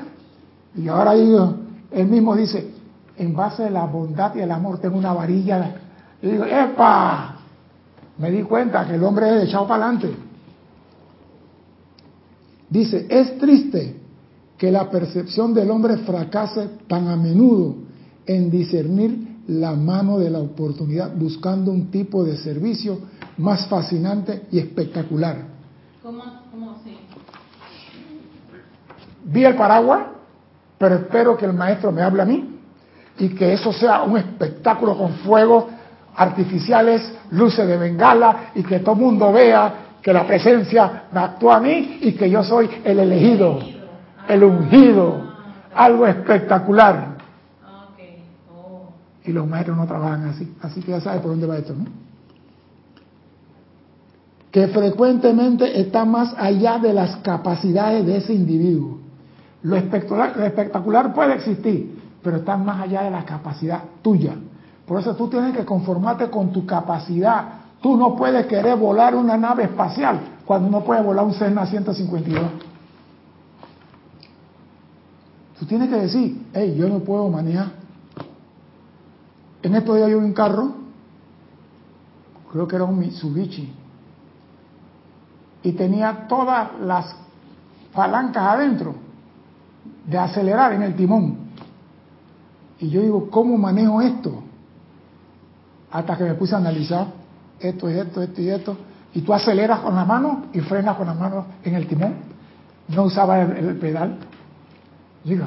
Y 0.78 0.88
ahora 0.88 1.13
digo, 1.13 1.55
él 1.91 2.07
mismo 2.07 2.36
dice, 2.36 2.71
en 3.17 3.34
base 3.36 3.65
a 3.65 3.69
la 3.69 3.86
bondad 3.86 4.36
y 4.36 4.39
el 4.39 4.51
amor 4.51 4.80
tengo 4.80 4.97
una 4.97 5.13
varilla. 5.13 5.76
Y 6.21 6.28
digo, 6.28 6.45
¡epa! 6.45 7.38
Me 8.17 8.32
di 8.32 8.43
cuenta 8.43 8.86
que 8.86 8.95
el 8.95 9.03
hombre 9.03 9.38
es 9.38 9.49
echado 9.49 9.67
para 9.67 9.86
adelante. 9.86 10.15
Dice, 12.69 13.05
es 13.09 13.38
triste 13.38 13.95
que 14.57 14.71
la 14.71 14.89
percepción 14.89 15.53
del 15.53 15.69
hombre 15.69 15.97
fracase 15.97 16.69
tan 16.88 17.07
a 17.07 17.15
menudo 17.15 17.76
en 18.26 18.49
discernir 18.49 19.36
la 19.47 19.73
mano 19.73 20.17
de 20.17 20.30
la 20.30 20.39
oportunidad 20.39 21.13
buscando 21.15 21.71
un 21.71 21.91
tipo 21.91 22.23
de 22.23 22.38
servicio 22.38 22.99
más 23.38 23.67
fascinante 23.67 24.47
y 24.51 24.59
espectacular. 24.59 25.45
¿Cómo, 26.01 26.23
cómo 26.51 26.71
así? 26.71 26.97
Vi 29.26 29.43
el 29.43 29.55
paraguas, 29.55 30.07
pero 30.86 30.97
espero 30.97 31.36
que 31.36 31.45
el 31.45 31.53
maestro 31.53 31.91
me 31.91 32.03
hable 32.03 32.21
a 32.21 32.25
mí 32.25 32.59
y 33.17 33.29
que 33.29 33.53
eso 33.53 33.73
sea 33.73 34.03
un 34.03 34.17
espectáculo 34.17 34.95
con 34.95 35.13
fuegos 35.13 35.65
artificiales, 36.15 37.11
luces 37.31 37.67
de 37.67 37.75
bengala 37.75 38.51
y 38.53 38.61
que 38.61 38.81
todo 38.81 38.93
mundo 38.93 39.33
vea 39.33 39.73
que 39.99 40.13
la 40.13 40.27
presencia 40.27 41.05
me 41.11 41.21
actúa 41.21 41.55
a 41.55 41.59
mí 41.59 41.97
y 42.01 42.11
que 42.11 42.29
yo 42.29 42.43
soy 42.43 42.69
el 42.83 42.99
elegido, 42.99 43.57
el 44.27 44.43
ungido, 44.43 45.23
algo 45.73 46.05
espectacular. 46.05 47.15
Y 49.23 49.31
los 49.31 49.47
maestros 49.47 49.75
no 49.75 49.88
trabajan 49.88 50.29
así, 50.29 50.55
así 50.61 50.81
que 50.81 50.91
ya 50.91 51.01
sabes 51.01 51.21
por 51.21 51.31
dónde 51.31 51.47
va 51.47 51.57
esto, 51.57 51.73
¿no? 51.73 51.86
Que 54.51 54.67
frecuentemente 54.67 55.81
está 55.81 56.05
más 56.05 56.36
allá 56.38 56.77
de 56.77 56.93
las 56.93 57.15
capacidades 57.17 58.05
de 58.05 58.17
ese 58.17 58.36
individuo. 58.36 59.05
Lo 59.66 59.76
espectacular, 59.78 61.11
puede 61.11 61.34
existir, 61.34 61.99
pero 62.22 62.38
está 62.38 62.55
más 62.55 62.82
allá 62.82 63.01
de 63.01 63.09
la 63.09 63.26
capacidad 63.26 63.82
tuya. 64.03 64.36
Por 64.86 64.99
eso 64.99 65.16
tú 65.16 65.28
tienes 65.28 65.57
que 65.57 65.66
conformarte 65.66 66.30
con 66.30 66.51
tu 66.51 66.68
capacidad. 66.68 67.45
Tú 67.82 67.97
no 67.97 68.16
puedes 68.16 68.45
querer 68.45 68.78
volar 68.78 69.16
una 69.16 69.36
nave 69.38 69.63
espacial 69.63 70.20
cuando 70.45 70.70
no 70.70 70.84
puedes 70.84 71.03
volar 71.03 71.26
un 71.26 71.34
Cessna 71.34 71.66
152. 71.66 72.43
Tú 75.57 75.66
tienes 75.66 75.89
que 75.89 75.95
decir, 75.95 76.45
hey, 76.53 76.76
yo 76.78 76.88
no 76.88 76.99
puedo 76.99 77.28
manejar. 77.30 77.72
En 79.63 79.74
estos 79.74 79.95
días 79.95 80.11
yo 80.11 80.20
vi 80.20 80.26
un 80.26 80.34
carro, 80.34 80.76
creo 82.51 82.68
que 82.68 82.76
era 82.76 82.86
un 82.86 82.99
Mitsubishi, 82.99 83.74
y 85.63 85.72
tenía 85.72 86.28
todas 86.28 86.80
las 86.82 87.16
palancas 87.95 88.43
adentro 88.43 89.05
de 90.06 90.18
acelerar 90.18 90.74
en 90.74 90.84
el 90.84 90.95
timón. 90.95 91.38
Y 92.80 92.89
yo 92.89 93.01
digo, 93.01 93.30
¿cómo 93.30 93.58
manejo 93.58 94.01
esto? 94.01 94.43
Hasta 95.91 96.18
que 96.18 96.24
me 96.26 96.34
puse 96.34 96.56
a 96.56 96.58
analizar 96.58 97.08
esto 97.60 97.89
y 97.89 97.93
esto, 97.97 98.22
esto 98.22 98.41
y 98.41 98.49
esto. 98.49 98.78
Y 99.14 99.22
tú 99.22 99.34
aceleras 99.34 99.80
con 99.80 99.95
la 99.95 100.03
mano 100.03 100.45
y 100.53 100.60
frenas 100.60 100.97
con 100.97 101.08
la 101.08 101.14
mano 101.14 101.45
en 101.64 101.76
el 101.76 101.88
timón. 101.88 102.16
No 102.89 103.03
usaba 103.03 103.41
el, 103.41 103.51
el 103.51 103.78
pedal. 103.78 104.18
Digo, 105.24 105.45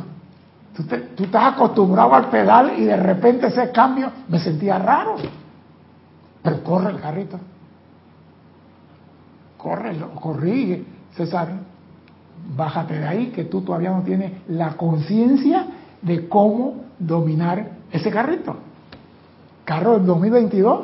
tú, 0.74 0.84
te, 0.84 0.98
tú 0.98 1.24
estás 1.24 1.54
acostumbrado 1.54 2.14
al 2.14 2.30
pedal 2.30 2.78
y 2.78 2.84
de 2.84 2.96
repente 2.96 3.48
ese 3.48 3.70
cambio 3.70 4.10
me 4.28 4.40
sentía 4.40 4.78
raro. 4.78 5.16
Pero 6.42 6.64
corre 6.64 6.90
el 6.90 7.00
carrito. 7.00 7.38
Corre, 9.58 9.94
lo 9.94 10.12
corrige, 10.12 10.84
César. 11.14 11.48
Bájate 12.56 12.98
de 12.98 13.06
ahí 13.06 13.26
que 13.26 13.44
tú 13.44 13.60
todavía 13.60 13.90
no 13.90 14.02
tienes 14.02 14.32
la 14.48 14.76
conciencia 14.76 15.66
de 16.00 16.28
cómo 16.28 16.84
dominar 16.98 17.70
ese 17.90 18.10
carrito. 18.10 18.56
Carro 19.64 19.98
del 19.98 20.06
2022. 20.06 20.80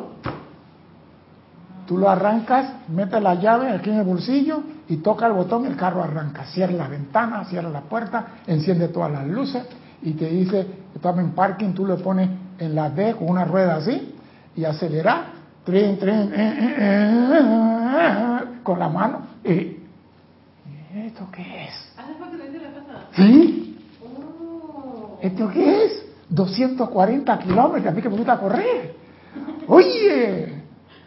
Tú 1.86 1.98
lo 1.98 2.08
arrancas, 2.08 2.88
metes 2.88 3.22
la 3.22 3.34
llave 3.34 3.70
aquí 3.70 3.90
en 3.90 3.96
el 3.96 4.04
bolsillo 4.04 4.62
y 4.88 4.96
toca 4.98 5.26
el 5.26 5.34
botón, 5.34 5.66
el 5.66 5.76
carro 5.76 6.02
arranca. 6.02 6.44
Cierra 6.46 6.72
la 6.72 6.88
ventana, 6.88 7.44
cierra 7.44 7.68
la 7.68 7.82
puerta, 7.82 8.26
enciende 8.46 8.88
todas 8.88 9.12
las 9.12 9.26
luces 9.26 9.64
y 10.00 10.12
te 10.12 10.28
dice, 10.28 10.66
estamos 10.94 11.20
en 11.20 11.32
parking, 11.32 11.72
tú 11.72 11.86
le 11.86 11.96
pones 11.96 12.28
en 12.58 12.74
la 12.74 12.90
D 12.90 13.14
con 13.16 13.28
una 13.28 13.44
rueda 13.44 13.76
así 13.76 14.14
y 14.56 14.64
acelera, 14.64 15.32
tren, 15.64 15.98
tren, 15.98 16.32
eh, 16.34 16.54
eh, 16.58 17.38
eh, 17.40 18.38
con 18.62 18.78
la 18.78 18.88
mano. 18.88 19.18
¿Esto 21.14 21.28
qué 21.30 21.64
es? 21.64 21.94
¿Sí? 23.14 23.78
Oh. 24.02 25.16
¿Esto 25.22 25.48
qué 25.48 25.84
es? 25.84 26.06
240 26.28 27.38
kilómetros, 27.38 27.86
a 27.86 27.90
mí 27.92 28.02
que 28.02 28.08
me 28.08 28.16
gusta 28.16 28.36
correr. 28.36 28.96
Oye, 29.68 30.62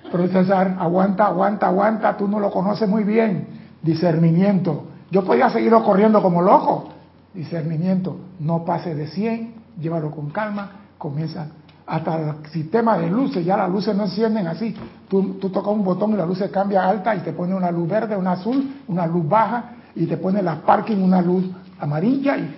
pero 0.10 0.30
César, 0.30 0.78
aguanta, 0.80 1.26
aguanta, 1.26 1.68
aguanta, 1.68 2.16
tú 2.16 2.26
no 2.26 2.40
lo 2.40 2.50
conoces 2.52 2.88
muy 2.88 3.04
bien. 3.04 3.48
Discernimiento. 3.82 4.86
Yo 5.12 5.26
podía 5.26 5.50
seguirlo 5.50 5.84
corriendo 5.84 6.22
como 6.22 6.42
loco. 6.42 6.88
Discernimiento. 7.34 8.16
No 8.40 8.64
pase 8.64 8.96
de 8.96 9.08
100, 9.08 9.56
llévalo 9.78 10.12
con 10.12 10.30
calma, 10.30 10.72
comienza. 10.98 11.48
Hasta 11.86 12.18
el 12.18 12.48
sistema 12.48 12.98
de 12.98 13.10
luces, 13.10 13.46
ya 13.46 13.58
las 13.58 13.70
luces 13.70 13.94
no 13.94 14.06
encienden 14.06 14.48
así. 14.48 14.74
Tú, 15.10 15.34
tú 15.34 15.50
tocas 15.50 15.74
un 15.74 15.84
botón 15.84 16.14
y 16.14 16.16
la 16.16 16.26
luz 16.26 16.38
se 16.38 16.50
cambia 16.50 16.88
alta 16.88 17.14
y 17.14 17.20
te 17.20 17.34
pone 17.34 17.54
una 17.54 17.72
luz 17.72 17.90
verde, 17.90 18.16
una 18.16 18.34
azul, 18.34 18.84
una 18.88 19.06
luz 19.06 19.28
baja 19.28 19.74
y 19.98 20.06
te 20.06 20.18
pone 20.18 20.42
la 20.42 20.62
parking 20.62 20.98
una 20.98 21.22
luz 21.22 21.46
amarilla 21.80 22.38
y 22.38 22.56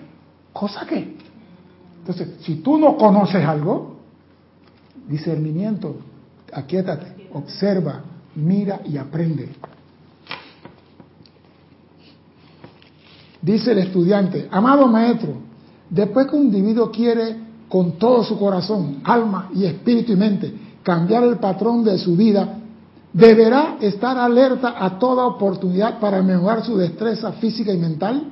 cosa 0.53 0.85
que 0.85 1.19
entonces, 2.09 2.43
si 2.43 2.55
tú 2.55 2.77
no 2.77 2.97
conoces 2.97 3.45
algo, 3.45 3.97
discernimiento, 5.07 5.97
aquíétate, 6.51 7.27
observa, 7.33 8.01
mira 8.35 8.81
y 8.85 8.97
aprende. 8.97 9.49
Dice 13.41 13.73
el 13.73 13.79
estudiante, 13.79 14.47
amado 14.51 14.87
maestro, 14.87 15.35
después 15.89 16.27
que 16.27 16.35
un 16.35 16.45
individuo 16.45 16.91
quiere 16.91 17.37
con 17.67 17.93
todo 17.93 18.23
su 18.23 18.39
corazón, 18.39 19.01
alma 19.03 19.49
y 19.53 19.65
espíritu 19.65 20.13
y 20.13 20.15
mente 20.15 20.53
cambiar 20.81 21.23
el 21.23 21.37
patrón 21.37 21.83
de 21.83 21.97
su 21.99 22.15
vida, 22.15 22.57
deberá 23.13 23.77
estar 23.81 24.17
alerta 24.17 24.75
a 24.77 24.99
toda 24.99 25.25
oportunidad 25.25 25.99
para 25.99 26.21
mejorar 26.21 26.63
su 26.63 26.77
destreza 26.77 27.31
física 27.33 27.73
y 27.73 27.77
mental 27.77 28.23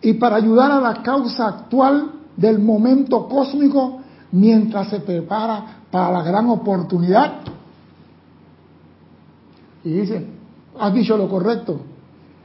y 0.00 0.14
para 0.14 0.36
ayudar 0.36 0.72
a 0.72 0.80
la 0.80 1.02
causa 1.02 1.46
actual 1.46 2.12
del 2.36 2.58
momento 2.58 3.28
cósmico 3.28 4.00
mientras 4.32 4.88
se 4.88 5.00
prepara 5.00 5.82
para 5.90 6.10
la 6.10 6.22
gran 6.22 6.48
oportunidad. 6.48 7.40
Y 9.84 9.90
dice, 9.90 10.26
has 10.78 10.92
dicho 10.92 11.16
lo 11.16 11.28
correcto. 11.28 11.80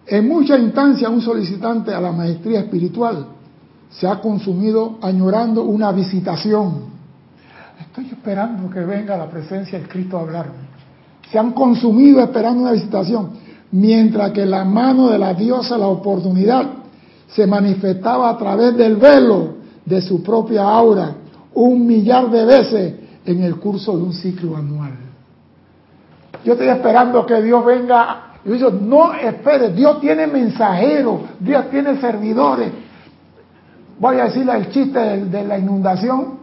En 0.06 0.28
muchas 0.28 0.60
instancias 0.60 1.12
un 1.12 1.22
solicitante 1.22 1.94
a 1.94 2.00
la 2.00 2.12
maestría 2.12 2.62
espiritual 2.62 3.28
se 3.90 4.08
ha 4.08 4.20
consumido 4.22 4.98
añorando 5.02 5.64
una 5.64 5.92
visitación. 5.92 6.98
Estoy 7.80 8.06
esperando 8.06 8.70
que 8.70 8.82
venga 8.82 9.18
la 9.18 9.30
presencia 9.30 9.80
del 9.80 9.88
Cristo 9.88 10.18
a 10.18 10.22
hablarme. 10.22 10.77
Se 11.32 11.38
han 11.38 11.52
consumido 11.52 12.22
esperando 12.22 12.62
una 12.62 12.72
visitación, 12.72 13.32
mientras 13.72 14.32
que 14.32 14.46
la 14.46 14.64
mano 14.64 15.10
de 15.10 15.18
la 15.18 15.34
diosa, 15.34 15.78
la 15.78 15.88
oportunidad, 15.88 16.66
se 17.28 17.46
manifestaba 17.46 18.30
a 18.30 18.38
través 18.38 18.76
del 18.78 18.96
velo 18.96 19.56
de 19.86 20.02
su 20.02 20.24
propia 20.24 20.64
aura 20.64 21.16
un 21.54 21.86
millar 21.86 22.30
de 22.30 22.46
veces 22.46 22.94
en 23.26 23.44
el 23.44 23.58
curso 23.58 23.98
de 23.98 24.04
un 24.04 24.14
ciclo 24.14 24.56
anual. 24.56 24.92
Yo 26.46 26.54
estoy 26.54 26.68
esperando 26.68 27.26
que 27.26 27.42
Dios 27.42 27.66
venga. 27.66 28.24
Yo 28.46 28.72
no 28.72 29.14
espere, 29.14 29.74
Dios 29.74 30.00
tiene 30.00 30.28
mensajeros, 30.28 31.22
Dios 31.40 31.70
tiene 31.70 32.00
servidores. 32.00 32.72
Voy 34.00 34.18
a 34.18 34.26
decirle 34.26 34.56
el 34.56 34.70
chiste 34.70 34.98
de, 34.98 35.26
de 35.26 35.44
la 35.44 35.58
inundación, 35.58 36.38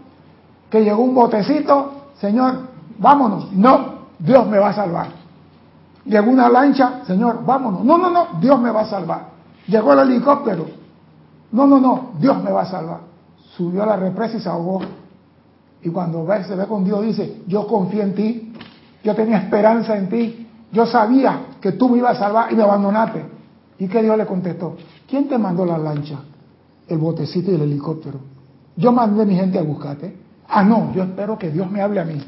que 0.68 0.82
llegó 0.82 1.02
un 1.02 1.14
botecito, 1.14 1.92
Señor, 2.20 2.58
vámonos. 2.98 3.52
No, 3.52 3.93
Dios 4.18 4.46
me 4.48 4.58
va 4.58 4.70
a 4.70 4.74
salvar. 4.74 5.08
Llegó 6.04 6.30
una 6.30 6.48
lancha, 6.48 7.04
Señor, 7.06 7.44
vámonos. 7.44 7.84
No, 7.84 7.96
no, 7.98 8.10
no, 8.10 8.40
Dios 8.40 8.60
me 8.60 8.70
va 8.70 8.82
a 8.82 8.86
salvar. 8.86 9.28
Llegó 9.66 9.92
el 9.94 10.00
helicóptero. 10.00 10.66
No, 11.52 11.66
no, 11.66 11.80
no, 11.80 12.10
Dios 12.18 12.42
me 12.42 12.50
va 12.50 12.62
a 12.62 12.66
salvar. 12.66 13.00
Subió 13.56 13.84
a 13.84 13.86
la 13.86 13.96
represa 13.96 14.36
y 14.36 14.40
se 14.40 14.48
ahogó. 14.48 14.80
Y 15.82 15.90
cuando 15.90 16.26
se 16.46 16.56
ve 16.56 16.66
con 16.66 16.84
Dios, 16.84 17.02
dice, 17.02 17.42
yo 17.46 17.66
confío 17.66 18.02
en 18.02 18.14
ti, 18.14 18.52
yo 19.02 19.14
tenía 19.14 19.38
esperanza 19.38 19.96
en 19.96 20.08
ti, 20.08 20.48
yo 20.72 20.86
sabía 20.86 21.40
que 21.60 21.72
tú 21.72 21.88
me 21.88 21.98
ibas 21.98 22.16
a 22.16 22.20
salvar 22.20 22.52
y 22.52 22.56
me 22.56 22.62
abandonaste. 22.62 23.24
¿Y 23.78 23.88
que 23.88 24.02
Dios 24.02 24.16
le 24.16 24.26
contestó? 24.26 24.76
¿Quién 25.08 25.28
te 25.28 25.36
mandó 25.38 25.64
la 25.64 25.78
lancha? 25.78 26.18
El 26.88 26.98
botecito 26.98 27.50
y 27.50 27.54
el 27.54 27.62
helicóptero. 27.62 28.18
Yo 28.76 28.92
mandé 28.92 29.24
mi 29.24 29.36
gente 29.36 29.58
a 29.58 29.62
buscarte. 29.62 30.16
Ah, 30.48 30.64
no, 30.64 30.92
yo 30.92 31.02
espero 31.02 31.38
que 31.38 31.50
Dios 31.50 31.70
me 31.70 31.80
hable 31.80 32.00
a 32.00 32.04
mí. 32.04 32.20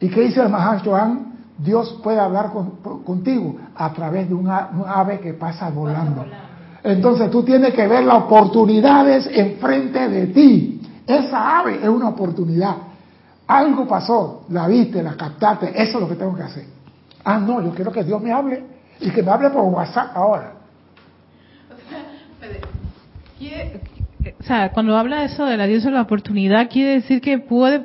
¿Y 0.00 0.08
qué 0.08 0.22
dice 0.22 0.40
el 0.42 0.48
Mahashohan? 0.48 1.30
Dios 1.58 1.98
puede 2.02 2.18
hablar 2.18 2.50
con, 2.52 2.76
contigo 3.04 3.56
a 3.76 3.92
través 3.92 4.28
de 4.28 4.34
una, 4.34 4.70
un 4.72 4.84
ave 4.86 5.20
que 5.20 5.34
pasa 5.34 5.68
volando. 5.68 6.24
Entonces 6.82 7.30
tú 7.30 7.42
tienes 7.42 7.74
que 7.74 7.86
ver 7.86 8.04
las 8.04 8.22
oportunidades 8.22 9.28
enfrente 9.30 10.08
de 10.08 10.26
ti. 10.28 10.80
Esa 11.06 11.58
ave 11.60 11.76
es 11.82 11.88
una 11.88 12.08
oportunidad. 12.08 12.76
Algo 13.46 13.86
pasó, 13.86 14.44
la 14.48 14.66
viste, 14.68 15.02
la 15.02 15.16
captaste, 15.16 15.70
eso 15.82 15.98
es 15.98 16.00
lo 16.00 16.08
que 16.08 16.14
tengo 16.14 16.34
que 16.34 16.42
hacer. 16.44 16.64
Ah, 17.24 17.38
no, 17.38 17.60
yo 17.60 17.70
quiero 17.74 17.92
que 17.92 18.04
Dios 18.04 18.22
me 18.22 18.32
hable 18.32 18.64
y 19.00 19.10
que 19.10 19.22
me 19.22 19.30
hable 19.30 19.50
por 19.50 19.64
WhatsApp 19.64 20.16
ahora. 20.16 20.52
Quiere- 23.38 23.80
o 24.38 24.42
sea, 24.42 24.70
cuando 24.70 24.96
habla 24.96 25.20
de 25.20 25.26
eso 25.26 25.44
de 25.46 25.56
la 25.56 25.66
diosa 25.66 25.88
de 25.88 25.94
la 25.94 26.02
oportunidad, 26.02 26.68
quiere 26.70 26.90
decir 26.94 27.20
que 27.20 27.38
puede 27.38 27.80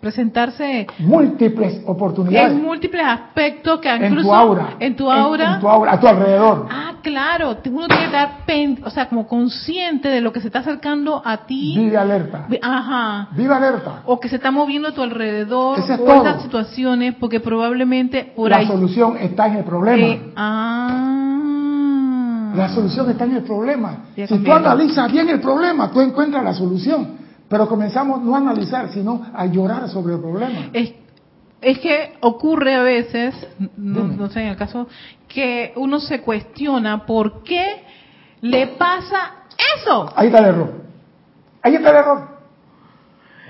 presentarse 0.00 0.86
Múltiples 0.98 1.82
oportunidades 1.86 2.52
en 2.52 2.62
múltiples 2.62 3.04
aspectos 3.04 3.80
que 3.80 3.88
en 3.90 4.04
incluso 4.04 4.28
tu 4.28 4.34
aura. 4.34 4.68
en 4.78 4.96
tu 4.96 5.10
En- 5.10 5.18
aura. 5.18 5.54
en 5.54 5.60
tu 5.60 5.68
aura, 5.68 5.92
a 5.92 6.00
tu 6.00 6.06
alrededor. 6.06 6.66
Ah, 6.70 6.92
claro, 7.02 7.56
uno 7.70 7.88
tiene 7.88 8.02
que 8.02 8.04
estar, 8.06 8.44
pen- 8.46 8.80
o 8.84 8.90
sea, 8.90 9.08
como 9.08 9.26
consciente 9.26 10.08
de 10.08 10.20
lo 10.20 10.32
que 10.32 10.40
se 10.40 10.46
está 10.48 10.60
acercando 10.60 11.20
a 11.24 11.38
ti. 11.46 11.74
Vive 11.76 11.96
alerta. 11.96 12.46
Ajá. 12.62 13.28
Vive 13.32 13.54
alerta. 13.54 14.02
O 14.06 14.18
que 14.20 14.28
se 14.28 14.36
está 14.36 14.50
moviendo 14.50 14.88
a 14.88 14.92
tu 14.92 15.02
alrededor, 15.02 15.78
es 15.78 15.90
o 15.90 16.14
estas 16.14 16.42
situaciones, 16.42 17.14
porque 17.18 17.40
probablemente 17.40 18.32
por 18.36 18.50
La 18.50 18.58
ahí. 18.58 18.66
solución 18.66 19.16
está 19.18 19.46
en 19.48 19.56
el 19.56 19.64
problema. 19.64 20.06
Eh, 20.06 20.32
ah. 20.36 21.42
La 22.56 22.68
solución 22.68 23.10
está 23.10 23.24
en 23.24 23.36
el 23.36 23.42
problema. 23.42 24.06
Si 24.14 24.38
tú 24.38 24.52
analizas 24.52 25.12
bien 25.12 25.28
el 25.28 25.40
problema, 25.40 25.90
tú 25.90 26.00
encuentras 26.00 26.42
la 26.42 26.54
solución. 26.54 27.18
Pero 27.48 27.68
comenzamos 27.68 28.22
no 28.22 28.34
a 28.34 28.38
analizar, 28.38 28.88
sino 28.88 29.24
a 29.32 29.46
llorar 29.46 29.88
sobre 29.88 30.14
el 30.14 30.20
problema. 30.20 30.70
Es, 30.72 30.94
es 31.60 31.78
que 31.78 32.14
ocurre 32.20 32.74
a 32.74 32.82
veces, 32.82 33.34
no, 33.76 34.04
no 34.04 34.28
sé 34.30 34.42
en 34.42 34.48
el 34.48 34.56
caso, 34.56 34.88
que 35.28 35.72
uno 35.76 36.00
se 36.00 36.22
cuestiona 36.22 37.06
por 37.06 37.42
qué 37.44 37.82
le 38.40 38.66
pasa 38.68 39.44
eso. 39.78 40.10
Ahí 40.16 40.26
está 40.26 40.38
el 40.38 40.46
error. 40.46 40.72
Ahí 41.62 41.74
está 41.74 41.90
el 41.90 41.96
error. 41.96 42.35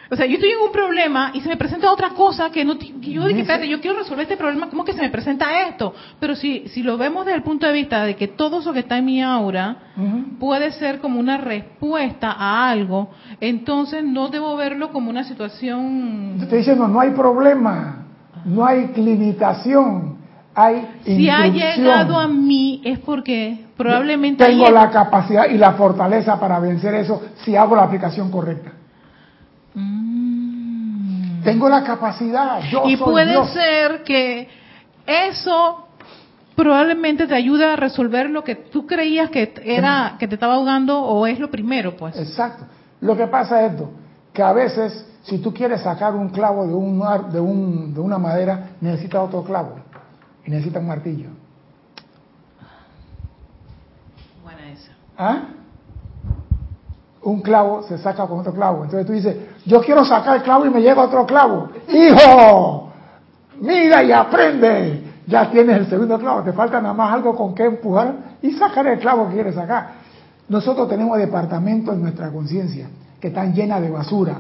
O 0.09 0.15
sea, 0.15 0.27
yo 0.27 0.35
estoy 0.35 0.51
en 0.51 0.61
un 0.61 0.73
problema 0.73 1.33
y 1.35 1.41
se 1.41 1.49
me 1.49 1.57
presenta 1.57 1.91
otra 1.91 2.11
cosa 2.11 2.51
que 2.51 2.65
no... 2.65 2.75
yo 2.75 3.27
dije, 3.27 3.41
espérate, 3.41 3.69
yo 3.69 3.81
quiero 3.81 3.99
resolver 3.99 4.23
este 4.23 4.37
problema, 4.37 4.69
¿cómo 4.71 4.85
que 4.85 4.93
se 4.93 5.03
me 5.03 5.11
presenta 5.11 5.67
esto? 5.69 5.95
Pero 6.21 6.37
si, 6.37 6.69
si 6.69 6.83
lo 6.83 6.97
vemos 6.97 7.25
desde 7.25 7.39
el 7.39 7.43
punto 7.43 7.67
de 7.67 7.73
vista 7.73 8.05
de 8.05 8.15
que 8.15 8.29
todo 8.29 8.61
eso 8.61 8.73
que 8.73 8.81
está 8.81 8.99
en 8.99 9.05
mi 9.05 9.23
aura 9.23 9.77
puede 10.39 10.71
ser 10.73 11.01
como 11.01 11.19
una 11.19 11.39
respuesta 11.39 12.31
a 12.31 12.71
algo, 12.71 13.11
entonces 13.41 14.05
no 14.05 14.29
debo 14.29 14.57
verlo 14.57 14.93
como 14.93 15.11
una 15.11 15.25
situación... 15.25 16.35
Te 16.39 16.45
estoy 16.45 16.59
diciendo, 16.59 16.87
no 16.87 17.01
hay 17.01 17.11
problema, 17.11 18.07
no 18.45 18.65
hay 18.65 18.93
limitación, 18.95 20.19
hay 20.55 20.87
Si 21.05 21.29
ha 21.29 21.49
llegado 21.49 22.19
a 22.19 22.29
mí 22.29 22.81
es 22.85 23.01
porque 23.01 23.67
probablemente... 23.77 24.45
Tengo 24.45 24.71
la 24.71 24.89
capacidad 24.91 25.49
y 25.51 25.59
la 25.59 25.73
fortaleza 25.73 26.39
para 26.39 26.61
vencer 26.61 26.95
eso 26.95 27.23
si 27.45 27.57
hago 27.57 27.75
la 27.75 27.83
aplicación 27.83 28.31
correcta. 28.31 28.73
Mm. 29.77 31.43
Tengo 31.45 31.69
la 31.69 31.85
capacidad. 31.85 32.61
Yo 32.71 32.83
Y 32.89 32.97
soy 32.97 33.05
puede 33.13 33.31
Dios. 33.31 33.51
ser 33.53 34.03
que 34.03 34.49
eso 35.07 35.87
probablemente 36.57 37.27
te 37.27 37.35
ayude 37.35 37.65
a 37.67 37.77
resolver 37.77 38.31
lo 38.31 38.43
que 38.43 38.55
tú 38.57 38.87
creías 38.87 39.31
que 39.31 39.53
era 39.65 40.17
que 40.19 40.27
te 40.27 40.35
estaba 40.35 40.55
ahogando 40.55 40.99
o 41.01 41.27
es 41.27 41.39
lo 41.39 41.51
primero, 41.51 41.97
pues. 41.97 42.17
Exacto. 42.19 42.65
Lo 43.01 43.17
que 43.17 43.27
pasa 43.27 43.65
es 43.65 43.73
esto, 43.73 43.91
que 44.33 44.43
a 44.43 44.53
veces 44.53 45.07
si 45.23 45.39
tú 45.39 45.53
quieres 45.53 45.83
sacar 45.83 46.15
un 46.15 46.31
clavo 46.31 46.67
de, 46.67 46.73
un, 46.75 46.99
de, 47.31 47.41
un- 47.41 47.93
de 47.95 48.01
una 48.01 48.17
madera, 48.19 48.71
necesitas 48.81 49.21
otro 49.23 49.45
clavo 49.45 49.77
y 50.47 50.51
necesitas 50.51 50.81
un 50.81 50.89
martillo. 50.89 51.29
Buena 54.43 54.71
esa. 54.73 54.93
¿Ah? 55.19 55.43
Un 57.27 57.41
clavo 57.41 57.83
se 57.83 57.99
saca 57.99 58.25
con 58.29 58.39
otro 58.39 58.55
clavo. 58.55 58.85
Entonces 58.85 59.05
tú 59.05 59.13
dices, 59.13 59.37
yo 59.65 59.81
quiero 59.81 60.05
sacar 60.05 60.37
el 60.37 60.43
clavo 60.45 60.65
y 60.65 60.71
me 60.71 60.81
llega 60.81 61.03
otro 61.03 61.27
clavo. 61.27 61.71
Hijo, 61.89 62.93
mira 63.61 64.05
y 64.05 64.13
aprende. 64.13 65.03
Ya 65.27 65.51
tienes 65.51 65.77
el 65.77 65.87
segundo 65.89 66.21
clavo. 66.21 66.43
Te 66.43 66.53
falta 66.53 66.81
nada 66.81 66.95
más 66.95 67.13
algo 67.13 67.35
con 67.35 67.53
que 67.53 67.65
empujar 67.65 68.15
y 68.41 68.53
sacar 68.53 68.87
el 68.87 69.01
clavo 69.01 69.27
que 69.27 69.35
quieres 69.35 69.57
sacar. 69.57 69.95
Nosotros 70.49 70.89
tenemos 70.89 71.19
departamentos 71.19 71.97
en 71.97 72.03
nuestra 72.03 72.31
conciencia 72.31 72.87
que 73.21 73.27
están 73.27 73.53
llenas 73.53 73.83
de 73.83 73.91
basura. 73.91 74.35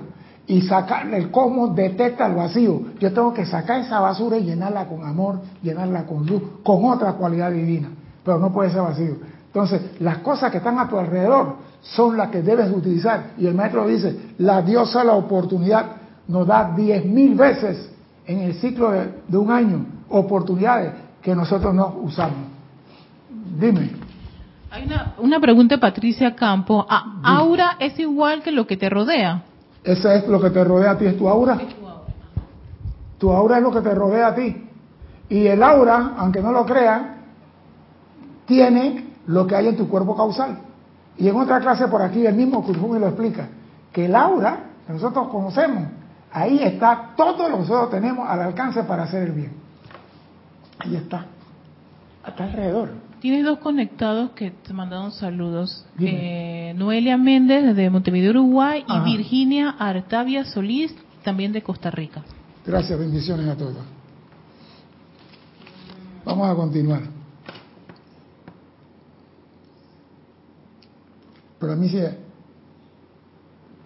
Y 0.47 0.63
sacar 0.63 1.13
el 1.13 1.33
cosmos 1.33 1.75
detecta 1.75 2.27
el 2.27 2.37
vacío. 2.37 2.83
Yo 3.01 3.13
tengo 3.13 3.35
que 3.35 3.47
sacar 3.47 3.81
esa 3.81 3.99
basura 3.99 4.37
y 4.37 4.45
llenarla 4.45 4.87
con 4.87 5.05
amor, 5.05 5.41
llenarla 5.61 6.05
con 6.05 6.25
luz, 6.25 6.41
con 6.63 6.85
otra 6.85 7.15
cualidad 7.15 7.51
divina. 7.51 7.89
Pero 8.25 8.39
no 8.39 8.53
puede 8.53 8.71
ser 8.71 8.83
vacío. 8.83 9.17
Entonces, 9.57 9.99
las 10.01 10.19
cosas 10.19 10.51
que 10.53 10.59
están 10.59 10.79
a 10.79 10.87
tu 10.87 10.99
alrededor 10.99 11.57
son 11.81 12.15
las 12.19 12.29
que 12.29 12.43
debes 12.43 12.71
utilizar. 12.71 13.31
Y 13.39 13.47
el 13.47 13.55
maestro 13.55 13.87
dice, 13.89 14.35
la 14.37 14.61
diosa 14.61 15.03
la 15.03 15.15
oportunidad 15.15 15.93
nos 16.29 16.47
da 16.47 16.75
diez 16.77 17.03
mil 17.07 17.35
veces 17.35 17.91
en 18.27 18.41
el 18.41 18.53
ciclo 18.57 18.91
de, 18.91 19.15
de 19.27 19.37
un 19.39 19.51
año 19.51 19.87
oportunidades 20.11 20.93
que 21.23 21.35
nosotros 21.35 21.73
no 21.75 22.01
usamos. 22.03 22.37
Dime, 23.59 23.93
Hay 24.71 24.85
una, 24.85 25.15
una 25.21 25.41
pregunta 25.41 25.77
de 25.77 25.81
Patricia 25.81 26.37
Campo. 26.37 26.85
A- 26.87 27.21
¿Aura 27.23 27.77
es 27.81 27.99
igual 27.99 28.43
que 28.43 28.53
lo 28.53 28.67
que 28.67 28.77
te 28.77 28.91
rodea? 28.91 29.43
¿eso 29.83 30.11
es 30.11 30.29
lo 30.29 30.39
que 30.39 30.51
te 30.51 30.63
rodea 30.65 30.91
a 30.91 30.99
ti? 30.99 31.07
¿Es 31.07 31.17
tu 31.17 31.27
aura? 31.31 31.59
Tu 33.17 33.33
aura 33.33 33.57
es 33.57 33.63
lo 33.63 33.73
que 33.73 33.81
te 33.81 33.95
rodea 33.95 34.27
a 34.27 34.35
ti. 34.35 34.67
Y 35.31 35.47
el 35.47 35.63
aura, 35.63 36.13
aunque 36.19 36.43
no 36.43 36.53
lo 36.53 36.67
creas, 36.67 37.01
tiene 38.45 39.06
lo 39.27 39.47
que 39.47 39.57
hay 39.57 39.69
en 39.69 39.77
tu 39.77 39.89
cuerpo 39.89 40.17
causal. 40.17 40.59
Y 41.19 41.29
en 41.29 41.37
otra 41.37 41.61
clase 41.61 41.89
por 41.89 42.03
aquí, 42.03 42.25
el 42.27 42.35
mismo 42.35 42.63
Kuzumi 42.63 42.99
lo 42.99 43.09
explica, 43.09 43.49
que 43.93 44.07
el 44.07 44.15
aura 44.15 44.65
que 44.87 44.93
nosotros 44.93 45.29
conocemos, 45.29 45.85
ahí 46.31 46.63
está 46.63 47.15
todo 47.17 47.49
lo 47.49 47.57
que 47.57 47.63
nosotros 47.63 47.91
tenemos 47.91 48.29
al 48.29 48.41
alcance 48.41 48.83
para 48.85 49.05
hacer 49.05 49.25
el 49.25 49.33
bien. 49.33 49.53
Ahí 50.79 50.97
está. 50.97 51.27
Está 52.27 52.45
alrededor. 52.45 52.91
Tienes 53.21 53.45
dos 53.45 53.59
conectados 53.59 54.31
que 54.33 54.51
te 54.51 54.73
mandaron 54.73 55.11
saludos. 55.11 55.87
Eh, 55.99 56.75
Noelia 56.77 57.17
Méndez 57.17 57.65
desde 57.65 57.89
Montevideo, 57.89 58.31
Uruguay 58.31 58.85
y. 58.87 59.01
Virginia 59.01 59.71
Artavia 59.79 60.45
Solís 60.45 60.95
también 61.25 61.53
de 61.53 61.63
Costa 61.63 61.91
Rica. 61.91 62.23
Gracias, 62.65 62.99
bendiciones 62.99 63.49
a 63.49 63.57
todos. 63.57 63.79
Vamos 66.25 66.49
a 66.49 66.55
continuar. 66.55 67.16
Pero 71.59 71.73
a 71.73 71.77
mí 71.77 71.89
sí, 71.89 71.99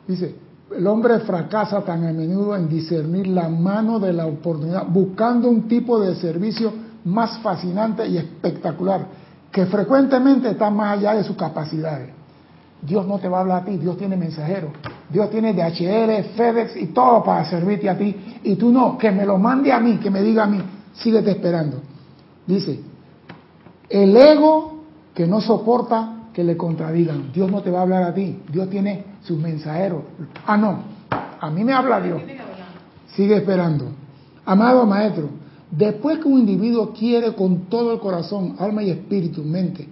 dice, 0.06 0.34
el 0.76 0.86
hombre 0.86 1.20
fracasa 1.20 1.82
tan 1.82 2.06
a 2.06 2.12
menudo 2.12 2.56
en 2.56 2.68
discernir 2.68 3.26
la 3.26 3.48
mano 3.48 3.98
de 3.98 4.12
la 4.12 4.26
oportunidad, 4.26 4.86
buscando 4.88 5.48
un 5.48 5.68
tipo 5.68 6.00
de 6.00 6.14
servicio 6.16 6.72
más 7.04 7.38
fascinante 7.38 8.06
y 8.06 8.18
espectacular, 8.18 9.06
que 9.50 9.66
frecuentemente 9.66 10.50
está 10.50 10.70
más 10.70 10.98
allá 10.98 11.14
de 11.14 11.24
sus 11.24 11.36
capacidades. 11.36 12.10
Dios 12.82 13.06
no 13.06 13.18
te 13.18 13.28
va 13.28 13.38
a 13.38 13.40
hablar 13.42 13.62
a 13.62 13.64
ti, 13.64 13.76
Dios 13.76 13.98
tiene 13.98 14.16
mensajeros. 14.16 14.70
Dios 15.10 15.28
tiene 15.30 15.52
DHL, 15.52 16.34
FedEx 16.34 16.76
y 16.76 16.86
todo 16.86 17.22
para 17.22 17.44
servirte 17.44 17.90
a 17.90 17.98
ti. 17.98 18.40
Y 18.44 18.54
tú 18.56 18.70
no, 18.70 18.96
que 18.96 19.10
me 19.10 19.26
lo 19.26 19.38
mande 19.38 19.72
a 19.72 19.80
mí, 19.80 19.98
que 19.98 20.10
me 20.10 20.22
diga 20.22 20.44
a 20.44 20.46
mí, 20.46 20.62
síguete 20.94 21.32
esperando. 21.32 21.80
Dice, 22.46 22.80
el 23.88 24.16
ego 24.16 24.80
que 25.14 25.26
no 25.26 25.40
soporta 25.40 26.19
que 26.32 26.44
le 26.44 26.56
contradigan. 26.56 27.32
Dios 27.32 27.50
no 27.50 27.62
te 27.62 27.70
va 27.70 27.80
a 27.80 27.82
hablar 27.82 28.02
a 28.04 28.14
ti, 28.14 28.40
Dios 28.50 28.68
tiene 28.70 29.04
sus 29.22 29.38
mensajeros. 29.38 30.02
Ah, 30.46 30.56
no, 30.56 30.82
a 31.40 31.50
mí 31.50 31.64
me 31.64 31.72
habla 31.72 32.00
Dios. 32.00 32.20
Sigue 33.14 33.36
esperando. 33.36 33.86
Amado 34.44 34.86
maestro, 34.86 35.28
después 35.70 36.18
que 36.18 36.28
un 36.28 36.40
individuo 36.40 36.92
quiere 36.92 37.34
con 37.34 37.66
todo 37.66 37.92
el 37.92 38.00
corazón, 38.00 38.56
alma 38.58 38.82
y 38.82 38.90
espíritu, 38.90 39.42
mente, 39.42 39.86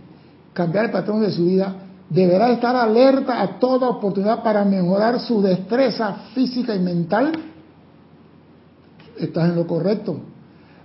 cambiar 0.53 0.87
el 0.87 0.91
patrón 0.91 1.21
de 1.21 1.31
su 1.31 1.45
vida, 1.45 1.75
deberá 2.09 2.51
estar 2.51 2.75
alerta 2.75 3.43
a 3.43 3.59
toda 3.59 3.89
oportunidad 3.89 4.43
para 4.43 4.65
mejorar 4.65 5.21
su 5.21 5.43
destreza 5.43 6.15
física 6.35 6.75
y 6.75 6.79
mental. 6.79 7.33
Estás 9.19 9.51
en 9.51 9.57
lo 9.57 9.67
correcto. 9.67 10.21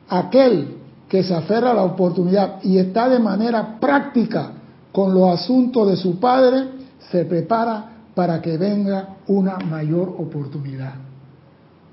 Aquel 0.10 0.78
que 1.08 1.24
se 1.24 1.34
aferra 1.34 1.72
a 1.72 1.76
la 1.76 1.84
oportunidad 1.84 2.64
y 2.64 2.78
está 2.78 3.08
de 3.08 3.20
manera 3.20 3.80
práctica 3.80 4.52
con 4.94 5.14
los 5.14 5.28
asuntos 5.40 5.90
de 5.90 5.98
su 5.98 6.20
padre, 6.20 6.70
se 7.12 7.26
prepara 7.26 7.90
para 8.16 8.42
que 8.42 8.58
venga 8.58 9.16
una 9.28 9.58
mayor 9.58 10.16
oportunidad. 10.20 10.94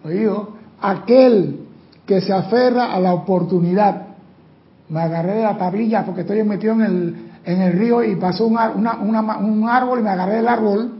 Oído, 0.04 0.50
aquel 0.80 1.66
que 2.06 2.20
se 2.20 2.32
aferra 2.32 2.92
a 2.92 3.00
la 3.00 3.14
oportunidad. 3.14 4.08
Me 4.90 5.00
agarré 5.00 5.36
de 5.36 5.42
la 5.42 5.56
tablilla 5.56 6.04
porque 6.04 6.22
estoy 6.22 6.42
metido 6.42 6.74
en 6.74 6.80
el, 6.82 7.30
en 7.44 7.62
el 7.62 7.72
río 7.72 8.04
y 8.04 8.16
pasó 8.16 8.46
un, 8.46 8.56
un 8.56 9.68
árbol 9.68 10.00
y 10.00 10.02
me 10.02 10.10
agarré 10.10 10.36
del 10.36 10.48
árbol. 10.48 10.92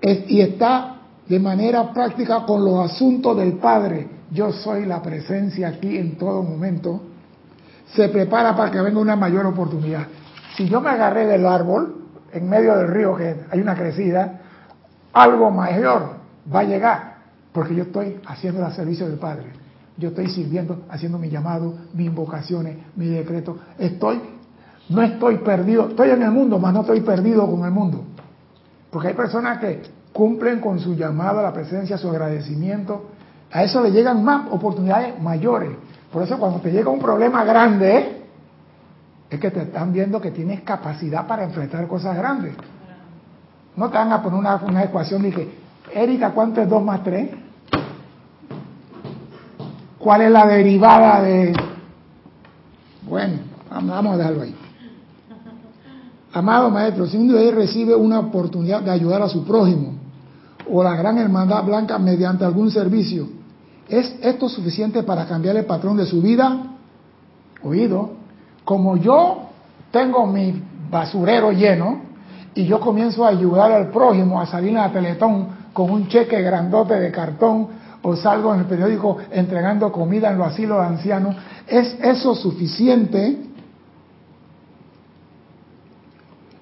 Y 0.00 0.40
está 0.40 0.96
de 1.28 1.38
manera 1.38 1.92
práctica 1.92 2.44
con 2.46 2.64
los 2.64 2.90
asuntos 2.90 3.36
del 3.36 3.54
Padre. 3.54 4.08
Yo 4.32 4.52
soy 4.52 4.86
la 4.86 5.02
presencia 5.02 5.68
aquí 5.68 5.98
en 5.98 6.16
todo 6.16 6.42
momento. 6.42 7.00
Se 7.94 8.08
prepara 8.08 8.56
para 8.56 8.70
que 8.70 8.80
venga 8.80 8.98
una 8.98 9.16
mayor 9.16 9.46
oportunidad. 9.46 10.06
Si 10.58 10.68
yo 10.68 10.80
me 10.80 10.90
agarré 10.90 11.24
del 11.24 11.46
árbol, 11.46 11.94
en 12.32 12.48
medio 12.48 12.76
del 12.76 12.88
río 12.88 13.14
que 13.14 13.36
hay 13.48 13.60
una 13.60 13.76
crecida, 13.76 14.40
algo 15.12 15.52
mayor 15.52 16.16
va 16.52 16.60
a 16.60 16.64
llegar, 16.64 17.14
porque 17.52 17.76
yo 17.76 17.84
estoy 17.84 18.20
haciendo 18.26 18.66
el 18.66 18.72
servicio 18.72 19.06
del 19.06 19.18
Padre. 19.20 19.44
Yo 19.96 20.08
estoy 20.08 20.28
sirviendo, 20.28 20.80
haciendo 20.90 21.16
mi 21.16 21.30
llamado, 21.30 21.74
mis 21.94 22.08
invocaciones, 22.08 22.76
mi 22.96 23.06
decreto. 23.06 23.56
Estoy 23.78 24.20
No 24.88 25.02
estoy 25.02 25.36
perdido, 25.38 25.90
estoy 25.90 26.10
en 26.10 26.22
el 26.22 26.32
mundo, 26.32 26.58
mas 26.58 26.74
no 26.74 26.80
estoy 26.80 27.02
perdido 27.02 27.48
con 27.48 27.64
el 27.64 27.70
mundo. 27.70 28.02
Porque 28.90 29.08
hay 29.08 29.14
personas 29.14 29.58
que 29.58 29.82
cumplen 30.12 30.58
con 30.58 30.80
su 30.80 30.96
llamado 30.96 31.38
a 31.38 31.42
la 31.42 31.52
presencia, 31.52 31.98
su 31.98 32.08
agradecimiento. 32.08 33.10
A 33.52 33.62
eso 33.62 33.80
le 33.80 33.92
llegan 33.92 34.24
más 34.24 34.48
oportunidades 34.50 35.22
mayores. 35.22 35.70
Por 36.12 36.24
eso 36.24 36.36
cuando 36.36 36.58
te 36.58 36.72
llega 36.72 36.90
un 36.90 36.98
problema 36.98 37.44
grande, 37.44 38.17
es 39.30 39.38
que 39.38 39.50
te 39.50 39.62
están 39.62 39.92
viendo 39.92 40.20
que 40.20 40.30
tienes 40.30 40.62
capacidad 40.62 41.26
para 41.26 41.44
enfrentar 41.44 41.86
cosas 41.86 42.16
grandes. 42.16 42.54
No 43.76 43.90
te 43.90 43.98
van 43.98 44.12
a 44.12 44.22
poner 44.22 44.38
una, 44.38 44.82
ecuación 44.82 45.26
y 45.26 45.30
que, 45.30 45.58
Erika, 45.94 46.30
¿cuánto 46.30 46.62
es 46.62 46.68
2 46.68 46.82
más 46.82 47.04
3? 47.04 47.30
¿Cuál 49.98 50.22
es 50.22 50.30
la 50.30 50.46
derivada 50.46 51.22
de...? 51.22 51.52
Bueno, 53.02 53.38
vamos 53.70 54.14
a 54.14 54.16
dejarlo 54.16 54.42
ahí. 54.42 54.54
Amado 56.32 56.70
maestro, 56.70 57.06
si 57.06 57.16
un 57.16 57.28
día 57.28 57.50
recibe 57.50 57.94
una 57.94 58.20
oportunidad 58.20 58.82
de 58.82 58.90
ayudar 58.90 59.22
a 59.22 59.28
su 59.28 59.44
prójimo 59.44 59.94
o 60.70 60.82
la 60.82 60.94
gran 60.94 61.16
hermandad 61.18 61.64
blanca 61.64 61.98
mediante 61.98 62.44
algún 62.44 62.70
servicio, 62.70 63.28
¿es 63.88 64.14
esto 64.20 64.48
suficiente 64.48 65.02
para 65.02 65.26
cambiar 65.26 65.56
el 65.56 65.64
patrón 65.64 65.96
de 65.96 66.04
su 66.04 66.20
vida? 66.20 66.74
Oído, 67.62 68.12
como 68.68 68.98
yo 68.98 69.44
tengo 69.90 70.26
mi 70.26 70.62
basurero 70.90 71.52
lleno 71.52 72.02
y 72.54 72.66
yo 72.66 72.78
comienzo 72.78 73.24
a 73.24 73.30
ayudar 73.30 73.72
al 73.72 73.88
prójimo 73.88 74.38
a 74.38 74.44
salir 74.44 74.68
en 74.68 74.74
la 74.74 74.92
Teletón 74.92 75.46
con 75.72 75.90
un 75.90 76.06
cheque 76.08 76.42
grandote 76.42 77.00
de 77.00 77.10
cartón 77.10 77.68
o 78.02 78.14
salgo 78.14 78.52
en 78.52 78.60
el 78.60 78.66
periódico 78.66 79.16
entregando 79.30 79.90
comida 79.90 80.30
en 80.30 80.36
los 80.36 80.48
asilos 80.48 80.80
de 80.80 80.86
ancianos, 80.86 81.36
¿es 81.66 81.96
eso 82.02 82.34
suficiente? 82.34 83.38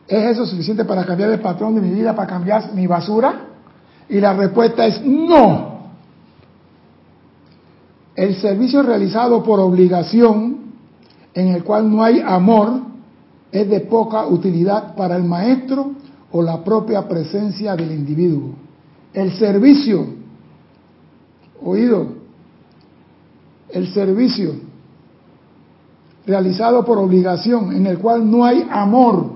¿Es 0.07 0.30
eso 0.30 0.46
suficiente 0.46 0.84
para 0.84 1.04
cambiar 1.04 1.30
el 1.30 1.40
patrón 1.40 1.74
de 1.74 1.80
mi 1.80 1.90
vida, 1.90 2.14
para 2.14 2.28
cambiar 2.28 2.72
mi 2.72 2.86
basura? 2.86 3.46
Y 4.09 4.20
la 4.20 4.32
respuesta 4.32 4.86
es 4.86 5.04
no. 5.04 5.90
El 8.14 8.36
servicio 8.36 8.84
realizado 8.84 9.42
por 9.42 9.59
obligación 9.59 10.66
en 11.37 11.49
el 11.49 11.62
cual 11.62 11.89
no 11.91 12.03
hay 12.03 12.20
amor 12.20 12.80
es 13.53 13.68
de 13.68 13.80
poca 13.80 14.26
utilidad 14.26 14.97
para 14.97 15.16
el 15.16 15.24
maestro 15.24 15.93
o 16.32 16.43
la 16.43 16.64
propia 16.64 17.07
presencia 17.07 17.76
del 17.76 17.93
individuo. 17.93 18.55
El 19.12 19.32
servicio, 19.32 20.07
oído, 21.62 22.09
el 23.68 23.93
servicio 23.93 24.55
realizado 26.26 26.84
por 26.87 26.99
obligación 26.99 27.72
en 27.76 27.87
el 27.87 27.99
cual 27.99 28.28
no 28.28 28.43
hay 28.43 28.66
amor 28.70 29.32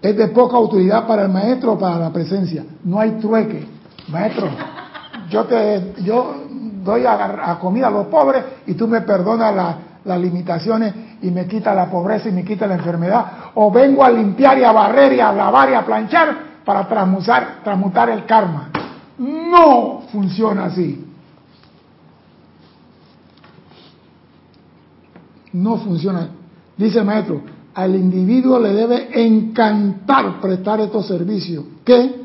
es 0.00 0.16
de 0.16 0.28
poca 0.28 0.58
utilidad 0.60 1.08
para 1.08 1.24
el 1.24 1.28
maestro 1.28 1.72
o 1.72 1.78
para 1.78 1.98
la 1.98 2.12
presencia. 2.12 2.64
No 2.84 3.00
hay 3.00 3.18
trueque. 3.20 3.66
Maestro, 4.08 4.48
yo 5.28 5.44
te, 5.44 5.94
yo 6.04 6.36
doy 6.82 7.04
a, 7.06 7.58
comida 7.60 7.88
a 7.88 7.90
los 7.90 8.06
pobres 8.06 8.44
y 8.66 8.74
tú 8.74 8.88
me 8.88 9.02
perdonas 9.02 9.76
las 10.04 10.20
limitaciones 10.20 10.94
y 11.22 11.30
me 11.30 11.46
quita 11.46 11.74
la 11.74 11.90
pobreza 11.90 12.28
y 12.28 12.32
me 12.32 12.44
quita 12.44 12.66
la 12.66 12.74
enfermedad. 12.74 13.26
O 13.54 13.70
vengo 13.70 14.04
a 14.04 14.10
limpiar 14.10 14.58
y 14.58 14.64
a 14.64 14.72
barrer 14.72 15.12
y 15.12 15.20
a 15.20 15.32
lavar 15.32 15.70
y 15.70 15.74
a 15.74 15.84
planchar 15.84 16.52
para 16.64 16.86
transmutar, 16.88 17.60
transmutar 17.62 18.10
el 18.10 18.24
karma. 18.26 18.70
No 19.18 20.02
funciona 20.10 20.66
así. 20.66 21.06
No 25.52 25.76
funciona. 25.78 26.28
Dice 26.76 26.98
el 26.98 27.04
maestro, 27.04 27.42
al 27.74 27.94
individuo 27.94 28.58
le 28.58 28.74
debe 28.74 29.24
encantar 29.24 30.40
prestar 30.40 30.80
estos 30.80 31.06
servicios 31.06 31.64
que 31.84 32.22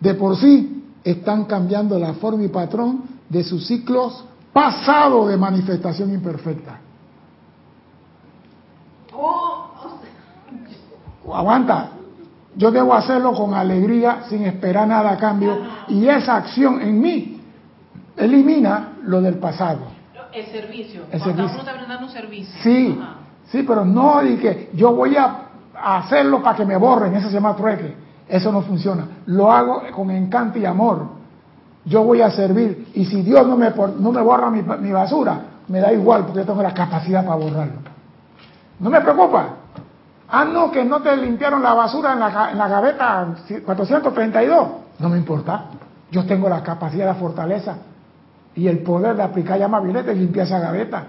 de 0.00 0.14
por 0.14 0.36
sí 0.36 0.84
están 1.04 1.44
cambiando 1.44 1.98
la 1.98 2.14
forma 2.14 2.44
y 2.44 2.48
patrón 2.48 3.11
de 3.32 3.42
sus 3.42 3.66
ciclos 3.66 4.24
pasados 4.52 5.28
de 5.28 5.38
manifestación 5.38 6.12
imperfecta. 6.12 6.78
Aguanta, 11.32 11.88
yo 12.54 12.70
debo 12.70 12.92
hacerlo 12.92 13.32
con 13.32 13.54
alegría, 13.54 14.24
sin 14.28 14.44
esperar 14.44 14.86
nada 14.86 15.12
a 15.12 15.16
cambio, 15.16 15.56
y 15.88 16.06
esa 16.06 16.36
acción 16.36 16.82
en 16.82 17.00
mí 17.00 17.40
elimina 18.18 18.92
lo 19.04 19.22
del 19.22 19.36
pasado. 19.36 19.80
El 20.30 20.46
servicio. 20.46 21.04
El 21.10 21.22
servicio. 21.22 21.52
uno 21.52 21.58
está 21.58 21.72
brindando 21.72 22.06
un 22.06 22.12
servicio. 22.12 22.54
Sí, 22.62 23.00
sí, 23.46 23.62
pero 23.62 23.84
no 23.86 24.22
de 24.22 24.38
que 24.38 24.70
yo 24.74 24.94
voy 24.94 25.16
a 25.16 25.48
hacerlo 25.74 26.42
para 26.42 26.56
que 26.56 26.66
me 26.66 26.76
borren, 26.76 27.14
eso 27.14 27.28
se 27.28 27.34
llama 27.34 27.56
trueque. 27.56 27.96
Eso 28.28 28.52
no 28.52 28.60
funciona. 28.60 29.06
Lo 29.26 29.50
hago 29.50 29.82
con 29.94 30.10
encanto 30.10 30.58
y 30.58 30.66
amor 30.66 31.21
yo 31.84 32.02
voy 32.04 32.20
a 32.20 32.30
servir. 32.30 32.88
Y 32.94 33.04
si 33.04 33.22
Dios 33.22 33.46
no 33.46 33.56
me, 33.56 33.70
no 33.70 34.12
me 34.12 34.20
borra 34.20 34.50
mi, 34.50 34.92
basura, 34.92 35.40
me 35.68 35.80
da 35.80 35.92
igual 35.92 36.24
porque 36.24 36.40
yo 36.40 36.46
tengo 36.46 36.62
la 36.62 36.74
capacidad 36.74 37.24
para 37.24 37.36
borrarlo. 37.36 37.80
No 38.80 38.90
me 38.90 39.00
preocupa. 39.00 39.48
Ah, 40.28 40.44
no, 40.44 40.70
que 40.70 40.84
no 40.84 41.00
te 41.02 41.16
limpiaron 41.16 41.62
la 41.62 41.74
basura 41.74 42.14
en 42.14 42.20
la, 42.20 42.50
en 42.50 42.58
la 42.58 42.68
gaveta 42.68 43.34
432. 43.64 44.68
No 44.98 45.08
me 45.08 45.18
importa. 45.18 45.66
Yo 46.10 46.24
tengo 46.24 46.48
la 46.48 46.62
capacidad, 46.62 47.06
la 47.06 47.14
fortaleza 47.14 47.76
y 48.54 48.68
el 48.68 48.80
poder 48.80 49.16
de 49.16 49.22
aplicar 49.22 49.58
llama 49.58 49.80
violeta 49.80 50.12
y 50.12 50.16
limpiar 50.16 50.46
esa 50.46 50.58
gaveta. 50.58 51.04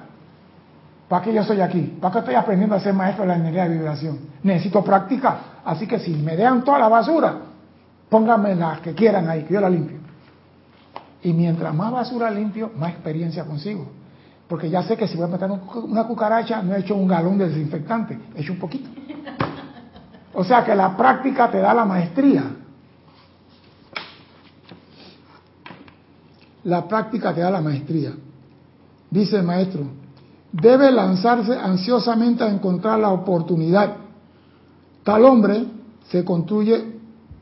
¿Para 1.08 1.24
qué 1.24 1.34
yo 1.34 1.44
soy 1.44 1.62
aquí? 1.62 1.98
¿Para 2.02 2.14
qué 2.14 2.20
estoy 2.20 2.36
aprendiendo 2.36 2.76
a 2.76 2.80
ser 2.80 2.94
maestro 2.94 3.24
de 3.24 3.30
la 3.30 3.36
energía 3.36 3.64
de 3.64 3.70
vibración? 3.78 4.20
Necesito 4.44 4.84
práctica. 4.84 5.38
Así 5.66 5.86
que 5.86 6.00
si 6.00 6.14
me 6.16 6.36
dejan 6.36 6.64
toda 6.64 6.80
la 6.80 6.88
basura, 6.88 7.36
pónganme 8.10 8.56
las 8.56 8.80
que 8.80 8.94
quieran 8.94 9.30
ahí, 9.30 9.44
que 9.44 9.54
yo 9.54 9.62
la 9.62 9.70
limpio. 9.70 10.03
Y 11.24 11.32
mientras 11.32 11.74
más 11.74 11.92
basura 11.92 12.30
limpio, 12.30 12.72
más 12.78 12.92
experiencia 12.92 13.46
consigo. 13.46 13.88
Porque 14.48 14.70
ya 14.70 14.84
sé 14.84 14.98
que 14.98 15.08
si 15.08 15.16
voy 15.16 15.26
a 15.26 15.30
meter 15.30 15.50
una 15.50 16.04
cucaracha, 16.04 16.62
no 16.62 16.76
he 16.76 16.80
hecho 16.80 16.96
un 16.96 17.08
galón 17.08 17.38
de 17.38 17.48
desinfectante, 17.48 18.20
he 18.36 18.42
hecho 18.42 18.54
un 18.54 18.60
poquito. 18.60 18.90
O 20.34 20.44
sea 20.44 20.66
que 20.66 20.76
la 20.76 20.98
práctica 20.98 21.50
te 21.50 21.60
da 21.60 21.74
la 21.74 21.86
maestría. 21.86 22.44
La 26.66 26.88
práctica 26.88 27.34
te 27.34 27.42
da 27.42 27.52
la 27.52 27.62
maestría. 27.62 28.14
Dice 29.10 29.38
el 29.38 29.44
maestro, 29.44 29.84
debe 30.52 30.92
lanzarse 30.92 31.58
ansiosamente 31.58 32.44
a 32.44 32.50
encontrar 32.50 33.00
la 33.00 33.10
oportunidad. 33.10 33.96
Tal 35.04 35.24
hombre 35.24 35.66
se 36.10 36.26
construye, 36.26 37.00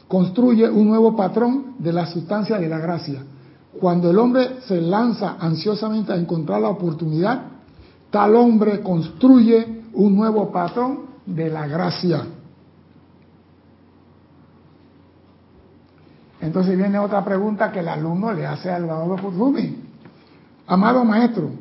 construye 0.08 0.70
un 0.70 0.88
nuevo 0.88 1.16
patrón 1.16 1.76
de 1.80 1.94
la 1.94 2.06
sustancia 2.06 2.60
de 2.60 2.68
la 2.68 2.80
gracia 2.80 3.24
cuando 3.80 4.10
el 4.10 4.20
hombre 4.20 4.62
se 4.68 4.82
lanza 4.82 5.38
ansiosamente 5.40 6.12
a 6.12 6.18
encontrar 6.18 6.62
la 6.62 6.70
oportunidad, 6.70 7.44
tal 8.10 8.36
hombre 8.36 8.82
construye 8.82 9.84
un 9.94 10.16
nuevo 10.16 10.52
patrón 10.52 11.02
de 11.26 11.50
la 11.50 11.68
gracia. 11.68 12.26
Entonces 16.42 16.76
viene 16.76 16.98
otra 16.98 17.24
pregunta 17.24 17.72
que 17.72 17.80
el 17.80 17.88
alumno 17.88 18.34
le 18.34 18.46
hace 18.46 18.70
al 18.72 18.88
Salvador 18.88 19.22
Rumi. 19.22 19.76
Amado 20.68 21.06
maestro, 21.06 21.52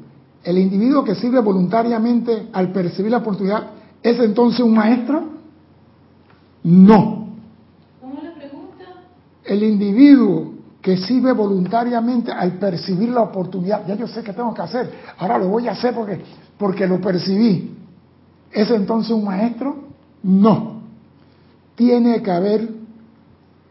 ¿el 0.42 0.58
individuo 0.58 1.04
que 1.04 1.14
sirve 1.14 1.40
voluntariamente 1.40 2.48
al 2.52 2.72
percibir 2.72 3.11
la 3.11 3.18
oportunidad 3.18 3.70
es 4.02 4.18
entonces 4.18 4.61
un 4.61 4.74
maestro? 4.74 5.22
No. 6.62 7.28
¿Cómo 8.00 8.20
la 8.22 8.34
pregunta? 8.34 8.84
El 9.44 9.62
individuo 9.62 10.49
que 10.80 10.96
sirve 10.96 11.32
voluntariamente 11.32 12.32
al 12.32 12.52
percibir 12.52 13.10
la 13.10 13.22
oportunidad. 13.22 13.86
Ya 13.86 13.94
yo 13.94 14.06
sé 14.06 14.22
que 14.22 14.32
tengo 14.32 14.54
que 14.54 14.62
hacer, 14.62 14.90
ahora 15.18 15.38
lo 15.38 15.48
voy 15.48 15.68
a 15.68 15.72
hacer 15.72 15.94
porque, 15.94 16.22
porque 16.58 16.86
lo 16.86 17.00
percibí. 17.00 17.76
¿Es 18.52 18.70
entonces 18.70 19.12
un 19.12 19.24
maestro? 19.24 19.76
No. 20.22 20.80
Tiene 21.74 22.22
que 22.22 22.30
haber 22.30 22.68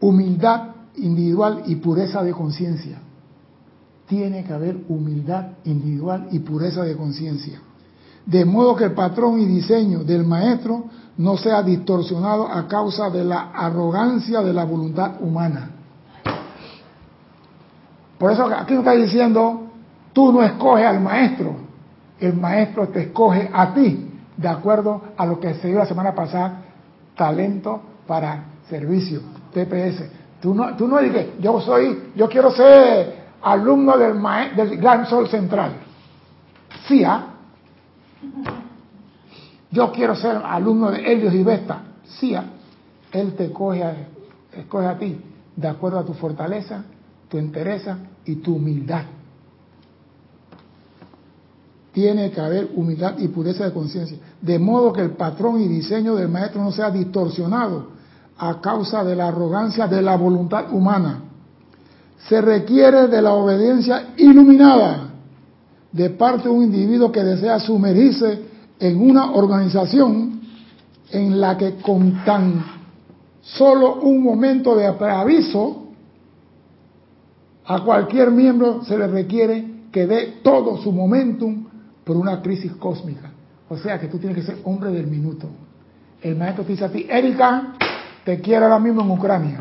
humildad 0.00 0.70
individual 0.96 1.62
y 1.66 1.76
pureza 1.76 2.22
de 2.22 2.32
conciencia. 2.32 2.98
Tiene 4.06 4.44
que 4.44 4.52
haber 4.52 4.78
humildad 4.88 5.48
individual 5.64 6.28
y 6.32 6.40
pureza 6.40 6.82
de 6.82 6.96
conciencia. 6.96 7.60
De 8.26 8.44
modo 8.44 8.76
que 8.76 8.84
el 8.84 8.92
patrón 8.92 9.40
y 9.40 9.46
diseño 9.46 10.04
del 10.04 10.24
maestro 10.24 10.84
no 11.18 11.36
sea 11.36 11.62
distorsionado 11.62 12.48
a 12.48 12.66
causa 12.66 13.10
de 13.10 13.24
la 13.24 13.50
arrogancia 13.50 14.40
de 14.40 14.52
la 14.52 14.64
voluntad 14.64 15.20
humana. 15.20 15.69
Por 18.20 18.30
eso 18.30 18.44
aquí 18.54 18.74
está 18.74 18.92
diciendo, 18.92 19.62
tú 20.12 20.30
no 20.30 20.42
escoges 20.42 20.84
al 20.84 21.00
maestro, 21.00 21.56
el 22.18 22.34
maestro 22.34 22.88
te 22.88 23.04
escoge 23.04 23.48
a 23.50 23.72
ti, 23.72 24.10
de 24.36 24.46
acuerdo 24.46 25.00
a 25.16 25.24
lo 25.24 25.40
que 25.40 25.54
se 25.54 25.68
dio 25.68 25.78
la 25.78 25.86
semana 25.86 26.14
pasada, 26.14 26.60
talento 27.16 27.80
para 28.06 28.44
servicio, 28.68 29.22
TPS. 29.54 30.04
Tú 30.38 30.54
no, 30.54 30.76
tú 30.76 30.86
no 30.86 30.98
dices, 30.98 31.28
yo 31.40 31.62
soy, 31.62 32.10
yo 32.14 32.28
quiero 32.28 32.50
ser 32.50 33.24
alumno 33.40 33.96
del, 33.96 34.20
del 34.54 34.76
Gran 34.76 35.06
Sol 35.06 35.26
Central. 35.26 35.72
Sí, 36.86 37.02
¿ah? 37.02 37.24
yo 39.70 39.90
quiero 39.92 40.14
ser 40.14 40.42
alumno 40.44 40.90
de 40.90 41.10
Helios 41.10 41.32
y 41.32 41.42
Vesta. 41.42 41.84
Sí, 42.04 42.36
él 43.12 43.34
te 43.34 43.46
escoge 43.46 43.82
a 43.82 44.98
ti 44.98 45.24
de 45.56 45.68
acuerdo 45.68 46.00
a 46.00 46.04
tu 46.04 46.12
fortaleza, 46.12 46.84
tu 47.30 47.38
entereza 47.38 47.98
y 48.24 48.36
tu 48.36 48.56
humildad. 48.56 49.04
Tiene 51.92 52.30
que 52.30 52.40
haber 52.40 52.70
humildad 52.74 53.18
y 53.18 53.28
pureza 53.28 53.64
de 53.64 53.72
conciencia, 53.72 54.18
de 54.40 54.58
modo 54.58 54.92
que 54.92 55.00
el 55.00 55.12
patrón 55.12 55.60
y 55.60 55.68
diseño 55.68 56.14
del 56.14 56.28
maestro 56.28 56.62
no 56.62 56.72
sea 56.72 56.90
distorsionado 56.90 57.88
a 58.36 58.60
causa 58.60 59.04
de 59.04 59.16
la 59.16 59.28
arrogancia 59.28 59.86
de 59.86 60.02
la 60.02 60.16
voluntad 60.16 60.72
humana. 60.72 61.22
Se 62.28 62.40
requiere 62.40 63.06
de 63.08 63.22
la 63.22 63.32
obediencia 63.32 64.14
iluminada 64.16 65.10
de 65.92 66.10
parte 66.10 66.44
de 66.44 66.54
un 66.54 66.64
individuo 66.64 67.10
que 67.10 67.24
desea 67.24 67.58
sumergirse 67.58 68.42
en 68.78 69.00
una 69.00 69.32
organización 69.32 70.40
en 71.10 71.40
la 71.40 71.56
que 71.56 71.76
con 71.76 72.24
tan 72.24 72.64
solo 73.42 74.00
un 74.00 74.22
momento 74.22 74.76
de 74.76 74.92
preaviso 74.92 75.79
a 77.70 77.84
cualquier 77.84 78.32
miembro 78.32 78.82
se 78.82 78.98
le 78.98 79.06
requiere 79.06 79.64
que 79.92 80.04
dé 80.04 80.40
todo 80.42 80.78
su 80.78 80.90
momentum 80.90 81.66
por 82.02 82.16
una 82.16 82.42
crisis 82.42 82.72
cósmica. 82.72 83.30
O 83.68 83.76
sea 83.76 84.00
que 84.00 84.08
tú 84.08 84.18
tienes 84.18 84.38
que 84.38 84.42
ser 84.42 84.58
hombre 84.64 84.90
del 84.90 85.06
minuto. 85.06 85.46
El 86.20 86.34
maestro 86.34 86.64
te 86.64 86.72
dice 86.72 86.86
a 86.86 86.88
ti, 86.88 87.06
Erika, 87.08 87.74
te 88.24 88.40
quiero 88.40 88.64
ahora 88.64 88.80
mismo 88.80 89.02
en 89.02 89.10
Ucrania. 89.12 89.60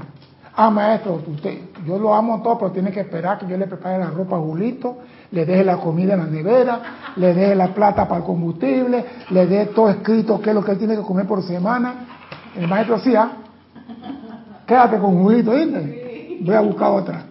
Ah, 0.56 0.72
maestro, 0.72 1.22
usted, 1.28 1.60
yo 1.86 2.00
lo 2.00 2.16
amo 2.16 2.42
todo, 2.42 2.58
pero 2.58 2.72
tiene 2.72 2.92
que 2.92 3.02
esperar 3.02 3.38
que 3.38 3.48
yo 3.48 3.56
le 3.56 3.68
prepare 3.68 4.00
la 4.00 4.10
ropa 4.10 4.38
a 4.38 4.40
Julito, 4.40 4.98
le 5.30 5.46
deje 5.46 5.64
la 5.64 5.78
comida 5.78 6.16
en 6.16 6.20
la 6.22 6.26
nevera, 6.26 6.82
le 7.16 7.36
deje 7.36 7.54
la 7.54 7.76
plata 7.76 8.08
para 8.08 8.22
el 8.22 8.26
combustible, 8.26 9.06
le 9.30 9.46
dé 9.46 9.68
todo 9.68 9.88
escrito 9.88 10.42
qué 10.42 10.50
es 10.50 10.56
lo 10.56 10.66
que 10.66 10.72
él 10.72 10.80
tiene 10.80 10.96
que 10.96 11.04
comer 11.04 11.28
por 11.28 11.44
semana. 11.44 12.08
El 12.58 12.68
maestro 12.68 12.96
decía, 12.96 13.34
quédate 14.66 14.98
con 14.98 15.22
Julito, 15.22 15.52
¿viste? 15.52 16.40
Voy 16.42 16.56
a 16.56 16.62
buscar 16.62 16.90
otra. 16.90 17.29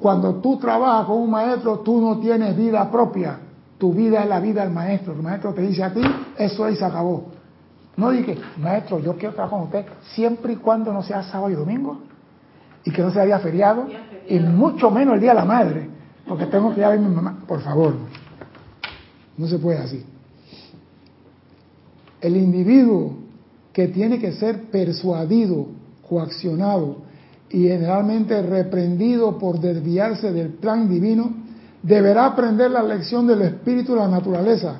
Cuando 0.00 0.36
tú 0.36 0.58
trabajas 0.58 1.06
con 1.06 1.18
un 1.18 1.30
maestro, 1.30 1.80
tú 1.80 2.00
no 2.00 2.18
tienes 2.18 2.56
vida 2.56 2.90
propia. 2.90 3.38
Tu 3.78 3.92
vida 3.92 4.22
es 4.22 4.28
la 4.28 4.40
vida 4.40 4.62
del 4.62 4.72
maestro. 4.72 5.12
El 5.12 5.22
maestro 5.22 5.52
te 5.52 5.62
dice 5.62 5.82
a 5.82 5.92
ti, 5.92 6.00
eso 6.36 6.64
ahí 6.64 6.76
se 6.76 6.84
acabó. 6.84 7.26
No 7.96 8.10
dije, 8.10 8.38
maestro, 8.58 9.00
yo 9.00 9.16
quiero 9.16 9.34
trabajar 9.34 9.58
con 9.58 9.66
usted 9.66 9.86
siempre 10.14 10.52
y 10.52 10.56
cuando 10.56 10.92
no 10.92 11.02
sea 11.02 11.22
sábado 11.24 11.50
y 11.50 11.54
domingo 11.54 11.98
y 12.84 12.90
que 12.92 13.02
no 13.02 13.10
sea 13.10 13.24
día 13.24 13.38
feriado, 13.40 13.86
y 14.28 14.38
mucho 14.38 14.90
menos 14.90 15.14
el 15.14 15.20
día 15.20 15.30
de 15.30 15.36
la 15.36 15.44
madre, 15.44 15.90
porque 16.26 16.46
tengo 16.46 16.72
que 16.72 16.80
ir 16.80 16.84
a 16.84 16.90
ver 16.90 16.98
a 16.98 17.02
mi 17.02 17.14
mamá. 17.14 17.38
Por 17.46 17.60
favor, 17.60 17.94
no 19.36 19.46
se 19.46 19.58
puede 19.58 19.78
así. 19.78 20.06
El 22.20 22.36
individuo 22.36 23.14
que 23.72 23.88
tiene 23.88 24.18
que 24.18 24.32
ser 24.32 24.70
persuadido, 24.70 25.66
coaccionado 26.08 27.07
y 27.50 27.68
generalmente 27.68 28.42
reprendido 28.42 29.38
por 29.38 29.60
desviarse 29.60 30.32
del 30.32 30.50
plan 30.50 30.88
divino, 30.88 31.32
deberá 31.82 32.26
aprender 32.26 32.70
la 32.70 32.82
lección 32.82 33.26
del 33.26 33.42
espíritu 33.42 33.94
de 33.94 34.00
la 34.00 34.08
naturaleza, 34.08 34.76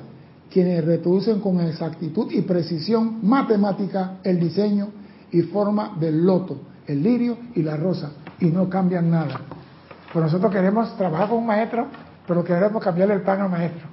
quienes 0.51 0.83
reproducen 0.83 1.39
con 1.39 1.59
exactitud 1.61 2.31
y 2.31 2.41
precisión 2.41 3.19
matemática 3.27 4.17
el 4.23 4.39
diseño 4.39 4.89
y 5.31 5.41
forma 5.43 5.95
del 5.99 6.25
loto, 6.25 6.57
el 6.87 7.01
lirio 7.03 7.37
y 7.55 7.63
la 7.63 7.77
rosa, 7.77 8.11
y 8.39 8.45
no 8.45 8.69
cambian 8.69 9.09
nada. 9.09 9.41
Pero 10.11 10.25
nosotros 10.25 10.51
queremos 10.51 10.95
trabajar 10.97 11.29
con 11.29 11.39
un 11.39 11.45
maestro, 11.45 11.87
pero 12.27 12.43
queremos 12.43 12.83
cambiarle 12.83 13.15
el 13.15 13.21
plan 13.21 13.41
al 13.41 13.49
maestro. 13.49 13.87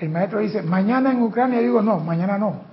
El 0.00 0.10
maestro 0.10 0.38
dice, 0.38 0.62
mañana 0.62 1.10
en 1.10 1.22
Ucrania, 1.22 1.60
digo, 1.60 1.82
no, 1.82 1.98
mañana 1.98 2.38
no. 2.38 2.68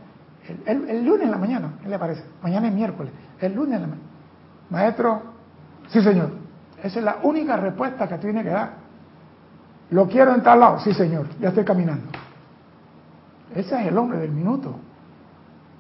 El, 0.66 1.04
lunes 1.04 1.24
en 1.24 1.32
la 1.32 1.38
mañana, 1.38 1.74
¿qué 1.82 1.90
le 1.90 1.98
parece? 1.98 2.24
Mañana 2.44 2.68
es 2.68 2.74
miércoles, 2.74 3.12
el 3.42 3.54
lunes 3.54 3.76
en 3.76 3.82
la 3.82 3.88
mañana. 3.88 4.10
Maestro, 4.70 5.35
sí 5.90 6.02
señor, 6.02 6.30
esa 6.84 7.00
es 7.00 7.06
la 7.06 7.18
única 7.24 7.58
respuesta 7.58 8.08
que 8.08 8.18
tiene 8.18 8.44
que 8.44 8.50
dar. 8.50 8.86
¿Lo 9.92 10.08
quiero 10.08 10.34
en 10.34 10.42
tal 10.42 10.60
lado? 10.60 10.80
Sí, 10.80 10.94
señor, 10.94 11.28
ya 11.40 11.50
estoy 11.50 11.64
caminando. 11.64 12.08
Ese 13.56 13.80
es 13.80 13.88
el 13.88 13.98
hombre 13.98 14.20
del 14.20 14.32
minuto. 14.32 14.76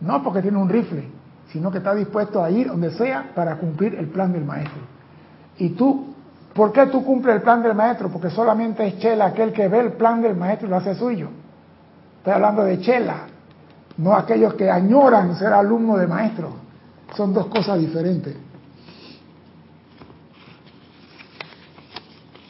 No 0.02 0.24
porque 0.24 0.42
tiene 0.42 0.58
un 0.58 0.70
rifle, 0.70 1.08
sino 1.52 1.72
que 1.72 1.80
está 1.80 1.94
dispuesto 1.96 2.44
a 2.44 2.50
ir 2.50 2.68
donde 2.68 2.92
sea 2.92 3.32
para 3.34 3.58
cumplir 3.58 3.96
el 3.96 4.08
plan 4.08 4.32
del 4.32 4.46
maestro. 4.46 4.82
Y 5.58 5.70
tú, 5.70 6.14
¿por 6.54 6.72
qué 6.72 6.86
tú 6.88 7.04
cumples 7.04 7.36
el 7.36 7.42
plan 7.42 7.64
del 7.64 7.76
maestro? 7.76 8.10
Porque 8.10 8.30
solamente 8.30 8.86
es 8.86 9.00
Chela 9.00 9.28
aquel 9.28 9.54
que 9.54 9.68
ve 9.68 9.80
el 9.80 9.94
plan 9.94 10.22
del 10.22 10.36
maestro 10.36 10.68
y 10.68 10.70
lo 10.70 10.78
hace 10.78 10.96
suyo. 10.96 11.30
Estoy 12.18 12.34
hablando 12.34 12.64
de 12.64 12.80
Chela, 12.82 13.28
no 13.98 14.16
aquellos 14.16 14.54
que 14.56 14.70
añoran 14.70 15.36
ser 15.38 15.54
alumno 15.54 15.98
de 15.98 16.08
maestro. 16.08 16.56
Son 17.16 17.34
dos 17.34 17.48
cosas 17.48 17.80
diferentes. 17.80 18.36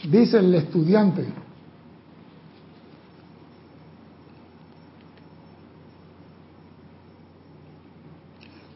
Dice 0.10 0.38
el 0.38 0.53
estudiante, 0.53 1.26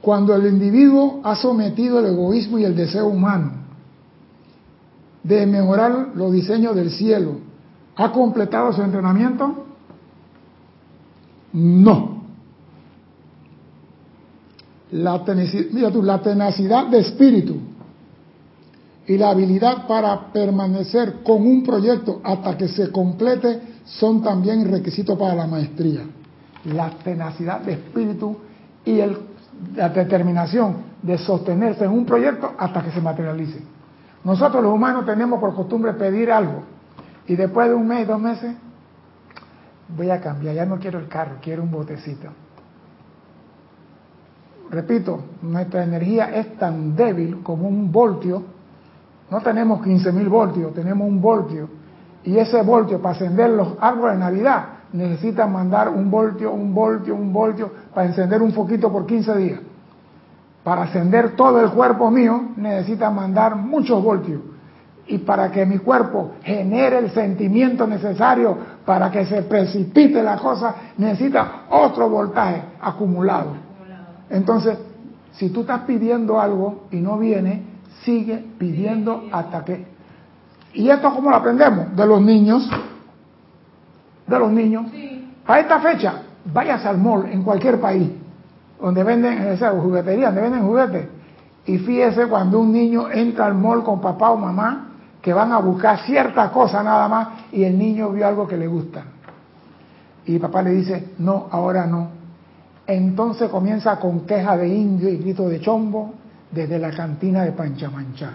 Cuando 0.01 0.34
el 0.34 0.47
individuo 0.47 1.19
ha 1.23 1.36
sometido 1.36 1.99
el 1.99 2.07
egoísmo 2.07 2.57
y 2.57 2.63
el 2.63 2.75
deseo 2.75 3.07
humano 3.07 3.51
de 5.21 5.45
mejorar 5.45 6.11
los 6.15 6.32
diseños 6.32 6.75
del 6.75 6.89
cielo, 6.89 7.39
¿ha 7.95 8.11
completado 8.11 8.71
su 8.71 8.82
entrenamiento? 8.82 9.65
No. 11.53 12.23
La 14.91 15.23
tenacidad, 15.23 15.93
la 15.93 16.21
tenacidad 16.21 16.88
de 16.88 16.99
espíritu 16.99 17.57
y 19.10 19.18
la 19.18 19.32
habilidad 19.32 19.88
para 19.88 20.32
permanecer 20.32 21.24
con 21.24 21.41
un 21.41 21.64
proyecto 21.64 22.22
hasta 22.24 22.55
que 22.55 22.68
se 22.68 22.91
complete 22.91 23.60
son 23.84 24.22
también 24.22 24.70
requisitos 24.70 25.18
para 25.18 25.34
la 25.34 25.47
maestría. 25.47 26.01
La 26.66 26.91
tenacidad 26.91 27.62
de 27.62 27.74
espíritu 27.74 28.38
y 28.86 29.01
la 29.76 29.89
determinación 29.89 30.76
de 31.01 31.18
sostenerse 31.18 31.86
en 31.86 31.91
un 31.91 32.05
proyecto 32.05 32.53
hasta 32.55 32.84
que 32.84 32.91
se 32.91 33.01
materialice. 33.01 33.64
Nosotros 34.24 34.62
los 34.62 34.72
humanos 34.72 35.07
tenemos 35.07 35.39
por 35.39 35.55
costumbre 35.55 35.93
pedir 35.93 36.32
algo 36.32 36.62
y 37.26 37.36
después 37.36 37.68
de 37.68 37.74
un 37.74 37.88
mes, 37.88 38.07
dos 38.07 38.22
meses, 38.22 38.55
voy 39.97 40.12
a 40.12 40.22
cambiar, 40.22 40.53
ya 40.53 40.68
no 40.68 40.78
quiero 40.78 40.99
el 40.99 41.07
carro, 41.07 41.38
quiero 41.41 41.64
un 41.64 41.72
botecito. 41.72 42.28
Repito, 44.70 45.20
nuestra 45.41 45.84
energía 45.84 46.26
es 46.26 46.60
tan 46.60 46.95
débil 46.95 47.41
como 47.41 47.68
un 47.68 47.91
voltio, 47.91 48.59
no 49.30 49.41
tenemos 49.41 49.82
15.000 49.82 50.30
voltios, 50.30 50.73
tenemos 50.73 51.07
un 51.07 51.21
voltio, 51.21 51.69
y 52.23 52.38
ese 52.38 52.61
voltio 52.61 53.01
para 53.01 53.15
encender 53.15 53.51
los 53.51 53.75
árboles 53.80 54.17
de 54.17 54.19
Navidad 54.19 54.65
necesita 54.93 55.47
mandar 55.47 55.89
un 55.89 56.09
voltio, 56.09 56.51
un 56.51 56.73
voltio, 56.73 57.15
un 57.15 57.32
voltio 57.32 57.71
para 57.93 58.07
encender 58.07 58.41
un 58.41 58.51
foquito 58.51 58.91
por 58.91 59.05
15 59.05 59.38
días. 59.38 59.59
Para 60.63 60.84
encender 60.84 61.36
todo 61.36 61.61
el 61.61 61.69
cuerpo 61.71 62.11
mío 62.11 62.49
necesita 62.57 63.09
mandar 63.09 63.55
muchos 63.55 64.03
voltios. 64.03 64.41
Y 65.07 65.19
para 65.19 65.51
que 65.51 65.65
mi 65.65 65.80
cuerpo 65.80 66.34
genere 66.43 66.99
el 66.99 67.11
sentimiento 67.11 67.88
necesario 67.88 68.55
para 68.86 69.09
que 69.09 69.25
se 69.25 69.43
precipite 69.43 70.21
la 70.21 70.38
cosa, 70.38 70.75
necesita 70.97 71.63
otro 71.69 72.09
voltaje 72.09 72.61
acumulado. 72.82 73.53
Entonces, 74.30 74.77
si 75.32 75.49
tú 75.49 75.61
estás 75.61 75.82
pidiendo 75.82 76.39
algo 76.39 76.84
y 76.91 76.97
no 76.97 77.17
viene, 77.17 77.63
sigue 78.10 78.43
pidiendo 78.57 79.26
hasta 79.32 79.64
que... 79.64 79.86
¿Y 80.74 80.89
esto 80.89 81.14
cómo 81.14 81.30
lo 81.30 81.36
aprendemos? 81.36 81.95
De 81.95 82.05
los 82.05 82.22
niños 82.22 82.70
de 84.30 84.39
los 84.39 84.51
niños. 84.51 84.86
Para 85.45 85.62
esta 85.62 85.80
fecha, 85.80 86.22
vayas 86.53 86.86
al 86.86 86.97
mall 86.99 87.26
en 87.32 87.43
cualquier 87.43 87.80
país 87.82 88.12
donde 88.80 89.03
venden, 89.03 89.47
esa 89.47 89.72
juguetería, 89.72 90.28
donde 90.28 90.41
venden 90.41 90.66
juguetes. 90.66 91.07
Y 91.66 91.80
fíjese 91.80 92.28
cuando 92.28 92.60
un 92.60 92.72
niño 92.72 93.10
entra 93.12 93.47
al 93.47 93.55
mall 93.55 93.84
con 93.84 93.99
papá 93.99 94.30
o 94.32 94.38
mamá, 94.38 94.88
que 95.22 95.34
van 95.34 95.51
a 95.51 95.57
buscar 95.57 95.99
cierta 96.05 96.49
cosa 96.51 96.82
nada 96.82 97.07
más, 97.10 97.28
y 97.51 97.64
el 97.64 97.78
niño 97.78 98.12
vio 98.12 98.26
algo 98.26 98.47
que 98.47 98.55
le 98.55 98.68
gusta. 98.68 99.03
Y 100.26 100.39
papá 100.39 100.62
le 100.62 100.72
dice, 100.72 101.10
no, 101.18 101.47
ahora 101.51 101.86
no. 101.88 102.07
Entonces 102.88 103.49
comienza 103.49 103.99
con 103.99 104.22
queja 104.22 104.55
de 104.55 104.70
indio 104.70 105.10
y 105.10 105.18
grito 105.18 105.49
de 105.49 105.60
chombo 105.60 106.14
desde 106.51 106.79
la 106.79 106.91
cantina 106.91 107.43
de 107.43 107.51
Panchamanchá. 107.51 108.33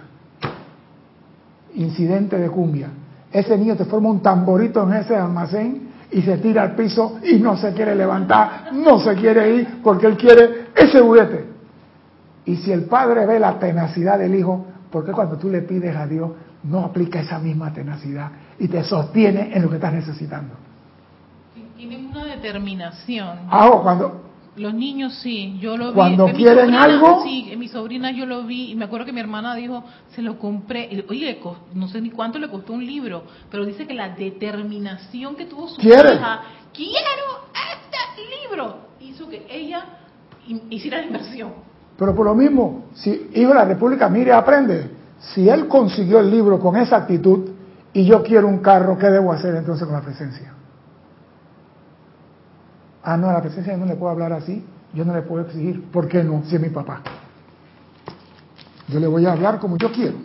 Incidente 1.74 2.38
de 2.38 2.48
cumbia. 2.48 2.88
Ese 3.32 3.58
niño 3.58 3.76
te 3.76 3.84
forma 3.84 4.10
un 4.10 4.20
tamborito 4.22 4.82
en 4.84 4.94
ese 4.94 5.16
almacén 5.16 5.88
y 6.12 6.22
se 6.22 6.38
tira 6.38 6.62
al 6.62 6.76
piso 6.76 7.18
y 7.24 7.40
no 7.40 7.56
se 7.56 7.72
quiere 7.72 7.94
levantar, 7.96 8.72
no 8.72 9.00
se 9.00 9.14
quiere 9.16 9.56
ir 9.56 9.80
porque 9.82 10.06
él 10.06 10.16
quiere 10.16 10.68
ese 10.76 11.00
juguete. 11.00 11.44
Y 12.44 12.56
si 12.56 12.70
el 12.70 12.84
padre 12.84 13.26
ve 13.26 13.40
la 13.40 13.58
tenacidad 13.58 14.18
del 14.18 14.34
hijo, 14.34 14.66
¿por 14.90 15.04
qué 15.04 15.12
cuando 15.12 15.36
tú 15.36 15.48
le 15.48 15.62
pides 15.62 15.96
a 15.96 16.06
Dios 16.06 16.30
no 16.62 16.80
aplica 16.80 17.20
esa 17.20 17.38
misma 17.38 17.72
tenacidad 17.72 18.30
y 18.58 18.68
te 18.68 18.84
sostiene 18.84 19.50
en 19.54 19.62
lo 19.62 19.68
que 19.68 19.76
estás 19.76 19.92
necesitando? 19.92 20.54
Tienen 21.76 22.06
una 22.06 22.24
determinación. 22.24 23.38
Ah, 23.50 23.68
cuando, 23.82 24.23
Los 24.56 24.72
niños 24.72 25.14
sí, 25.14 25.58
yo 25.60 25.76
lo 25.76 25.88
vi. 25.88 25.94
Cuando 25.94 26.26
mi 26.28 26.34
quieren 26.34 26.66
sobrina, 26.66 26.82
algo- 26.84 27.22
Sí, 27.24 27.48
en 27.50 27.58
mi 27.58 27.66
sobrina 27.68 28.12
yo 28.12 28.24
lo 28.24 28.44
vi 28.44 28.70
y 28.70 28.74
me 28.76 28.84
acuerdo 28.84 29.04
que 29.06 29.12
mi 29.12 29.18
hermana 29.20 29.54
dijo, 29.56 29.82
se 30.14 30.22
lo 30.22 30.38
compré. 30.38 31.04
Oye, 31.08 31.40
no 31.74 31.88
sé 31.88 32.00
ni 32.00 32.10
cuánto 32.10 32.38
le 32.38 32.48
costó 32.48 32.72
un 32.72 32.86
libro, 32.86 33.24
pero 33.50 33.64
dice 33.64 33.84
que 33.86 33.94
la 33.94 34.10
determinación 34.10 35.34
que 35.34 35.46
tuvo 35.46 35.68
su 35.68 35.80
¿Quiere? 35.80 36.14
hija, 36.14 36.42
quiero 36.72 37.48
este 37.52 38.48
libro, 38.48 38.76
hizo 39.00 39.28
que 39.28 39.44
ella 39.50 39.84
hi- 40.46 40.62
hiciera 40.70 40.98
la 40.98 41.06
inversión. 41.06 41.50
Pero 41.98 42.14
por 42.14 42.26
lo 42.26 42.34
mismo, 42.34 42.86
si 42.94 43.28
hijo 43.34 43.48
de 43.48 43.54
la 43.54 43.64
República, 43.64 44.08
mire, 44.08 44.32
aprende. 44.32 44.90
Si 45.18 45.48
él 45.48 45.66
consiguió 45.68 46.20
el 46.20 46.30
libro 46.30 46.60
con 46.60 46.76
esa 46.76 46.96
actitud 46.98 47.50
y 47.92 48.04
yo 48.04 48.22
quiero 48.22 48.46
un 48.48 48.58
carro, 48.58 48.98
¿qué 48.98 49.06
debo 49.08 49.32
hacer 49.32 49.54
entonces 49.56 49.84
con 49.86 49.94
la 49.96 50.02
presencia? 50.02 50.52
Ah, 53.04 53.18
no, 53.18 53.28
a 53.28 53.34
la 53.34 53.42
presencia 53.42 53.74
yo 53.74 53.78
no 53.78 53.86
le 53.86 53.96
puedo 53.96 54.10
hablar 54.10 54.32
así, 54.32 54.64
yo 54.94 55.04
no 55.04 55.14
le 55.14 55.22
puedo 55.22 55.44
exigir. 55.44 55.84
¿Por 55.90 56.08
qué 56.08 56.24
no? 56.24 56.42
Si 56.46 56.56
es 56.56 56.60
mi 56.60 56.70
papá. 56.70 57.02
Yo 58.88 58.98
le 58.98 59.06
voy 59.06 59.26
a 59.26 59.32
hablar 59.32 59.60
como 59.60 59.76
yo 59.76 59.92
quiero. 59.92 60.16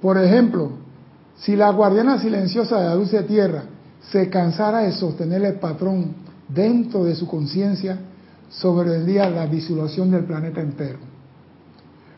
Por 0.00 0.16
ejemplo, 0.18 0.70
si 1.36 1.56
la 1.56 1.70
guardiana 1.70 2.18
silenciosa 2.18 2.78
de 2.78 2.86
la 2.86 2.94
dulce 2.94 3.22
tierra 3.24 3.64
se 4.00 4.30
cansara 4.30 4.78
de 4.78 4.92
sostener 4.92 5.44
el 5.44 5.54
patrón 5.54 6.14
dentro 6.48 7.04
de 7.04 7.16
su 7.16 7.26
conciencia, 7.26 7.98
sobrevendría 8.48 9.28
la 9.28 9.46
disolución 9.46 10.10
del 10.10 10.24
planeta 10.24 10.60
entero. 10.60 10.98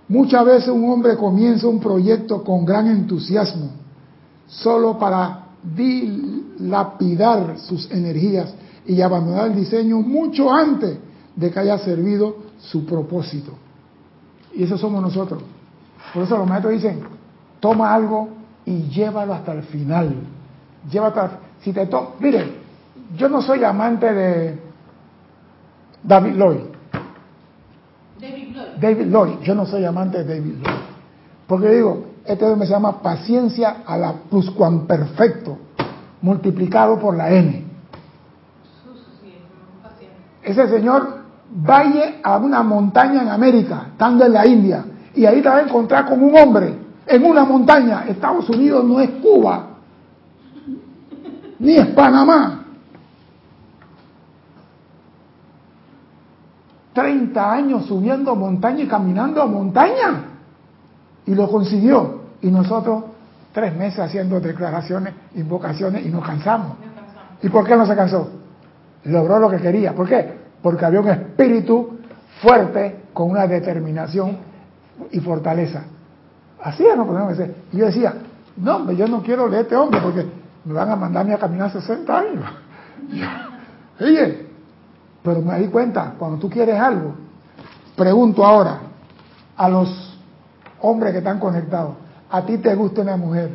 Muchas 0.08 0.44
veces 0.44 0.68
un 0.68 0.90
hombre 0.90 1.16
comienza 1.16 1.66
un 1.66 1.80
proyecto 1.80 2.44
con 2.44 2.64
gran 2.64 2.88
entusiasmo, 2.88 3.70
solo 4.46 4.98
para 4.98 5.46
dilapidar 6.60 7.58
sus 7.58 7.90
energías 7.90 8.54
y 8.86 9.00
abandonar 9.00 9.48
el 9.48 9.56
diseño 9.56 10.00
mucho 10.00 10.52
antes 10.52 10.98
de 11.34 11.50
que 11.50 11.58
haya 11.58 11.78
servido 11.78 12.36
su 12.58 12.84
propósito. 12.84 13.52
Y 14.54 14.64
eso 14.64 14.76
somos 14.76 15.02
nosotros. 15.02 15.42
Por 16.12 16.24
eso 16.24 16.36
los 16.36 16.48
maestros 16.48 16.74
dicen, 16.74 17.00
toma 17.60 17.94
algo 17.94 18.28
y 18.64 18.82
llévalo 18.88 19.34
hasta 19.34 19.52
el 19.52 19.62
final. 19.62 20.14
Llévalo 20.90 21.14
hasta, 21.14 21.38
si 21.62 21.72
te 21.72 21.86
to 21.86 22.16
mire, 22.20 22.60
yo 23.16 23.28
no 23.28 23.42
soy 23.42 23.64
amante 23.64 24.12
de 24.12 24.58
David 26.02 26.34
Lloyd. 26.34 26.60
David 28.20 28.54
Lloyd. 28.54 28.80
David 28.80 29.06
Lloyd, 29.06 29.40
yo 29.42 29.54
no 29.54 29.66
soy 29.66 29.84
amante 29.84 30.24
de 30.24 30.34
David 30.34 30.54
Lloyd. 30.62 30.80
Porque 31.46 31.68
digo, 31.70 32.04
este 32.24 32.56
me 32.56 32.66
se 32.66 32.72
llama 32.72 33.02
paciencia 33.02 33.78
a 33.86 33.96
la 33.96 34.12
pluscuamperfecto, 34.30 35.58
multiplicado 36.22 36.98
por 36.98 37.16
la 37.16 37.30
N. 37.30 37.64
Ese 40.42 40.68
señor 40.68 41.20
vaya 41.50 42.16
a 42.22 42.38
una 42.38 42.62
montaña 42.62 43.22
en 43.22 43.28
América, 43.28 43.86
estando 43.92 44.24
en 44.24 44.32
la 44.32 44.46
India, 44.46 44.84
y 45.14 45.26
ahí 45.26 45.42
te 45.42 45.48
va 45.48 45.56
a 45.56 45.62
encontrar 45.62 46.06
con 46.06 46.22
un 46.22 46.36
hombre 46.36 46.74
en 47.06 47.24
una 47.24 47.44
montaña. 47.44 48.04
Estados 48.08 48.48
Unidos 48.48 48.84
no 48.84 49.00
es 49.00 49.10
Cuba, 49.22 49.66
ni 51.58 51.76
es 51.76 51.86
Panamá. 51.88 52.60
30 56.92 57.52
años 57.52 57.86
subiendo 57.86 58.34
montaña 58.34 58.82
y 58.82 58.86
caminando 58.86 59.40
a 59.40 59.46
montaña. 59.46 60.24
Y 61.26 61.34
lo 61.34 61.48
consiguió. 61.48 62.20
Y 62.42 62.48
nosotros 62.48 63.04
tres 63.52 63.74
meses 63.74 64.00
haciendo 64.00 64.40
declaraciones, 64.40 65.14
invocaciones 65.34 66.04
y 66.06 66.08
nos 66.08 66.24
cansamos. 66.24 66.76
¿Y 67.42 67.48
por 67.48 67.66
qué 67.66 67.76
no 67.76 67.86
se 67.86 67.96
cansó? 67.96 68.30
Logró 69.04 69.38
lo 69.38 69.50
que 69.50 69.58
quería. 69.58 69.94
¿Por 69.94 70.08
qué? 70.08 70.38
Porque 70.62 70.84
había 70.84 71.00
un 71.00 71.08
espíritu 71.08 71.98
fuerte 72.42 73.04
con 73.12 73.30
una 73.30 73.46
determinación 73.46 74.38
y 75.10 75.20
fortaleza. 75.20 75.84
Así 76.62 76.84
es, 76.86 76.96
no 76.96 77.06
podemos 77.06 77.36
decir. 77.36 77.54
Y 77.72 77.78
yo 77.78 77.86
decía, 77.86 78.14
no, 78.56 78.76
hombre, 78.76 78.96
yo 78.96 79.06
no 79.06 79.22
quiero 79.22 79.48
leer 79.48 79.62
este 79.62 79.76
hombre 79.76 80.00
porque 80.02 80.26
me 80.64 80.74
van 80.74 80.90
a 80.90 80.96
mandarme 80.96 81.34
a 81.34 81.38
caminar 81.38 81.72
60 81.72 82.18
años. 82.18 82.44
Oye, 84.00 84.46
pero 85.22 85.40
me 85.40 85.58
di 85.58 85.68
cuenta, 85.68 86.14
cuando 86.18 86.38
tú 86.38 86.48
quieres 86.48 86.78
algo, 86.78 87.14
pregunto 87.96 88.44
ahora 88.44 88.80
a 89.56 89.68
los 89.68 90.18
hombres 90.80 91.12
que 91.12 91.18
están 91.18 91.38
conectados, 91.38 91.94
¿a 92.30 92.42
ti 92.42 92.58
te 92.58 92.74
gusta 92.74 93.02
una 93.02 93.16
mujer? 93.16 93.50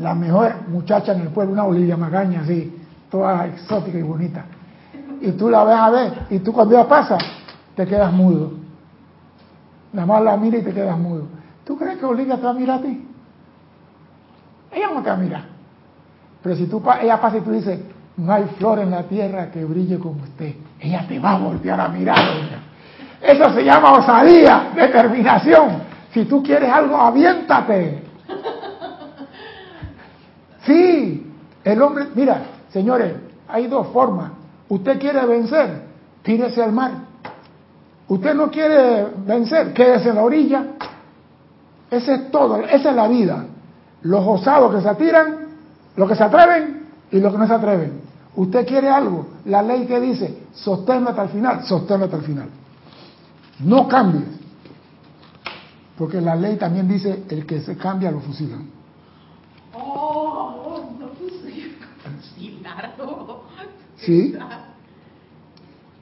La 0.00 0.14
mejor 0.14 0.68
muchacha 0.68 1.12
en 1.12 1.22
el 1.22 1.28
pueblo, 1.28 1.52
una 1.52 1.64
Olivia 1.64 1.96
Magaña 1.96 2.40
así, 2.40 2.74
toda 3.10 3.46
exótica 3.46 3.96
y 3.96 4.02
bonita. 4.02 4.44
Y 5.20 5.32
tú 5.32 5.48
la 5.48 5.64
ves 5.64 5.76
a 5.76 5.90
ver, 5.90 6.12
y 6.30 6.40
tú 6.40 6.52
cuando 6.52 6.74
ella 6.74 6.88
pasa, 6.88 7.16
te 7.76 7.86
quedas 7.86 8.12
mudo. 8.12 8.52
Nada 9.92 10.06
más 10.06 10.22
la 10.22 10.36
mira 10.36 10.58
y 10.58 10.62
te 10.62 10.72
quedas 10.72 10.98
mudo. 10.98 11.28
¿Tú 11.64 11.78
crees 11.78 11.98
que 11.98 12.04
Olivia 12.04 12.36
te 12.36 12.42
va 12.42 12.50
a 12.50 12.54
mirar 12.54 12.80
a 12.80 12.82
ti? 12.82 13.08
Ella 14.72 14.90
no 14.92 15.02
te 15.02 15.08
va 15.08 15.14
a 15.14 15.18
mirar. 15.18 15.44
Pero 16.42 16.56
si 16.56 16.66
tú, 16.66 16.82
ella 17.00 17.20
pasa 17.20 17.38
y 17.38 17.40
tú 17.42 17.52
dices, 17.52 17.80
no 18.16 18.32
hay 18.32 18.44
flor 18.58 18.80
en 18.80 18.90
la 18.90 19.04
tierra 19.04 19.50
que 19.50 19.64
brille 19.64 19.98
como 19.98 20.22
usted, 20.22 20.54
ella 20.80 21.06
te 21.08 21.18
va 21.18 21.36
a 21.36 21.38
voltear 21.38 21.80
a 21.80 21.88
mirar. 21.88 22.18
Eso 23.22 23.50
se 23.54 23.64
llama 23.64 23.92
osadía, 23.92 24.72
determinación. 24.74 25.93
Si 26.14 26.24
tú 26.26 26.44
quieres 26.44 26.70
algo, 26.70 26.96
aviéntate. 26.96 28.04
Sí, 30.64 31.30
el 31.64 31.82
hombre, 31.82 32.06
mira, 32.14 32.42
señores, 32.70 33.14
hay 33.48 33.66
dos 33.66 33.88
formas. 33.88 34.30
Usted 34.68 34.98
quiere 35.00 35.26
vencer, 35.26 35.82
tírese 36.22 36.62
al 36.62 36.72
mar. 36.72 36.92
Usted 38.06 38.34
no 38.34 38.50
quiere 38.50 39.08
vencer, 39.26 39.72
quédese 39.74 40.10
en 40.10 40.14
la 40.14 40.22
orilla. 40.22 40.64
Ese 41.90 42.14
es 42.14 42.30
todo, 42.30 42.60
esa 42.60 42.90
es 42.90 42.96
la 42.96 43.08
vida. 43.08 43.46
Los 44.02 44.24
osados 44.24 44.74
que 44.74 44.88
se 44.88 44.94
tiran, 44.94 45.48
los 45.96 46.08
que 46.08 46.14
se 46.14 46.22
atreven 46.22 46.86
y 47.10 47.18
los 47.18 47.32
que 47.32 47.38
no 47.38 47.46
se 47.46 47.54
atreven. 47.54 48.00
Usted 48.36 48.66
quiere 48.66 48.88
algo, 48.88 49.26
la 49.46 49.62
ley 49.62 49.84
que 49.86 50.00
dice, 50.00 50.44
sosténlo 50.52 51.10
hasta 51.10 51.24
el 51.24 51.28
final, 51.30 51.64
sosténlo 51.64 52.04
hasta 52.04 52.18
el 52.18 52.22
final. 52.22 52.48
No 53.60 53.88
cambies. 53.88 54.33
Porque 55.96 56.20
la 56.20 56.34
ley 56.34 56.56
también 56.56 56.88
dice, 56.88 57.24
el 57.28 57.46
que 57.46 57.60
se 57.60 57.76
cambia 57.76 58.10
lo 58.10 58.20
fusilan. 58.20 58.68
Oh, 59.72 60.90
no 60.98 61.08
puse. 61.08 61.74
Sí, 62.36 62.58
claro. 62.60 62.88
¿Sí? 63.96 64.36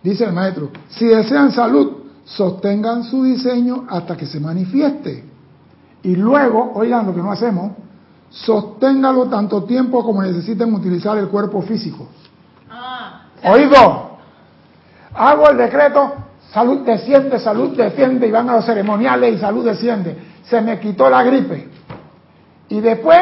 Dice 0.02 0.24
el 0.24 0.32
maestro, 0.32 0.70
si 0.88 1.06
desean 1.06 1.52
salud, 1.52 2.02
sostengan 2.24 3.04
su 3.04 3.22
diseño 3.22 3.86
hasta 3.88 4.16
que 4.16 4.26
se 4.26 4.40
manifieste. 4.40 5.24
Y 6.02 6.16
luego, 6.16 6.72
oigan 6.74 7.06
lo 7.06 7.14
que 7.14 7.20
no 7.20 7.30
hacemos, 7.30 7.72
sosténgalo 8.30 9.26
tanto 9.28 9.62
tiempo 9.64 10.02
como 10.02 10.22
necesiten 10.22 10.74
utilizar 10.74 11.18
el 11.18 11.28
cuerpo 11.28 11.62
físico. 11.62 12.08
Ah, 12.68 13.26
Oído, 13.44 14.18
hago 15.14 15.50
el 15.50 15.56
decreto, 15.58 16.14
salud 16.52 16.80
desciende, 16.84 17.38
salud 17.38 17.76
desciende, 17.76 18.26
y 18.26 18.30
van 18.30 18.48
a 18.48 18.56
los 18.56 18.66
ceremoniales 18.66 19.36
y 19.36 19.38
salud 19.38 19.64
desciende. 19.64 20.16
Se 20.44 20.60
me 20.60 20.78
quitó 20.78 21.08
la 21.08 21.22
gripe. 21.22 21.68
Y 22.68 22.80
después 22.80 23.20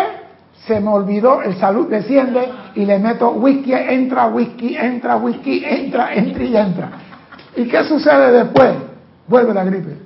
se 0.66 0.80
me 0.80 0.88
olvidó, 0.88 1.42
el 1.42 1.56
salud 1.56 1.88
desciende 1.88 2.48
y 2.74 2.84
le 2.84 2.98
meto 2.98 3.30
whisky, 3.30 3.72
entra, 3.72 4.26
whisky, 4.26 4.76
entra, 4.76 5.16
whisky, 5.16 5.64
entra, 5.64 6.14
entra 6.14 6.44
y 6.44 6.56
entra. 6.56 6.90
¿Y 7.56 7.64
qué 7.66 7.84
sucede 7.84 8.32
después? 8.32 8.74
Vuelve 9.26 9.54
la 9.54 9.64
gripe. 9.64 9.96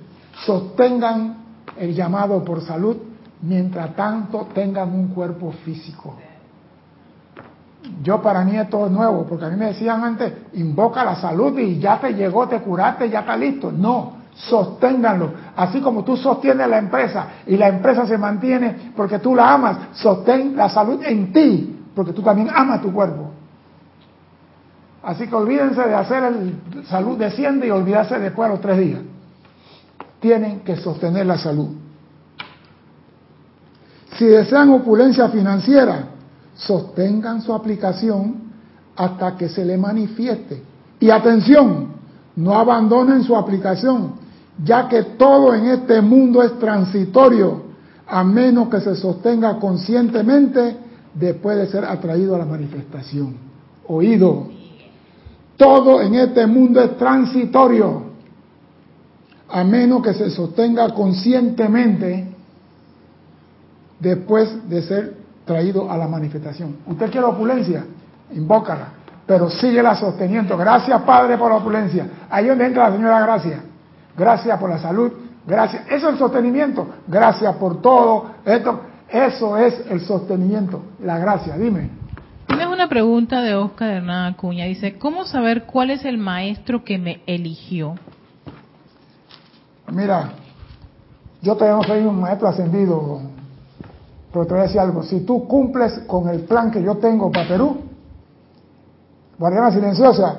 Sostengan 0.45 1.37
el 1.79 1.95
llamado 1.95 2.45
por 2.45 2.61
salud 2.63 2.97
mientras 3.43 3.95
tanto 3.95 4.49
tengan 4.55 4.95
un 4.95 5.09
cuerpo 5.09 5.53
físico. 5.65 6.17
Yo 8.03 8.23
para 8.23 8.45
mí 8.45 8.57
es 8.57 8.71
nuevo, 8.71 9.27
porque 9.27 9.45
a 9.45 9.49
mí 9.49 9.57
me 9.57 9.67
decían 9.67 10.03
antes, 10.03 10.33
invoca 10.55 11.05
la 11.05 11.17
salud 11.17 11.59
y 11.59 11.79
ya 11.79 12.01
te 12.01 12.15
llegó, 12.15 12.49
te 12.49 12.61
curaste, 12.61 13.11
ya 13.11 13.21
está 13.21 13.37
listo. 13.37 13.71
No, 13.71 14.17
sosténganlo. 14.35 15.33
Así 15.57 15.81
como 15.81 16.03
tú 16.03 16.17
sostienes 16.17 16.67
la 16.69 16.79
empresa 16.79 17.27
y 17.47 17.57
la 17.57 17.69
empresa 17.69 18.07
se 18.07 18.17
mantiene 18.17 18.93
porque 18.97 19.19
tú 19.19 19.35
la 19.35 19.53
amas, 19.53 19.79
sostén 19.95 20.57
la 20.57 20.69
salud 20.69 21.01
en 21.05 21.33
ti, 21.33 21.83
porque 21.95 22.13
tú 22.13 22.23
también 22.23 22.49
amas 22.55 22.81
tu 22.81 22.93
cuerpo. 22.93 23.31
Así 25.03 25.27
que 25.27 25.35
olvídense 25.35 25.83
de 25.83 25.95
hacer 25.95 26.25
el 26.25 26.85
salud 26.87 27.19
desciende 27.19 27.67
y 27.67 27.71
olvidarse 27.71 28.19
después 28.19 28.49
a 28.49 28.53
los 28.53 28.61
tres 28.63 28.79
días. 28.79 29.01
Tienen 30.21 30.61
que 30.61 30.77
sostener 30.77 31.27
la 31.27 31.37
salud. 31.37 31.69
Si 34.17 34.25
desean 34.25 34.71
opulencia 34.71 35.29
financiera, 35.29 36.14
sostengan 36.55 37.43
su 37.43 37.53
aplicación 37.53 38.37
hasta 38.97 39.37
que 39.37 39.49
se 39.49 39.65
le 39.65 39.77
manifieste. 39.77 40.63
Y 41.01 41.11
atención, 41.11 41.89
no 42.37 42.55
abandonen 42.55 43.23
su 43.23 43.37
aplicación, 43.37 44.13
ya 44.65 44.89
que 44.89 45.03
todo 45.03 45.55
en 45.55 45.67
este 45.67 46.01
mundo 46.01 46.43
es 46.43 46.59
transitorio, 46.59 47.63
a 48.07 48.23
menos 48.23 48.69
que 48.69 48.81
se 48.81 48.95
sostenga 48.95 49.59
conscientemente 49.59 50.77
después 51.15 51.57
de 51.59 51.67
ser 51.67 51.85
atraído 51.85 52.35
a 52.35 52.39
la 52.39 52.45
manifestación. 52.45 53.37
Oído. 53.87 54.49
Todo 55.57 56.01
en 56.03 56.15
este 56.15 56.47
mundo 56.47 56.81
es 56.81 56.97
transitorio, 56.97 58.03
a 59.49 59.63
menos 59.63 60.03
que 60.03 60.15
se 60.15 60.31
sostenga 60.31 60.93
conscientemente 60.95 62.29
después 64.01 64.69
de 64.69 64.83
ser 64.83 65.24
traído 65.45 65.91
a 65.91 65.97
la 65.97 66.09
manifestación. 66.09 66.77
¿Usted 66.87 67.11
quiere 67.11 67.27
opulencia? 67.27 67.85
Invócala, 68.33 68.89
pero 69.27 69.51
síguela 69.51 69.95
sosteniendo. 69.95 70.57
Gracias, 70.57 71.01
Padre, 71.03 71.37
por 71.37 71.51
la 71.51 71.59
opulencia. 71.59 72.07
Ahí 72.31 72.47
donde 72.47 72.67
entra 72.67 72.89
la 72.89 72.97
señora 72.97 73.21
Gracia. 73.21 73.63
Gracias 74.17 74.59
por 74.59 74.71
la 74.71 74.79
salud. 74.79 75.13
Gracias. 75.47 75.85
Eso 75.87 76.09
es 76.09 76.13
el 76.15 76.19
sostenimiento. 76.19 76.87
Gracias 77.07 77.55
por 77.57 77.83
todo. 77.83 78.31
Esto, 78.45 78.81
eso 79.09 79.59
es 79.59 79.85
el 79.91 80.01
sostenimiento. 80.01 80.83
La 81.01 81.19
gracia. 81.19 81.57
Dime. 81.57 81.91
Tienes 82.47 82.67
una 82.67 82.89
pregunta 82.89 83.43
de 83.43 83.55
Oscar 83.55 83.91
Hernán 83.91 84.33
Acuña. 84.35 84.65
Dice, 84.65 84.99
¿cómo 84.99 85.25
saber 85.25 85.65
cuál 85.65 85.91
es 85.91 86.05
el 86.05 86.19
maestro 86.19 86.85
que 86.85 86.99
me 86.99 87.23
eligió? 87.27 87.97
Mira, 89.91 90.31
yo 91.43 91.55
todavía 91.57 91.77
no 91.77 91.83
soy 91.83 92.07
un 92.07 92.21
maestro 92.21 92.49
ascendido, 92.49 93.21
pero 94.35 94.47
te 94.47 94.55
voy 94.55 94.61
a 94.63 94.63
decir 94.65 94.81
algo. 94.81 95.05
Si 95.05 95.21
tú 95.21 95.47
cumples 95.47 95.97
con 96.09 96.29
el 96.29 96.41
plan 96.41 96.73
que 96.73 96.83
yo 96.83 96.97
tengo 96.97 97.31
para 97.31 97.47
Perú, 97.47 97.77
Guardiana 99.39 99.71
Silenciosa, 99.71 100.39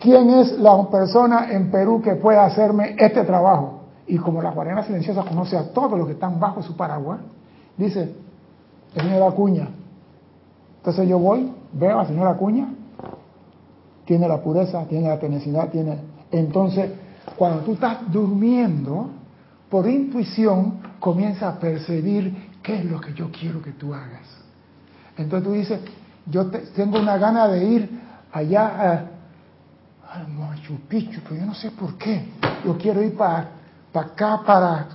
¿quién 0.00 0.28
es 0.30 0.58
la 0.58 0.90
persona 0.90 1.52
en 1.52 1.70
Perú 1.70 2.02
que 2.02 2.16
pueda 2.16 2.44
hacerme 2.44 2.96
este 2.98 3.22
trabajo? 3.22 3.82
Y 4.08 4.18
como 4.18 4.42
la 4.42 4.50
Guardiana 4.50 4.82
Silenciosa 4.82 5.22
conoce 5.22 5.56
a 5.56 5.72
todos 5.72 5.96
los 5.96 6.08
que 6.08 6.14
están 6.14 6.40
bajo 6.40 6.64
su 6.64 6.76
paraguas, 6.76 7.20
dice, 7.76 8.12
el 8.96 9.02
señor 9.02 9.32
Acuña. 9.32 9.68
Entonces 10.78 11.08
yo 11.08 11.20
voy, 11.20 11.52
veo 11.74 12.00
a 12.00 12.06
señora 12.06 12.30
Acuña, 12.30 12.74
tiene 14.04 14.26
la 14.26 14.42
pureza, 14.42 14.84
tiene 14.88 15.10
la 15.10 15.20
tenacidad, 15.20 15.68
tiene... 15.68 15.96
Entonces, 16.32 16.90
cuando 17.36 17.60
tú 17.60 17.74
estás 17.74 17.98
durmiendo, 18.10 19.10
por 19.70 19.86
intuición 19.86 20.80
comienza 20.98 21.50
a 21.50 21.58
percibir 21.60 22.47
qué 22.68 22.80
es 22.80 22.84
lo 22.84 23.00
que 23.00 23.14
yo 23.14 23.30
quiero 23.30 23.62
que 23.62 23.72
tú 23.72 23.94
hagas. 23.94 24.28
Entonces 25.16 25.48
tú 25.48 25.54
dices, 25.54 25.80
yo 26.26 26.48
tengo 26.76 27.00
una 27.00 27.16
gana 27.16 27.48
de 27.48 27.64
ir 27.64 28.00
allá 28.30 29.08
a, 30.04 30.24
Machu 30.28 30.78
Picchu, 30.86 31.20
pero 31.22 31.36
yo 31.36 31.46
no 31.46 31.54
sé 31.54 31.70
por 31.70 31.96
qué. 31.96 32.28
Yo 32.66 32.76
quiero 32.76 33.02
ir 33.02 33.16
para 33.16 33.48
acá, 33.94 34.42
para, 34.44 34.86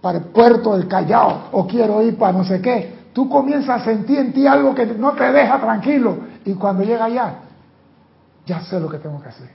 para 0.00 0.18
el 0.18 0.24
puerto 0.24 0.76
del 0.76 0.88
Callao, 0.88 1.50
o 1.52 1.68
quiero 1.68 2.02
ir 2.02 2.16
para 2.18 2.32
no 2.32 2.44
sé 2.44 2.60
qué. 2.60 3.10
Tú 3.12 3.28
comienzas 3.28 3.82
a 3.82 3.84
sentir 3.84 4.18
en 4.18 4.32
ti 4.32 4.44
algo 4.44 4.74
que 4.74 4.86
no 4.86 5.12
te 5.12 5.30
deja 5.30 5.60
tranquilo. 5.60 6.18
Y 6.44 6.54
cuando 6.54 6.82
llega 6.82 7.04
allá, 7.04 7.34
ya 8.44 8.60
sé 8.62 8.80
lo 8.80 8.88
que 8.88 8.98
tengo 8.98 9.22
que 9.22 9.28
hacer. 9.28 9.50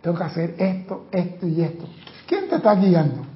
Tengo 0.00 0.16
que 0.16 0.24
hacer 0.24 0.54
esto, 0.58 1.06
esto 1.10 1.46
y 1.48 1.60
esto. 1.60 1.86
¿Quién 2.26 2.48
te 2.48 2.56
está 2.56 2.76
guiando? 2.76 3.33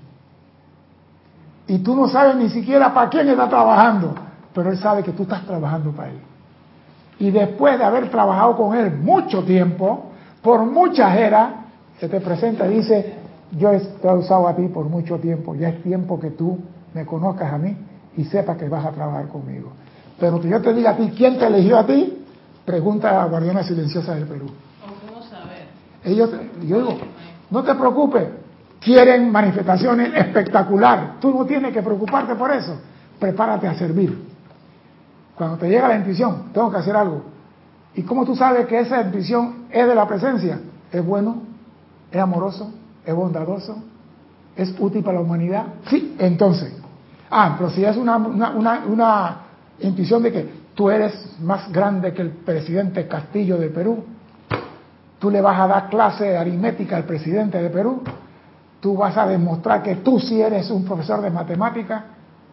Y 1.68 1.78
tú 1.80 1.94
no 1.94 2.08
sabes 2.08 2.36
ni 2.36 2.48
siquiera 2.48 2.92
para 2.92 3.10
quién 3.10 3.28
está 3.28 3.48
trabajando, 3.48 4.14
pero 4.54 4.70
él 4.70 4.78
sabe 4.78 5.02
que 5.02 5.12
tú 5.12 5.24
estás 5.24 5.44
trabajando 5.44 5.92
para 5.92 6.08
él. 6.08 6.18
Y 7.18 7.30
después 7.30 7.78
de 7.78 7.84
haber 7.84 8.10
trabajado 8.10 8.56
con 8.56 8.74
él 8.74 8.96
mucho 8.96 9.44
tiempo, 9.44 10.10
por 10.42 10.64
muchas 10.64 11.14
eras, 11.16 11.50
se 12.00 12.08
te 12.08 12.20
presenta 12.20 12.66
y 12.66 12.76
dice, 12.76 13.14
yo 13.52 13.70
he 13.72 14.12
usado 14.14 14.48
a 14.48 14.56
ti 14.56 14.66
por 14.68 14.86
mucho 14.86 15.18
tiempo, 15.18 15.54
ya 15.54 15.68
es 15.68 15.82
tiempo 15.82 16.18
que 16.18 16.30
tú 16.30 16.58
me 16.94 17.04
conozcas 17.04 17.52
a 17.52 17.58
mí 17.58 17.76
y 18.16 18.24
sepas 18.24 18.56
que 18.56 18.68
vas 18.68 18.86
a 18.86 18.92
trabajar 18.92 19.28
conmigo. 19.28 19.70
Pero 20.18 20.40
que 20.40 20.48
yo 20.48 20.62
te 20.62 20.72
diga 20.72 20.90
a 20.90 20.96
ti, 20.96 21.12
¿quién 21.16 21.38
te 21.38 21.46
eligió 21.46 21.78
a 21.78 21.86
ti? 21.86 22.24
Pregunta 22.64 23.10
a 23.10 23.12
la 23.14 23.24
Guardiana 23.26 23.62
Silenciosa 23.62 24.14
del 24.14 24.24
Perú. 24.24 24.46
¿Cómo 25.06 25.22
saber? 25.22 25.66
Ellos, 26.04 26.30
yo 26.66 26.78
digo, 26.78 26.96
no 27.50 27.62
te 27.62 27.74
preocupes, 27.74 28.26
quieren 28.80 29.30
manifestaciones 29.30 30.14
espectacular. 30.14 31.14
Tú 31.20 31.32
no 31.32 31.44
tienes 31.44 31.72
que 31.72 31.82
preocuparte 31.82 32.34
por 32.34 32.50
eso. 32.50 32.80
Prepárate 33.18 33.66
a 33.66 33.74
servir. 33.74 34.26
Cuando 35.34 35.56
te 35.56 35.68
llega 35.68 35.88
la 35.88 35.96
intuición, 35.96 36.50
tengo 36.52 36.70
que 36.70 36.78
hacer 36.78 36.96
algo. 36.96 37.22
¿Y 37.94 38.02
cómo 38.02 38.24
tú 38.24 38.34
sabes 38.34 38.66
que 38.66 38.78
esa 38.80 39.02
intuición 39.02 39.66
es 39.70 39.86
de 39.86 39.94
la 39.94 40.06
presencia? 40.06 40.60
Es 40.90 41.04
bueno, 41.04 41.42
es 42.10 42.20
amoroso, 42.20 42.72
es 43.04 43.14
bondadoso, 43.14 43.76
es 44.56 44.74
útil 44.78 45.02
para 45.02 45.18
la 45.18 45.20
humanidad. 45.20 45.64
Sí, 45.88 46.16
entonces. 46.18 46.72
Ah, 47.30 47.54
pero 47.58 47.70
si 47.70 47.84
es 47.84 47.96
una, 47.96 48.16
una, 48.16 48.84
una, 48.86 49.36
intuición 49.80 50.22
de 50.22 50.32
que 50.32 50.50
tú 50.74 50.90
eres 50.90 51.36
más 51.40 51.70
grande 51.70 52.12
que 52.12 52.22
el 52.22 52.30
presidente 52.30 53.06
Castillo 53.06 53.58
de 53.58 53.68
Perú, 53.68 54.04
tú 55.18 55.30
le 55.30 55.40
vas 55.40 55.60
a 55.60 55.66
dar 55.68 55.88
clase 55.88 56.24
de 56.24 56.36
aritmética 56.36 56.96
al 56.96 57.04
presidente 57.04 57.62
de 57.62 57.70
Perú, 57.70 58.02
tú 58.80 58.96
vas 58.96 59.16
a 59.16 59.26
demostrar 59.26 59.82
que 59.82 59.96
tú 59.96 60.20
sí 60.20 60.40
eres 60.40 60.70
un 60.70 60.84
profesor 60.84 61.20
de 61.20 61.30
matemática, 61.30 62.04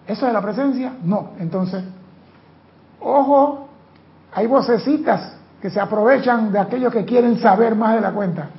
¿eso 0.08 0.28
es 0.28 0.34
la 0.34 0.42
presencia? 0.42 0.94
No, 1.04 1.32
entonces 1.40 1.84
Ojo, 3.08 3.68
hay 4.34 4.48
vocecitas 4.48 5.38
que 5.62 5.70
se 5.70 5.80
aprovechan 5.80 6.52
de 6.52 6.58
aquellos 6.58 6.92
que 6.92 7.06
quieren 7.06 7.38
saber 7.38 7.76
más 7.76 7.94
de 7.94 8.02
la 8.02 8.12
cuenta. 8.12 8.50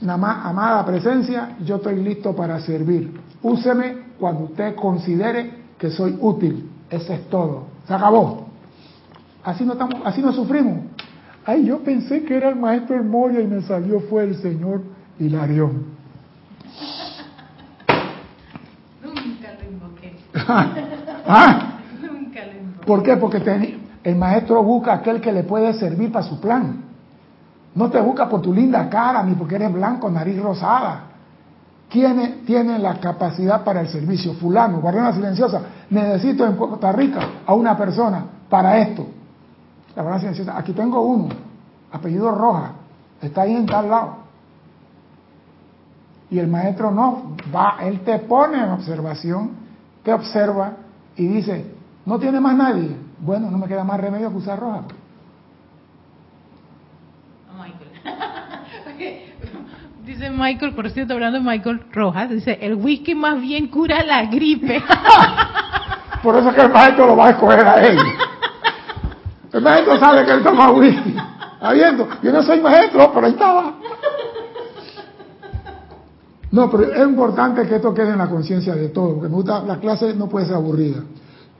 Nada 0.00 0.18
más, 0.18 0.46
amada 0.46 0.84
presencia, 0.84 1.56
yo 1.64 1.76
estoy 1.76 2.02
listo 2.02 2.34
para 2.34 2.60
servir. 2.60 3.20
Úseme 3.42 4.14
cuando 4.18 4.44
usted 4.44 4.74
considere 4.74 5.60
que 5.78 5.90
soy 5.90 6.18
útil. 6.20 6.70
Eso 6.90 7.12
es 7.12 7.28
todo. 7.28 7.66
Se 7.86 7.94
acabó. 7.94 8.48
Así 9.44 9.64
no, 9.64 9.74
estamos, 9.74 9.94
así 10.04 10.20
no 10.20 10.32
sufrimos. 10.32 10.78
Ay, 11.46 11.66
yo 11.66 11.78
pensé 11.84 12.24
que 12.24 12.36
era 12.36 12.48
el 12.48 12.56
maestro 12.56 13.00
Moya 13.04 13.40
y 13.40 13.46
me 13.46 13.62
salió 13.62 14.00
fue 14.00 14.24
el 14.24 14.36
señor 14.42 14.82
Hilarión. 15.20 15.84
Nunca 19.02 19.54
lo 19.54 20.39
¿Ah? 21.26 21.66
¿Por 22.86 23.02
qué? 23.02 23.16
Porque 23.16 23.78
el 24.02 24.16
maestro 24.16 24.62
busca 24.62 24.94
aquel 24.94 25.20
que 25.20 25.32
le 25.32 25.44
puede 25.44 25.72
servir 25.74 26.10
para 26.10 26.24
su 26.24 26.40
plan. 26.40 26.84
No 27.74 27.88
te 27.88 28.00
busca 28.00 28.28
por 28.28 28.42
tu 28.42 28.52
linda 28.52 28.88
cara, 28.88 29.22
ni 29.22 29.34
porque 29.34 29.56
eres 29.56 29.72
blanco, 29.72 30.10
nariz 30.10 30.40
rosada. 30.40 31.04
¿Quién 31.88 32.42
tiene 32.46 32.78
la 32.78 32.98
capacidad 33.00 33.64
para 33.64 33.80
el 33.80 33.88
servicio? 33.88 34.34
Fulano, 34.34 34.80
guardiana 34.80 35.12
silenciosa. 35.12 35.60
Necesito 35.90 36.46
en 36.46 36.56
Costa 36.56 36.92
Rica 36.92 37.20
a 37.46 37.54
una 37.54 37.76
persona 37.76 38.24
para 38.48 38.78
esto. 38.78 39.06
La 39.94 40.02
guardiana 40.02 40.20
silenciosa. 40.20 40.58
Aquí 40.58 40.72
tengo 40.72 41.00
uno, 41.02 41.28
apellido 41.92 42.30
Roja. 42.32 42.72
Está 43.20 43.42
ahí 43.42 43.54
en 43.54 43.66
tal 43.66 43.88
lado. 43.88 44.20
Y 46.30 46.38
el 46.38 46.46
maestro 46.46 46.92
no, 46.92 47.34
va, 47.54 47.76
él 47.82 48.00
te 48.00 48.20
pone 48.20 48.62
en 48.62 48.70
observación, 48.70 49.50
te 50.02 50.12
observa 50.12 50.76
y 51.16 51.26
dice, 51.26 51.74
¿No 52.10 52.18
tiene 52.18 52.40
más 52.40 52.56
nadie? 52.56 52.96
Bueno, 53.18 53.50
no 53.50 53.58
me 53.58 53.66
queda 53.66 53.84
más 53.84 54.00
remedio 54.00 54.30
que 54.30 54.36
usar 54.36 54.58
roja. 54.58 54.82
Michael. 57.56 57.90
Dice 60.04 60.30
Michael, 60.30 60.74
por 60.74 60.90
cierto, 60.90 61.12
hablando 61.14 61.38
de 61.38 61.44
Michael 61.44 61.84
Rojas, 61.92 62.30
dice, 62.30 62.58
el 62.60 62.74
whisky 62.74 63.14
más 63.14 63.40
bien 63.40 63.68
cura 63.68 64.02
la 64.02 64.24
gripe. 64.24 64.82
por 66.22 66.36
eso 66.36 66.48
es 66.48 66.54
que 66.56 66.62
el 66.62 66.72
maestro 66.72 67.06
lo 67.06 67.16
va 67.16 67.26
a 67.28 67.30
escoger 67.30 67.60
a 67.60 67.86
él. 67.86 67.98
El 69.52 69.62
maestro 69.62 69.98
sabe 70.00 70.24
que 70.24 70.32
él 70.32 70.42
toma 70.42 70.72
whisky. 70.72 71.14
Habiendo, 71.60 72.08
yo 72.22 72.32
no 72.32 72.42
soy 72.42 72.60
maestro, 72.60 73.12
pero 73.14 73.26
ahí 73.26 73.32
estaba. 73.32 73.74
No, 76.52 76.68
pero 76.70 76.92
es 76.92 77.08
importante 77.08 77.66
que 77.66 77.76
esto 77.76 77.94
quede 77.94 78.10
en 78.10 78.18
la 78.18 78.28
conciencia 78.28 78.74
de 78.74 78.88
todos, 78.88 79.14
porque 79.14 79.28
me 79.28 79.34
gusta, 79.34 79.62
la 79.62 79.78
clase 79.78 80.14
no 80.14 80.28
puede 80.28 80.46
ser 80.46 80.56
aburrida. 80.56 81.02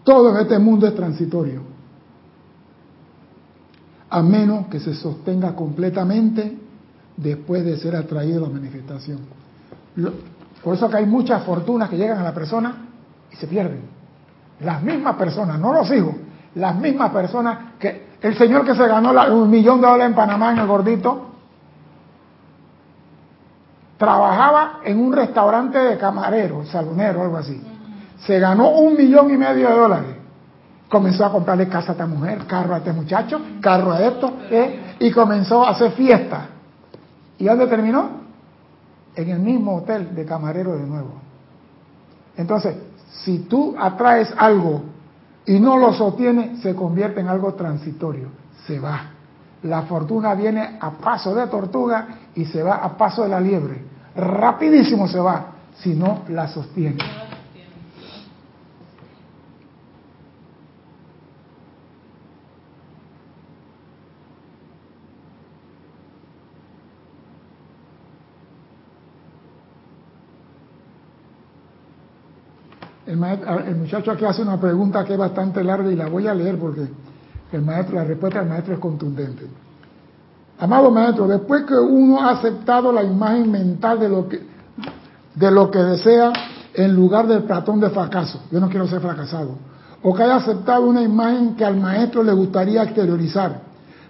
Todo 0.02 0.30
en 0.30 0.38
este 0.38 0.58
mundo 0.58 0.86
es 0.86 0.94
transitorio, 0.94 1.62
a 4.08 4.22
menos 4.22 4.66
que 4.66 4.80
se 4.80 4.94
sostenga 4.94 5.54
completamente 5.54 6.58
después 7.16 7.64
de 7.64 7.76
ser 7.76 7.94
atraído 7.94 8.44
a 8.44 8.48
la 8.48 8.54
manifestación. 8.54 9.18
Por 10.64 10.74
eso 10.74 10.88
que 10.88 10.96
hay 10.96 11.06
muchas 11.06 11.44
fortunas 11.44 11.88
que 11.88 11.96
llegan 11.96 12.18
a 12.18 12.24
la 12.24 12.34
persona 12.34 12.88
y 13.30 13.36
se 13.36 13.46
pierden. 13.46 13.82
Las 14.60 14.82
mismas 14.82 15.16
personas, 15.16 15.58
no 15.58 15.72
los 15.72 15.90
hijos, 15.92 16.14
las 16.56 16.76
mismas 16.76 17.10
personas 17.12 17.74
que 17.78 18.10
el 18.20 18.36
señor 18.36 18.64
que 18.64 18.74
se 18.74 18.86
ganó 18.86 19.12
un 19.34 19.50
millón 19.50 19.80
de 19.80 19.86
dólares 19.86 20.08
en 20.08 20.14
Panamá 20.14 20.52
en 20.52 20.58
el 20.58 20.66
gordito, 20.66 21.29
trabajaba 24.00 24.80
en 24.82 24.98
un 24.98 25.12
restaurante 25.12 25.78
de 25.78 25.98
camarero, 25.98 26.64
salonero, 26.64 27.20
algo 27.20 27.36
así. 27.36 27.60
Se 28.24 28.38
ganó 28.40 28.70
un 28.70 28.96
millón 28.96 29.30
y 29.30 29.36
medio 29.36 29.68
de 29.68 29.76
dólares. 29.76 30.16
Comenzó 30.88 31.26
a 31.26 31.30
comprarle 31.30 31.68
casa 31.68 31.90
a 31.90 31.92
esta 31.92 32.06
mujer, 32.06 32.46
carro 32.46 32.74
a 32.74 32.78
este 32.78 32.94
muchacho, 32.94 33.38
carro 33.60 33.92
a 33.92 34.02
esto, 34.02 34.38
¿eh? 34.50 34.96
y 35.00 35.10
comenzó 35.10 35.66
a 35.66 35.72
hacer 35.72 35.92
fiesta. 35.92 36.46
¿Y 37.36 37.44
dónde 37.44 37.66
terminó? 37.66 38.22
En 39.14 39.28
el 39.28 39.38
mismo 39.38 39.76
hotel 39.76 40.14
de 40.14 40.24
camarero 40.24 40.78
de 40.78 40.86
nuevo. 40.86 41.20
Entonces, 42.38 42.76
si 43.22 43.40
tú 43.40 43.76
atraes 43.78 44.32
algo 44.34 44.80
y 45.44 45.60
no 45.60 45.76
lo 45.76 45.92
sostiene, 45.92 46.56
se 46.62 46.74
convierte 46.74 47.20
en 47.20 47.28
algo 47.28 47.52
transitorio, 47.52 48.28
se 48.66 48.80
va. 48.80 49.10
La 49.64 49.82
fortuna 49.82 50.32
viene 50.34 50.78
a 50.80 50.90
paso 50.92 51.34
de 51.34 51.46
tortuga 51.48 52.06
y 52.34 52.46
se 52.46 52.62
va 52.62 52.76
a 52.76 52.96
paso 52.96 53.24
de 53.24 53.28
la 53.28 53.40
liebre. 53.42 53.89
Rapidísimo 54.20 55.08
se 55.08 55.18
va 55.18 55.46
si 55.78 55.94
no 55.94 56.24
la 56.28 56.46
sostiene. 56.46 56.98
El, 73.06 73.76
muchacho 73.76 74.12
aquí 74.12 74.24
hace 74.24 74.42
una 74.42 74.60
pregunta 74.60 75.04
que 75.04 75.14
es 75.14 75.18
bastante 75.18 75.64
larga 75.64 75.90
y 75.90 75.96
la 75.96 76.06
voy 76.06 76.26
a 76.28 76.34
leer 76.34 76.58
porque 76.58 76.86
el 77.52 77.62
maestro, 77.62 77.96
la 77.96 78.04
respuesta 78.04 78.40
del 78.40 78.48
maestro 78.48 78.74
es 78.74 78.80
contundente. 78.80 79.46
Amado 80.60 80.90
maestro, 80.90 81.26
después 81.26 81.64
que 81.64 81.74
uno 81.74 82.20
ha 82.20 82.32
aceptado 82.32 82.92
la 82.92 83.02
imagen 83.02 83.50
mental 83.50 83.98
de 83.98 84.10
lo 84.10 84.28
que, 84.28 84.42
de 85.34 85.50
lo 85.50 85.70
que 85.70 85.78
desea 85.78 86.34
en 86.74 86.94
lugar 86.94 87.26
del 87.26 87.44
platón 87.44 87.80
de 87.80 87.88
fracaso, 87.88 88.40
yo 88.52 88.60
no 88.60 88.68
quiero 88.68 88.86
ser 88.86 89.00
fracasado, 89.00 89.56
o 90.02 90.14
que 90.14 90.22
haya 90.22 90.36
aceptado 90.36 90.84
una 90.84 91.00
imagen 91.00 91.56
que 91.56 91.64
al 91.64 91.78
maestro 91.78 92.22
le 92.22 92.34
gustaría 92.34 92.82
exteriorizar, 92.82 93.62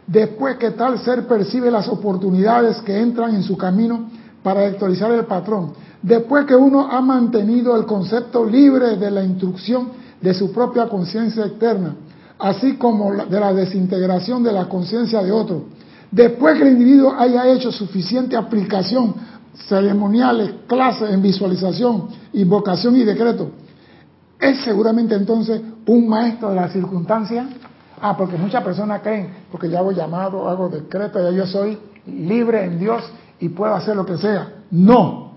después 0.09 0.57
que 0.57 0.73
tal 0.73 0.99
ser 0.99 1.29
percibe 1.29 1.71
las 1.71 1.87
oportunidades 1.87 2.79
que 2.79 2.99
entran 2.99 3.33
en 3.33 3.45
su 3.45 3.57
camino 3.57 4.11
para 4.43 4.67
actualizar 4.67 5.13
el 5.13 5.27
patrón, 5.27 5.73
después 6.03 6.47
que 6.47 6.57
uno 6.57 6.89
ha 6.91 7.01
mantenido 7.01 7.77
el 7.77 7.87
concepto 7.87 8.45
libre 8.45 8.97
de 8.97 9.11
la 9.13 9.23
instrucción 9.23 9.91
de 10.21 10.35
su 10.35 10.51
propia 10.51 10.89
conciencia 10.89 11.47
externa, 11.47 11.95
así 12.41 12.77
como 12.77 13.25
de 13.25 13.39
la 13.39 13.55
desintegración 13.55 14.43
de 14.43 14.51
la 14.51 14.69
conciencia 14.69 15.23
de 15.23 15.31
otro, 15.31 15.67
después 16.11 16.57
que 16.57 16.63
el 16.63 16.73
individuo 16.73 17.15
haya 17.17 17.47
hecho 17.49 17.71
suficiente 17.73 18.37
aplicación, 18.37 19.15
ceremoniales, 19.69 20.53
clases 20.67 21.11
en 21.11 21.23
visualización, 21.23 22.09
invocación 22.33 22.97
y 22.97 23.05
decreto, 23.05 23.51
es 24.39 24.61
seguramente 24.63 25.15
entonces 25.15 25.61
un 25.87 26.09
maestro 26.09 26.51
de 26.51 26.57
la 26.57 26.69
circunstancia. 26.69 27.49
Ah, 28.03 28.17
porque 28.17 28.39
muchas 28.39 28.65
personas 28.65 29.03
creen, 29.03 29.29
porque 29.53 29.69
ya 29.69 29.81
hago 29.81 29.93
llamado, 29.93 30.49
hago 30.49 30.71
decreto, 30.71 31.21
ya 31.23 31.37
yo 31.37 31.47
soy 31.47 31.79
libre 32.07 32.65
en 32.65 32.79
Dios 32.79 33.03
y 33.39 33.51
puedo 33.51 33.75
hacer 33.75 33.95
lo 33.95 34.07
que 34.07 34.17
sea. 34.17 34.49
No, 34.71 35.31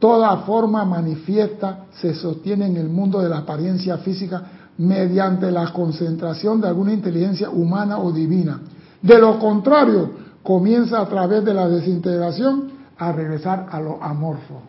Toda 0.00 0.34
forma 0.38 0.82
manifiesta 0.86 1.84
se 2.00 2.14
sostiene 2.14 2.66
en 2.66 2.78
el 2.78 2.88
mundo 2.88 3.20
de 3.20 3.28
la 3.28 3.38
apariencia 3.38 3.98
física 3.98 4.42
mediante 4.78 5.50
la 5.50 5.70
concentración 5.74 6.58
de 6.58 6.68
alguna 6.68 6.94
inteligencia 6.94 7.50
humana 7.50 7.98
o 7.98 8.10
divina. 8.10 8.60
De 9.02 9.18
lo 9.18 9.38
contrario, 9.38 10.10
comienza 10.42 11.00
a 11.00 11.06
través 11.06 11.44
de 11.44 11.54
la 11.54 11.68
desintegración 11.68 12.70
a 12.98 13.12
regresar 13.12 13.66
a 13.70 13.80
lo 13.80 14.02
amorfo. 14.02 14.62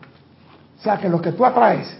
O 0.78 0.82
sea 0.82 0.98
que 0.98 1.08
lo 1.08 1.20
que 1.20 1.32
tú 1.32 1.44
atraes 1.44 1.96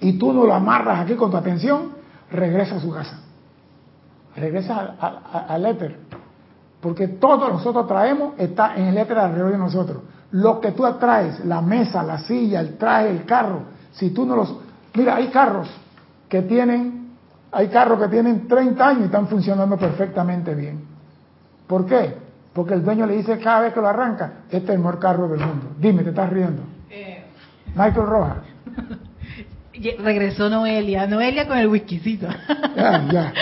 y 0.00 0.18
tú 0.18 0.32
no 0.32 0.44
lo 0.44 0.54
amarras 0.54 1.00
aquí 1.00 1.14
con 1.14 1.30
tu 1.30 1.36
atención, 1.36 1.92
regresa 2.30 2.76
a 2.76 2.80
su 2.80 2.90
casa. 2.90 3.20
Regresa 4.36 4.96
al, 5.48 5.66
éter. 5.66 5.98
Porque 6.80 7.06
todo 7.08 7.48
nosotros 7.48 7.86
traemos 7.86 8.34
está 8.38 8.74
en 8.76 8.86
el 8.86 8.98
éter 8.98 9.18
alrededor 9.18 9.52
de 9.52 9.58
nosotros 9.58 9.98
lo 10.32 10.60
que 10.60 10.72
tú 10.72 10.84
atraes, 10.84 11.44
la 11.44 11.60
mesa, 11.60 12.02
la 12.02 12.18
silla, 12.18 12.60
el 12.60 12.76
traje, 12.76 13.10
el 13.10 13.24
carro, 13.24 13.62
si 13.92 14.10
tú 14.10 14.26
no 14.26 14.34
los... 14.34 14.56
Mira, 14.94 15.16
hay 15.16 15.28
carros 15.28 15.68
que 16.28 16.42
tienen, 16.42 17.10
hay 17.52 17.68
carros 17.68 18.00
que 18.00 18.08
tienen 18.08 18.48
30 18.48 18.88
años 18.88 19.02
y 19.02 19.04
están 19.04 19.28
funcionando 19.28 19.76
perfectamente 19.76 20.54
bien. 20.54 20.91
¿Por 21.72 21.86
qué? 21.86 22.12
Porque 22.52 22.74
el 22.74 22.84
dueño 22.84 23.06
le 23.06 23.16
dice 23.16 23.38
cada 23.38 23.62
vez 23.62 23.72
que 23.72 23.80
lo 23.80 23.88
arranca, 23.88 24.44
este 24.50 24.66
es 24.66 24.70
el 24.74 24.78
mejor 24.80 24.98
carro 24.98 25.26
del 25.26 25.40
mundo. 25.40 25.70
Dime, 25.78 26.02
te 26.02 26.10
estás 26.10 26.28
riendo. 26.28 26.62
Eh. 26.90 27.24
Michael 27.68 28.06
Rojas. 28.06 28.36
Regresó 30.04 30.50
Noelia, 30.50 31.06
Noelia 31.06 31.48
con 31.48 31.56
el 31.56 31.68
whiskycito. 31.68 32.28
Ya, 32.76 33.08
ya. 33.10 33.32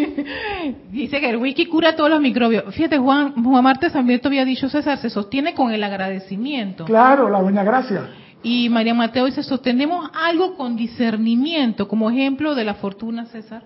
Dice 0.90 1.20
que 1.20 1.28
el 1.28 1.36
whisky 1.36 1.66
cura 1.66 1.94
todos 1.94 2.08
los 2.08 2.18
microbios. 2.22 2.74
Fíjate, 2.74 2.96
Juan, 2.96 3.34
Juan 3.44 3.62
Martes 3.62 3.92
también 3.92 4.20
te 4.20 4.28
había 4.28 4.46
dicho, 4.46 4.70
César, 4.70 4.96
se 4.96 5.10
sostiene 5.10 5.52
con 5.52 5.70
el 5.70 5.84
agradecimiento. 5.84 6.86
Claro, 6.86 7.28
la 7.28 7.42
buena 7.42 7.62
gracia. 7.62 8.08
Y 8.42 8.70
María 8.70 8.94
Mateo 8.94 9.26
dice, 9.26 9.42
sostenemos 9.42 10.08
algo 10.14 10.56
con 10.56 10.76
discernimiento, 10.76 11.88
como 11.88 12.08
ejemplo 12.08 12.54
de 12.54 12.64
la 12.64 12.72
fortuna, 12.72 13.26
César. 13.26 13.64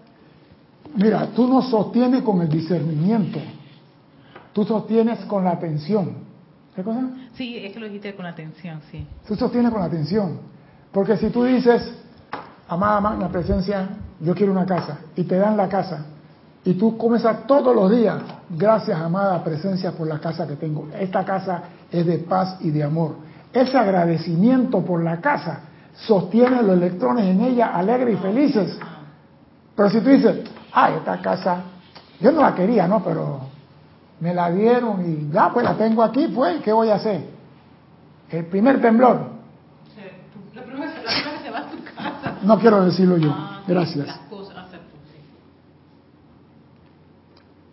Mira, 0.97 1.29
tú 1.37 1.47
no 1.47 1.63
sostienes 1.63 2.23
con 2.23 2.43
el 2.43 2.49
discernimiento, 2.49 3.39
tú 4.59 4.65
sostienes 4.65 5.21
con 5.27 5.45
la 5.45 5.53
atención. 5.53 6.15
¿Qué 6.75 6.83
cosa? 6.83 7.01
Sí, 7.35 7.59
es 7.59 7.73
que 7.73 7.79
lo 7.79 7.87
dijiste 7.87 8.17
con 8.17 8.25
la 8.25 8.33
atención, 8.33 8.81
sí. 8.91 9.07
Tú 9.29 9.37
sostienes 9.37 9.71
con 9.71 9.79
la 9.79 9.87
atención. 9.87 10.41
Porque 10.91 11.17
si 11.17 11.31
tú 11.31 11.45
dices, 11.45 11.95
amada 12.67 13.01
magna 13.01 13.29
presencia, 13.29 13.89
yo 14.19 14.35
quiero 14.35 14.51
una 14.51 14.67
casa, 14.67 14.99
y 15.15 15.23
te 15.23 15.39
dan 15.39 15.57
la 15.57 15.69
casa, 15.69 16.07
y 16.65 16.75
tú 16.75 16.99
comienzas 16.99 17.47
todos 17.47 17.73
los 17.73 17.89
días, 17.89 18.21
gracias 18.51 18.99
amada 18.99 19.45
presencia 19.45 19.93
por 19.93 20.09
la 20.09 20.19
casa 20.19 20.45
que 20.45 20.57
tengo. 20.57 20.89
Esta 20.99 21.25
casa 21.25 21.63
es 21.93 22.05
de 22.05 22.19
paz 22.19 22.57
y 22.59 22.71
de 22.71 22.83
amor. 22.83 23.15
Ese 23.53 23.79
agradecimiento 23.79 24.85
por 24.85 25.05
la 25.05 25.21
casa 25.21 25.61
sostiene 25.95 26.63
los 26.63 26.77
electrones 26.77 27.27
en 27.27 27.43
ella 27.43 27.77
alegres 27.77 28.19
y 28.19 28.21
felices. 28.21 28.77
Pero 29.77 29.89
si 29.89 30.01
tú 30.01 30.09
dices, 30.09 30.41
ay, 30.73 30.95
esta 30.99 31.23
casa, 31.23 31.63
yo 32.19 32.33
no 32.33 32.43
la 32.43 32.57
quería, 32.57 32.89
¿no? 32.89 33.05
Pero 33.05 33.48
me 34.20 34.35
la 34.35 34.51
dieron 34.51 35.11
y 35.11 35.32
ya, 35.32 35.53
pues 35.53 35.65
la 35.65 35.77
tengo 35.77 36.03
aquí, 36.03 36.28
pues, 36.28 36.62
¿qué 36.62 36.73
voy 36.73 36.90
a 36.90 36.97
hacer? 36.97 37.24
El 38.31 38.47
primer 38.47 38.81
temblor, 38.81 39.39
no 42.43 42.59
quiero 42.59 42.85
decirlo 42.85 43.16
yo. 43.16 43.31
Ah, 43.32 43.62
Gracias. 43.66 44.09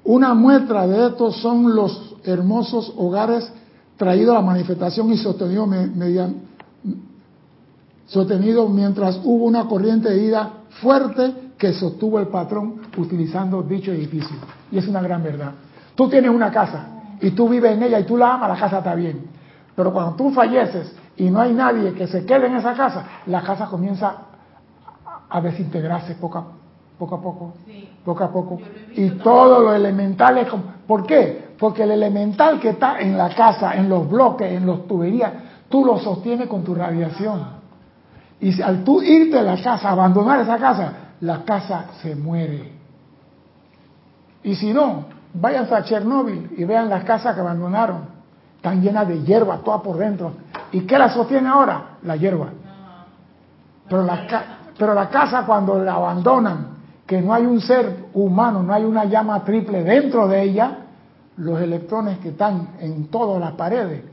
Una 0.03 0.34
muestra 0.34 0.85
de 0.85 1.07
esto 1.07 1.31
son 1.31 1.76
los 1.76 2.15
hermosos 2.23 2.93
hogares 2.95 3.51
traídos 3.97 4.35
a 4.35 4.39
la 4.39 4.45
manifestación 4.45 5.11
y 5.11 5.17
sostenidos 5.17 6.31
sostenido 8.05 8.69
mientras 8.69 9.19
hubo 9.23 9.45
una 9.45 9.65
corriente 9.65 10.09
de 10.09 10.19
vida 10.19 10.51
fuerte 10.81 11.34
que 11.57 11.73
sostuvo 11.73 12.19
el 12.19 12.27
patrón 12.27 12.81
utilizando 12.97 13.63
dicho 13.63 13.91
edificio. 13.91 14.35
Y 14.72 14.77
es 14.77 14.88
una 14.88 15.01
gran 15.01 15.23
verdad. 15.23 15.53
Tú 15.95 16.09
tienes 16.09 16.30
una 16.30 16.51
casa 16.51 16.88
y 17.22 17.31
tú 17.31 17.49
vives 17.49 17.72
en 17.72 17.84
ella 17.84 17.99
y 17.99 18.03
tú 18.03 18.17
la 18.17 18.34
amas, 18.34 18.49
la 18.49 18.55
casa 18.57 18.80
está 18.80 18.95
bien. 18.95 19.27
Pero 19.76 19.91
cuando 19.91 20.15
tú 20.15 20.31
falleces 20.31 20.95
y 21.17 21.30
no 21.30 21.39
hay 21.39 21.53
nadie 21.53 21.93
que 21.93 22.07
se 22.07 22.26
quede 22.26 22.47
en 22.47 22.55
esa 22.55 22.73
casa, 22.73 23.05
la 23.26 23.41
casa 23.41 23.67
comienza 23.67 24.15
a 25.30 25.41
desintegrarse 25.41 26.15
poco 26.15 26.38
a 26.38 26.45
poco, 26.97 27.15
a 27.15 27.22
poco, 27.22 27.53
poco 28.03 28.23
a 28.23 28.31
poco. 28.31 28.59
Y 28.93 29.09
todo 29.11 29.59
lo 29.59 29.73
elemental 29.73 30.38
es 30.38 30.47
¿Por 30.88 31.05
qué? 31.05 31.55
Porque 31.57 31.84
el 31.84 31.91
elemental 31.91 32.59
que 32.59 32.69
está 32.69 32.99
en 32.99 33.17
la 33.17 33.30
casa, 33.30 33.76
en 33.76 33.89
los 33.89 34.07
bloques, 34.09 34.51
en 34.51 34.65
los 34.65 34.88
tuberías, 34.88 35.31
tú 35.69 35.84
lo 35.84 35.97
sostienes 35.97 36.47
con 36.47 36.63
tu 36.63 36.76
radiación. 36.76 37.55
Y 38.39 38.61
al 38.61 38.84
tú 38.84 39.01
irte 39.01 39.38
de 39.38 39.43
la 39.43 39.61
casa, 39.61 39.89
abandonar 39.89 40.41
esa 40.41 40.57
casa, 40.57 40.93
la 41.22 41.43
casa 41.43 41.85
se 42.01 42.15
muere. 42.15 42.73
Y 44.43 44.55
si 44.55 44.73
no, 44.73 45.05
vayan 45.40 45.72
a 45.72 45.84
Chernóbil 45.84 46.53
y 46.57 46.64
vean 46.64 46.90
las 46.90 47.03
casas 47.03 47.36
que 47.36 47.41
abandonaron. 47.41 48.16
Están 48.57 48.82
llenas 48.82 49.07
de 49.07 49.22
hierba, 49.24 49.57
toda 49.57 49.82
por 49.82 49.98
dentro. 49.98 50.34
¿Y 50.72 50.82
qué 50.82 50.98
la 50.98 51.10
sostiene 51.10 51.48
ahora? 51.48 51.98
La 52.03 52.16
hierba. 52.16 52.48
Pero 53.88 54.03
la, 54.03 54.26
pero 54.78 54.94
la 54.94 55.10
casa 55.10 55.45
cuando 55.45 55.78
la 55.78 55.94
abandonan, 55.94 56.76
que 57.06 57.22
no 57.22 57.34
hay 57.34 57.45
un 57.45 57.62
ser 57.62 58.06
humano, 58.14 58.64
no 58.64 58.74
hay 58.74 58.84
una 58.84 59.06
llama 59.06 59.44
triple 59.44 59.84
dentro 59.84 60.28
de 60.28 60.41
ella, 60.41 60.78
los 61.38 61.62
electrones 61.62 62.18
que 62.20 62.30
están 62.30 62.70
en 62.80 63.07
todas 63.07 63.40
las 63.40 63.52
paredes 63.52 64.03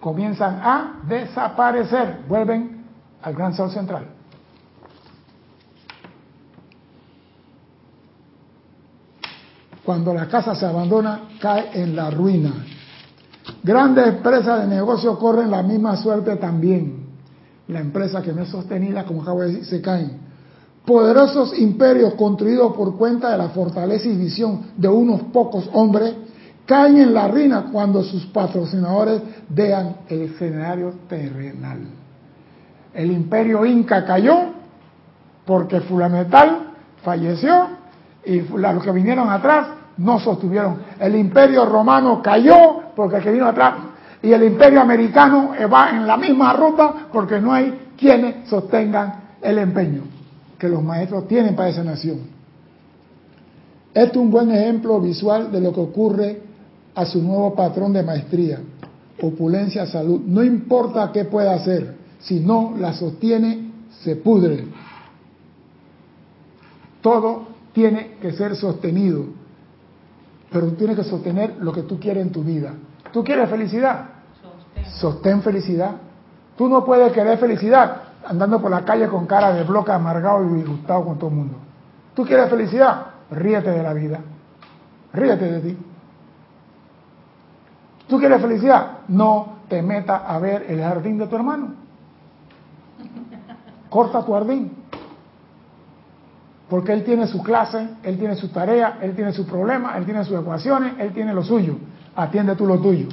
comienzan 0.00 0.60
a 0.62 0.94
desaparecer, 1.06 2.20
vuelven 2.26 2.84
al 3.22 3.34
gran 3.34 3.54
sol 3.54 3.70
central. 3.70 4.06
Cuando 9.84 10.12
la 10.14 10.28
casa 10.28 10.54
se 10.54 10.66
abandona, 10.66 11.28
cae 11.40 11.70
en 11.74 11.96
la 11.96 12.10
ruina. 12.10 12.52
Grandes 13.62 14.06
empresas 14.06 14.62
de 14.62 14.74
negocio 14.74 15.18
corren 15.18 15.50
la 15.50 15.62
misma 15.62 15.96
suerte 15.96 16.36
también 16.36 17.00
la 17.70 17.80
empresa 17.80 18.20
que 18.20 18.32
no 18.32 18.42
es 18.42 18.48
sostenida, 18.48 19.04
como 19.04 19.22
acabo 19.22 19.42
de 19.42 19.48
decir, 19.48 19.64
se 19.64 19.80
caen. 19.80 20.18
Poderosos 20.84 21.56
imperios 21.58 22.14
construidos 22.14 22.74
por 22.74 22.96
cuenta 22.96 23.30
de 23.30 23.38
la 23.38 23.50
fortaleza 23.50 24.08
y 24.08 24.16
visión 24.16 24.62
de 24.76 24.88
unos 24.88 25.22
pocos 25.24 25.68
hombres 25.72 26.14
caen 26.66 26.98
en 26.98 27.14
la 27.14 27.28
ruina 27.28 27.66
cuando 27.70 28.02
sus 28.02 28.26
patrocinadores 28.26 29.22
dejan 29.48 29.98
el 30.08 30.22
escenario 30.22 30.94
terrenal. 31.08 31.80
El 32.92 33.12
imperio 33.12 33.64
inca 33.64 34.04
cayó 34.04 34.36
porque 35.44 35.80
fulanetal 35.80 36.72
falleció 37.02 37.79
y 38.24 38.40
los 38.40 38.82
que 38.82 38.92
vinieron 38.92 39.30
atrás 39.30 39.68
no 39.96 40.18
sostuvieron. 40.18 40.78
El 40.98 41.16
imperio 41.16 41.66
romano 41.66 42.22
cayó 42.22 42.92
porque 42.94 43.16
el 43.16 43.22
que 43.22 43.32
vino 43.32 43.46
atrás 43.46 43.74
y 44.22 44.32
el 44.32 44.44
imperio 44.44 44.80
americano 44.80 45.52
va 45.72 45.90
en 45.90 46.06
la 46.06 46.16
misma 46.16 46.52
ruta 46.52 47.08
porque 47.12 47.40
no 47.40 47.52
hay 47.52 47.90
quienes 47.96 48.48
sostengan 48.48 49.14
el 49.40 49.58
empeño 49.58 50.02
que 50.58 50.68
los 50.68 50.82
maestros 50.82 51.26
tienen 51.26 51.56
para 51.56 51.70
esa 51.70 51.82
nación. 51.82 52.18
Este 53.94 54.12
es 54.12 54.16
un 54.16 54.30
buen 54.30 54.50
ejemplo 54.50 55.00
visual 55.00 55.50
de 55.50 55.60
lo 55.60 55.72
que 55.72 55.80
ocurre 55.80 56.42
a 56.94 57.04
su 57.06 57.22
nuevo 57.22 57.54
patrón 57.54 57.92
de 57.92 58.02
maestría, 58.02 58.60
opulencia, 59.20 59.86
salud. 59.86 60.20
No 60.26 60.42
importa 60.44 61.10
qué 61.12 61.24
pueda 61.24 61.54
hacer, 61.54 61.96
si 62.20 62.40
no 62.40 62.74
la 62.78 62.92
sostiene, 62.92 63.70
se 64.02 64.16
pudre. 64.16 64.66
Todo 67.00 67.49
tiene 67.72 68.16
que 68.20 68.32
ser 68.32 68.56
sostenido, 68.56 69.24
pero 70.50 70.66
tú 70.68 70.74
tienes 70.74 70.96
que 70.96 71.04
sostener 71.04 71.56
lo 71.60 71.72
que 71.72 71.82
tú 71.82 71.98
quieres 71.98 72.26
en 72.26 72.32
tu 72.32 72.42
vida. 72.42 72.74
¿Tú 73.12 73.22
quieres 73.22 73.48
felicidad? 73.48 74.06
Sostén 74.98 75.42
felicidad. 75.42 75.92
Tú 76.56 76.68
no 76.68 76.84
puedes 76.84 77.12
querer 77.12 77.38
felicidad 77.38 78.02
andando 78.26 78.60
por 78.60 78.70
la 78.70 78.84
calle 78.84 79.08
con 79.08 79.26
cara 79.26 79.52
de 79.52 79.64
bloque 79.64 79.92
amargado 79.92 80.44
y 80.44 80.58
disgustado 80.58 81.04
con 81.04 81.18
todo 81.18 81.30
el 81.30 81.36
mundo. 81.36 81.56
¿Tú 82.14 82.24
quieres 82.24 82.50
felicidad? 82.50 83.06
Ríete 83.30 83.70
de 83.70 83.82
la 83.82 83.92
vida. 83.92 84.20
Ríete 85.12 85.50
de 85.50 85.60
ti. 85.60 85.78
¿Tú 88.08 88.18
quieres 88.18 88.40
felicidad? 88.42 88.98
No 89.08 89.60
te 89.68 89.82
metas 89.82 90.22
a 90.26 90.38
ver 90.38 90.66
el 90.68 90.80
jardín 90.80 91.18
de 91.18 91.28
tu 91.28 91.36
hermano. 91.36 91.74
Corta 93.88 94.24
tu 94.24 94.32
jardín. 94.32 94.79
Porque 96.70 96.92
él 96.92 97.02
tiene 97.02 97.26
su 97.26 97.42
clase, 97.42 97.88
él 98.04 98.16
tiene 98.16 98.36
su 98.36 98.48
tarea, 98.48 98.98
él 99.02 99.16
tiene 99.16 99.32
su 99.32 99.44
problema, 99.44 99.98
él 99.98 100.04
tiene 100.04 100.24
sus 100.24 100.38
ecuaciones, 100.38 100.94
él 100.98 101.12
tiene 101.12 101.34
lo 101.34 101.42
suyo. 101.42 101.74
Atiende 102.14 102.54
tú 102.54 102.64
lo 102.64 102.78
tuyo. 102.78 103.08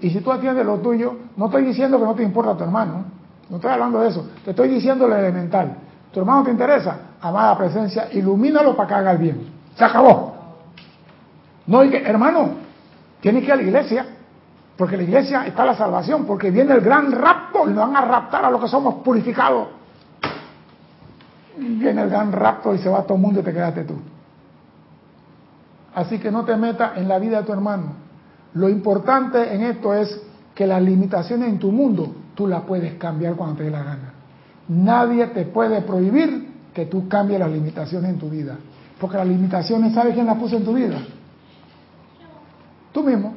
Y 0.00 0.10
si 0.10 0.20
tú 0.20 0.30
atiendes 0.30 0.64
lo 0.64 0.78
tuyo, 0.78 1.16
no 1.36 1.46
estoy 1.46 1.64
diciendo 1.64 1.98
que 1.98 2.04
no 2.04 2.14
te 2.14 2.22
importa 2.22 2.56
tu 2.56 2.62
hermano, 2.62 3.04
no 3.50 3.56
estoy 3.56 3.72
hablando 3.72 4.00
de 4.00 4.08
eso, 4.08 4.28
te 4.44 4.50
estoy 4.50 4.68
diciendo 4.68 5.08
lo 5.08 5.16
elemental. 5.16 5.78
¿Tu 6.12 6.20
hermano 6.20 6.44
te 6.44 6.52
interesa? 6.52 6.98
Amada 7.20 7.58
presencia, 7.58 8.08
ilumínalo 8.12 8.76
para 8.76 8.88
que 8.88 8.94
haga 8.94 9.10
el 9.10 9.18
bien. 9.18 9.48
Se 9.74 9.84
acabó. 9.84 10.34
No, 11.66 11.82
y 11.82 11.90
que, 11.90 12.02
hermano, 12.02 12.50
tiene 13.20 13.40
que 13.40 13.46
ir 13.46 13.52
a 13.52 13.56
la 13.56 13.62
iglesia, 13.62 14.06
porque 14.76 14.96
la 14.96 15.02
iglesia 15.02 15.44
está 15.46 15.64
la 15.64 15.74
salvación, 15.74 16.24
porque 16.24 16.52
viene 16.52 16.72
el 16.74 16.82
gran 16.82 17.10
rapto 17.10 17.68
y 17.68 17.72
nos 17.72 17.88
van 17.88 17.96
a 17.96 18.02
raptar 18.02 18.44
a 18.44 18.50
los 18.50 18.60
que 18.60 18.68
somos 18.68 18.96
purificados. 18.96 19.75
Viene 21.56 22.02
el 22.02 22.10
gran 22.10 22.32
rapto 22.32 22.74
y 22.74 22.78
se 22.78 22.88
va 22.88 23.02
todo 23.02 23.14
el 23.14 23.22
mundo 23.22 23.40
y 23.40 23.42
te 23.42 23.52
quedaste 23.52 23.84
tú. 23.84 23.94
Así 25.94 26.18
que 26.18 26.30
no 26.30 26.44
te 26.44 26.56
metas 26.56 26.98
en 26.98 27.08
la 27.08 27.18
vida 27.18 27.38
de 27.38 27.46
tu 27.46 27.52
hermano. 27.52 27.94
Lo 28.54 28.68
importante 28.68 29.54
en 29.54 29.62
esto 29.62 29.94
es 29.94 30.20
que 30.54 30.66
las 30.66 30.82
limitaciones 30.82 31.48
en 31.48 31.58
tu 31.58 31.72
mundo 31.72 32.14
tú 32.34 32.46
las 32.46 32.62
puedes 32.62 32.94
cambiar 32.94 33.34
cuando 33.34 33.56
te 33.56 33.64
dé 33.64 33.70
la 33.70 33.82
gana. 33.82 34.12
Nadie 34.68 35.26
te 35.28 35.46
puede 35.46 35.80
prohibir 35.82 36.48
que 36.74 36.86
tú 36.86 37.08
cambies 37.08 37.40
las 37.40 37.50
limitaciones 37.50 38.10
en 38.10 38.18
tu 38.18 38.28
vida. 38.28 38.56
Porque 39.00 39.16
las 39.16 39.26
limitaciones, 39.26 39.94
¿sabes 39.94 40.14
quién 40.14 40.26
las 40.26 40.36
puso 40.36 40.56
en 40.56 40.64
tu 40.64 40.74
vida? 40.74 40.98
Tú 42.92 43.02
mismo. 43.02 43.34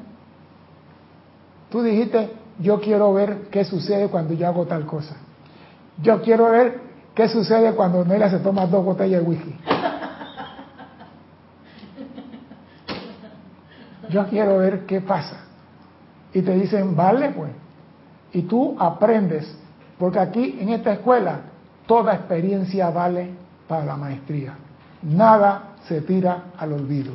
Tú 1.69 1.81
dijiste, 1.81 2.31
yo 2.59 2.81
quiero 2.81 3.13
ver 3.13 3.47
qué 3.51 3.63
sucede 3.63 4.07
cuando 4.07 4.33
yo 4.33 4.47
hago 4.47 4.65
tal 4.65 4.85
cosa. 4.85 5.15
Yo 6.01 6.21
quiero 6.21 6.49
ver 6.49 6.88
qué 7.19 7.27
sucede 7.27 7.73
cuando 7.73 8.05
Nela 8.05 8.29
se 8.29 8.39
toma 8.39 8.65
dos 8.65 8.85
botellas 8.85 9.21
de 9.21 9.27
whisky. 9.27 9.53
yo 14.09 14.25
quiero 14.29 14.59
ver 14.59 14.85
qué 14.85 15.01
pasa. 15.01 15.41
Y 16.33 16.41
te 16.41 16.53
dicen, 16.53 16.95
vale, 16.95 17.31
pues. 17.31 17.51
Y 18.31 18.43
tú 18.43 18.73
aprendes, 18.79 19.53
porque 19.97 20.17
aquí 20.17 20.59
en 20.61 20.69
esta 20.69 20.93
escuela 20.93 21.41
toda 21.85 22.13
experiencia 22.13 22.89
vale 22.89 23.31
para 23.67 23.83
la 23.83 23.97
maestría. 23.97 24.53
Nada 25.01 25.73
se 25.89 25.99
tira 25.99 26.43
al 26.57 26.71
olvido. 26.71 27.11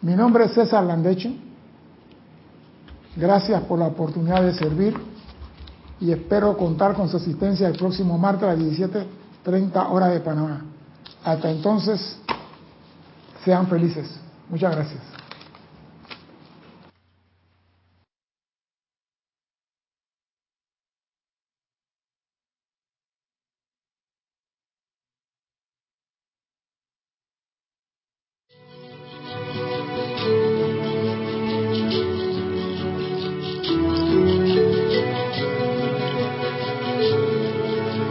Mi 0.00 0.14
nombre 0.14 0.44
es 0.44 0.54
César 0.54 0.84
Landecho. 0.84 1.28
Gracias 3.14 3.60
por 3.64 3.78
la 3.78 3.88
oportunidad 3.88 4.42
de 4.42 4.54
servir 4.54 4.98
y 6.02 6.10
espero 6.10 6.56
contar 6.56 6.94
con 6.94 7.08
su 7.08 7.16
asistencia 7.16 7.68
el 7.68 7.78
próximo 7.78 8.18
martes 8.18 8.42
a 8.42 8.54
las 8.54 8.58
17.30 8.58 9.90
horas 9.90 10.12
de 10.12 10.18
Panamá. 10.18 10.64
Hasta 11.22 11.48
entonces, 11.48 12.18
sean 13.44 13.68
felices. 13.68 14.10
Muchas 14.50 14.74
gracias. 14.74 15.00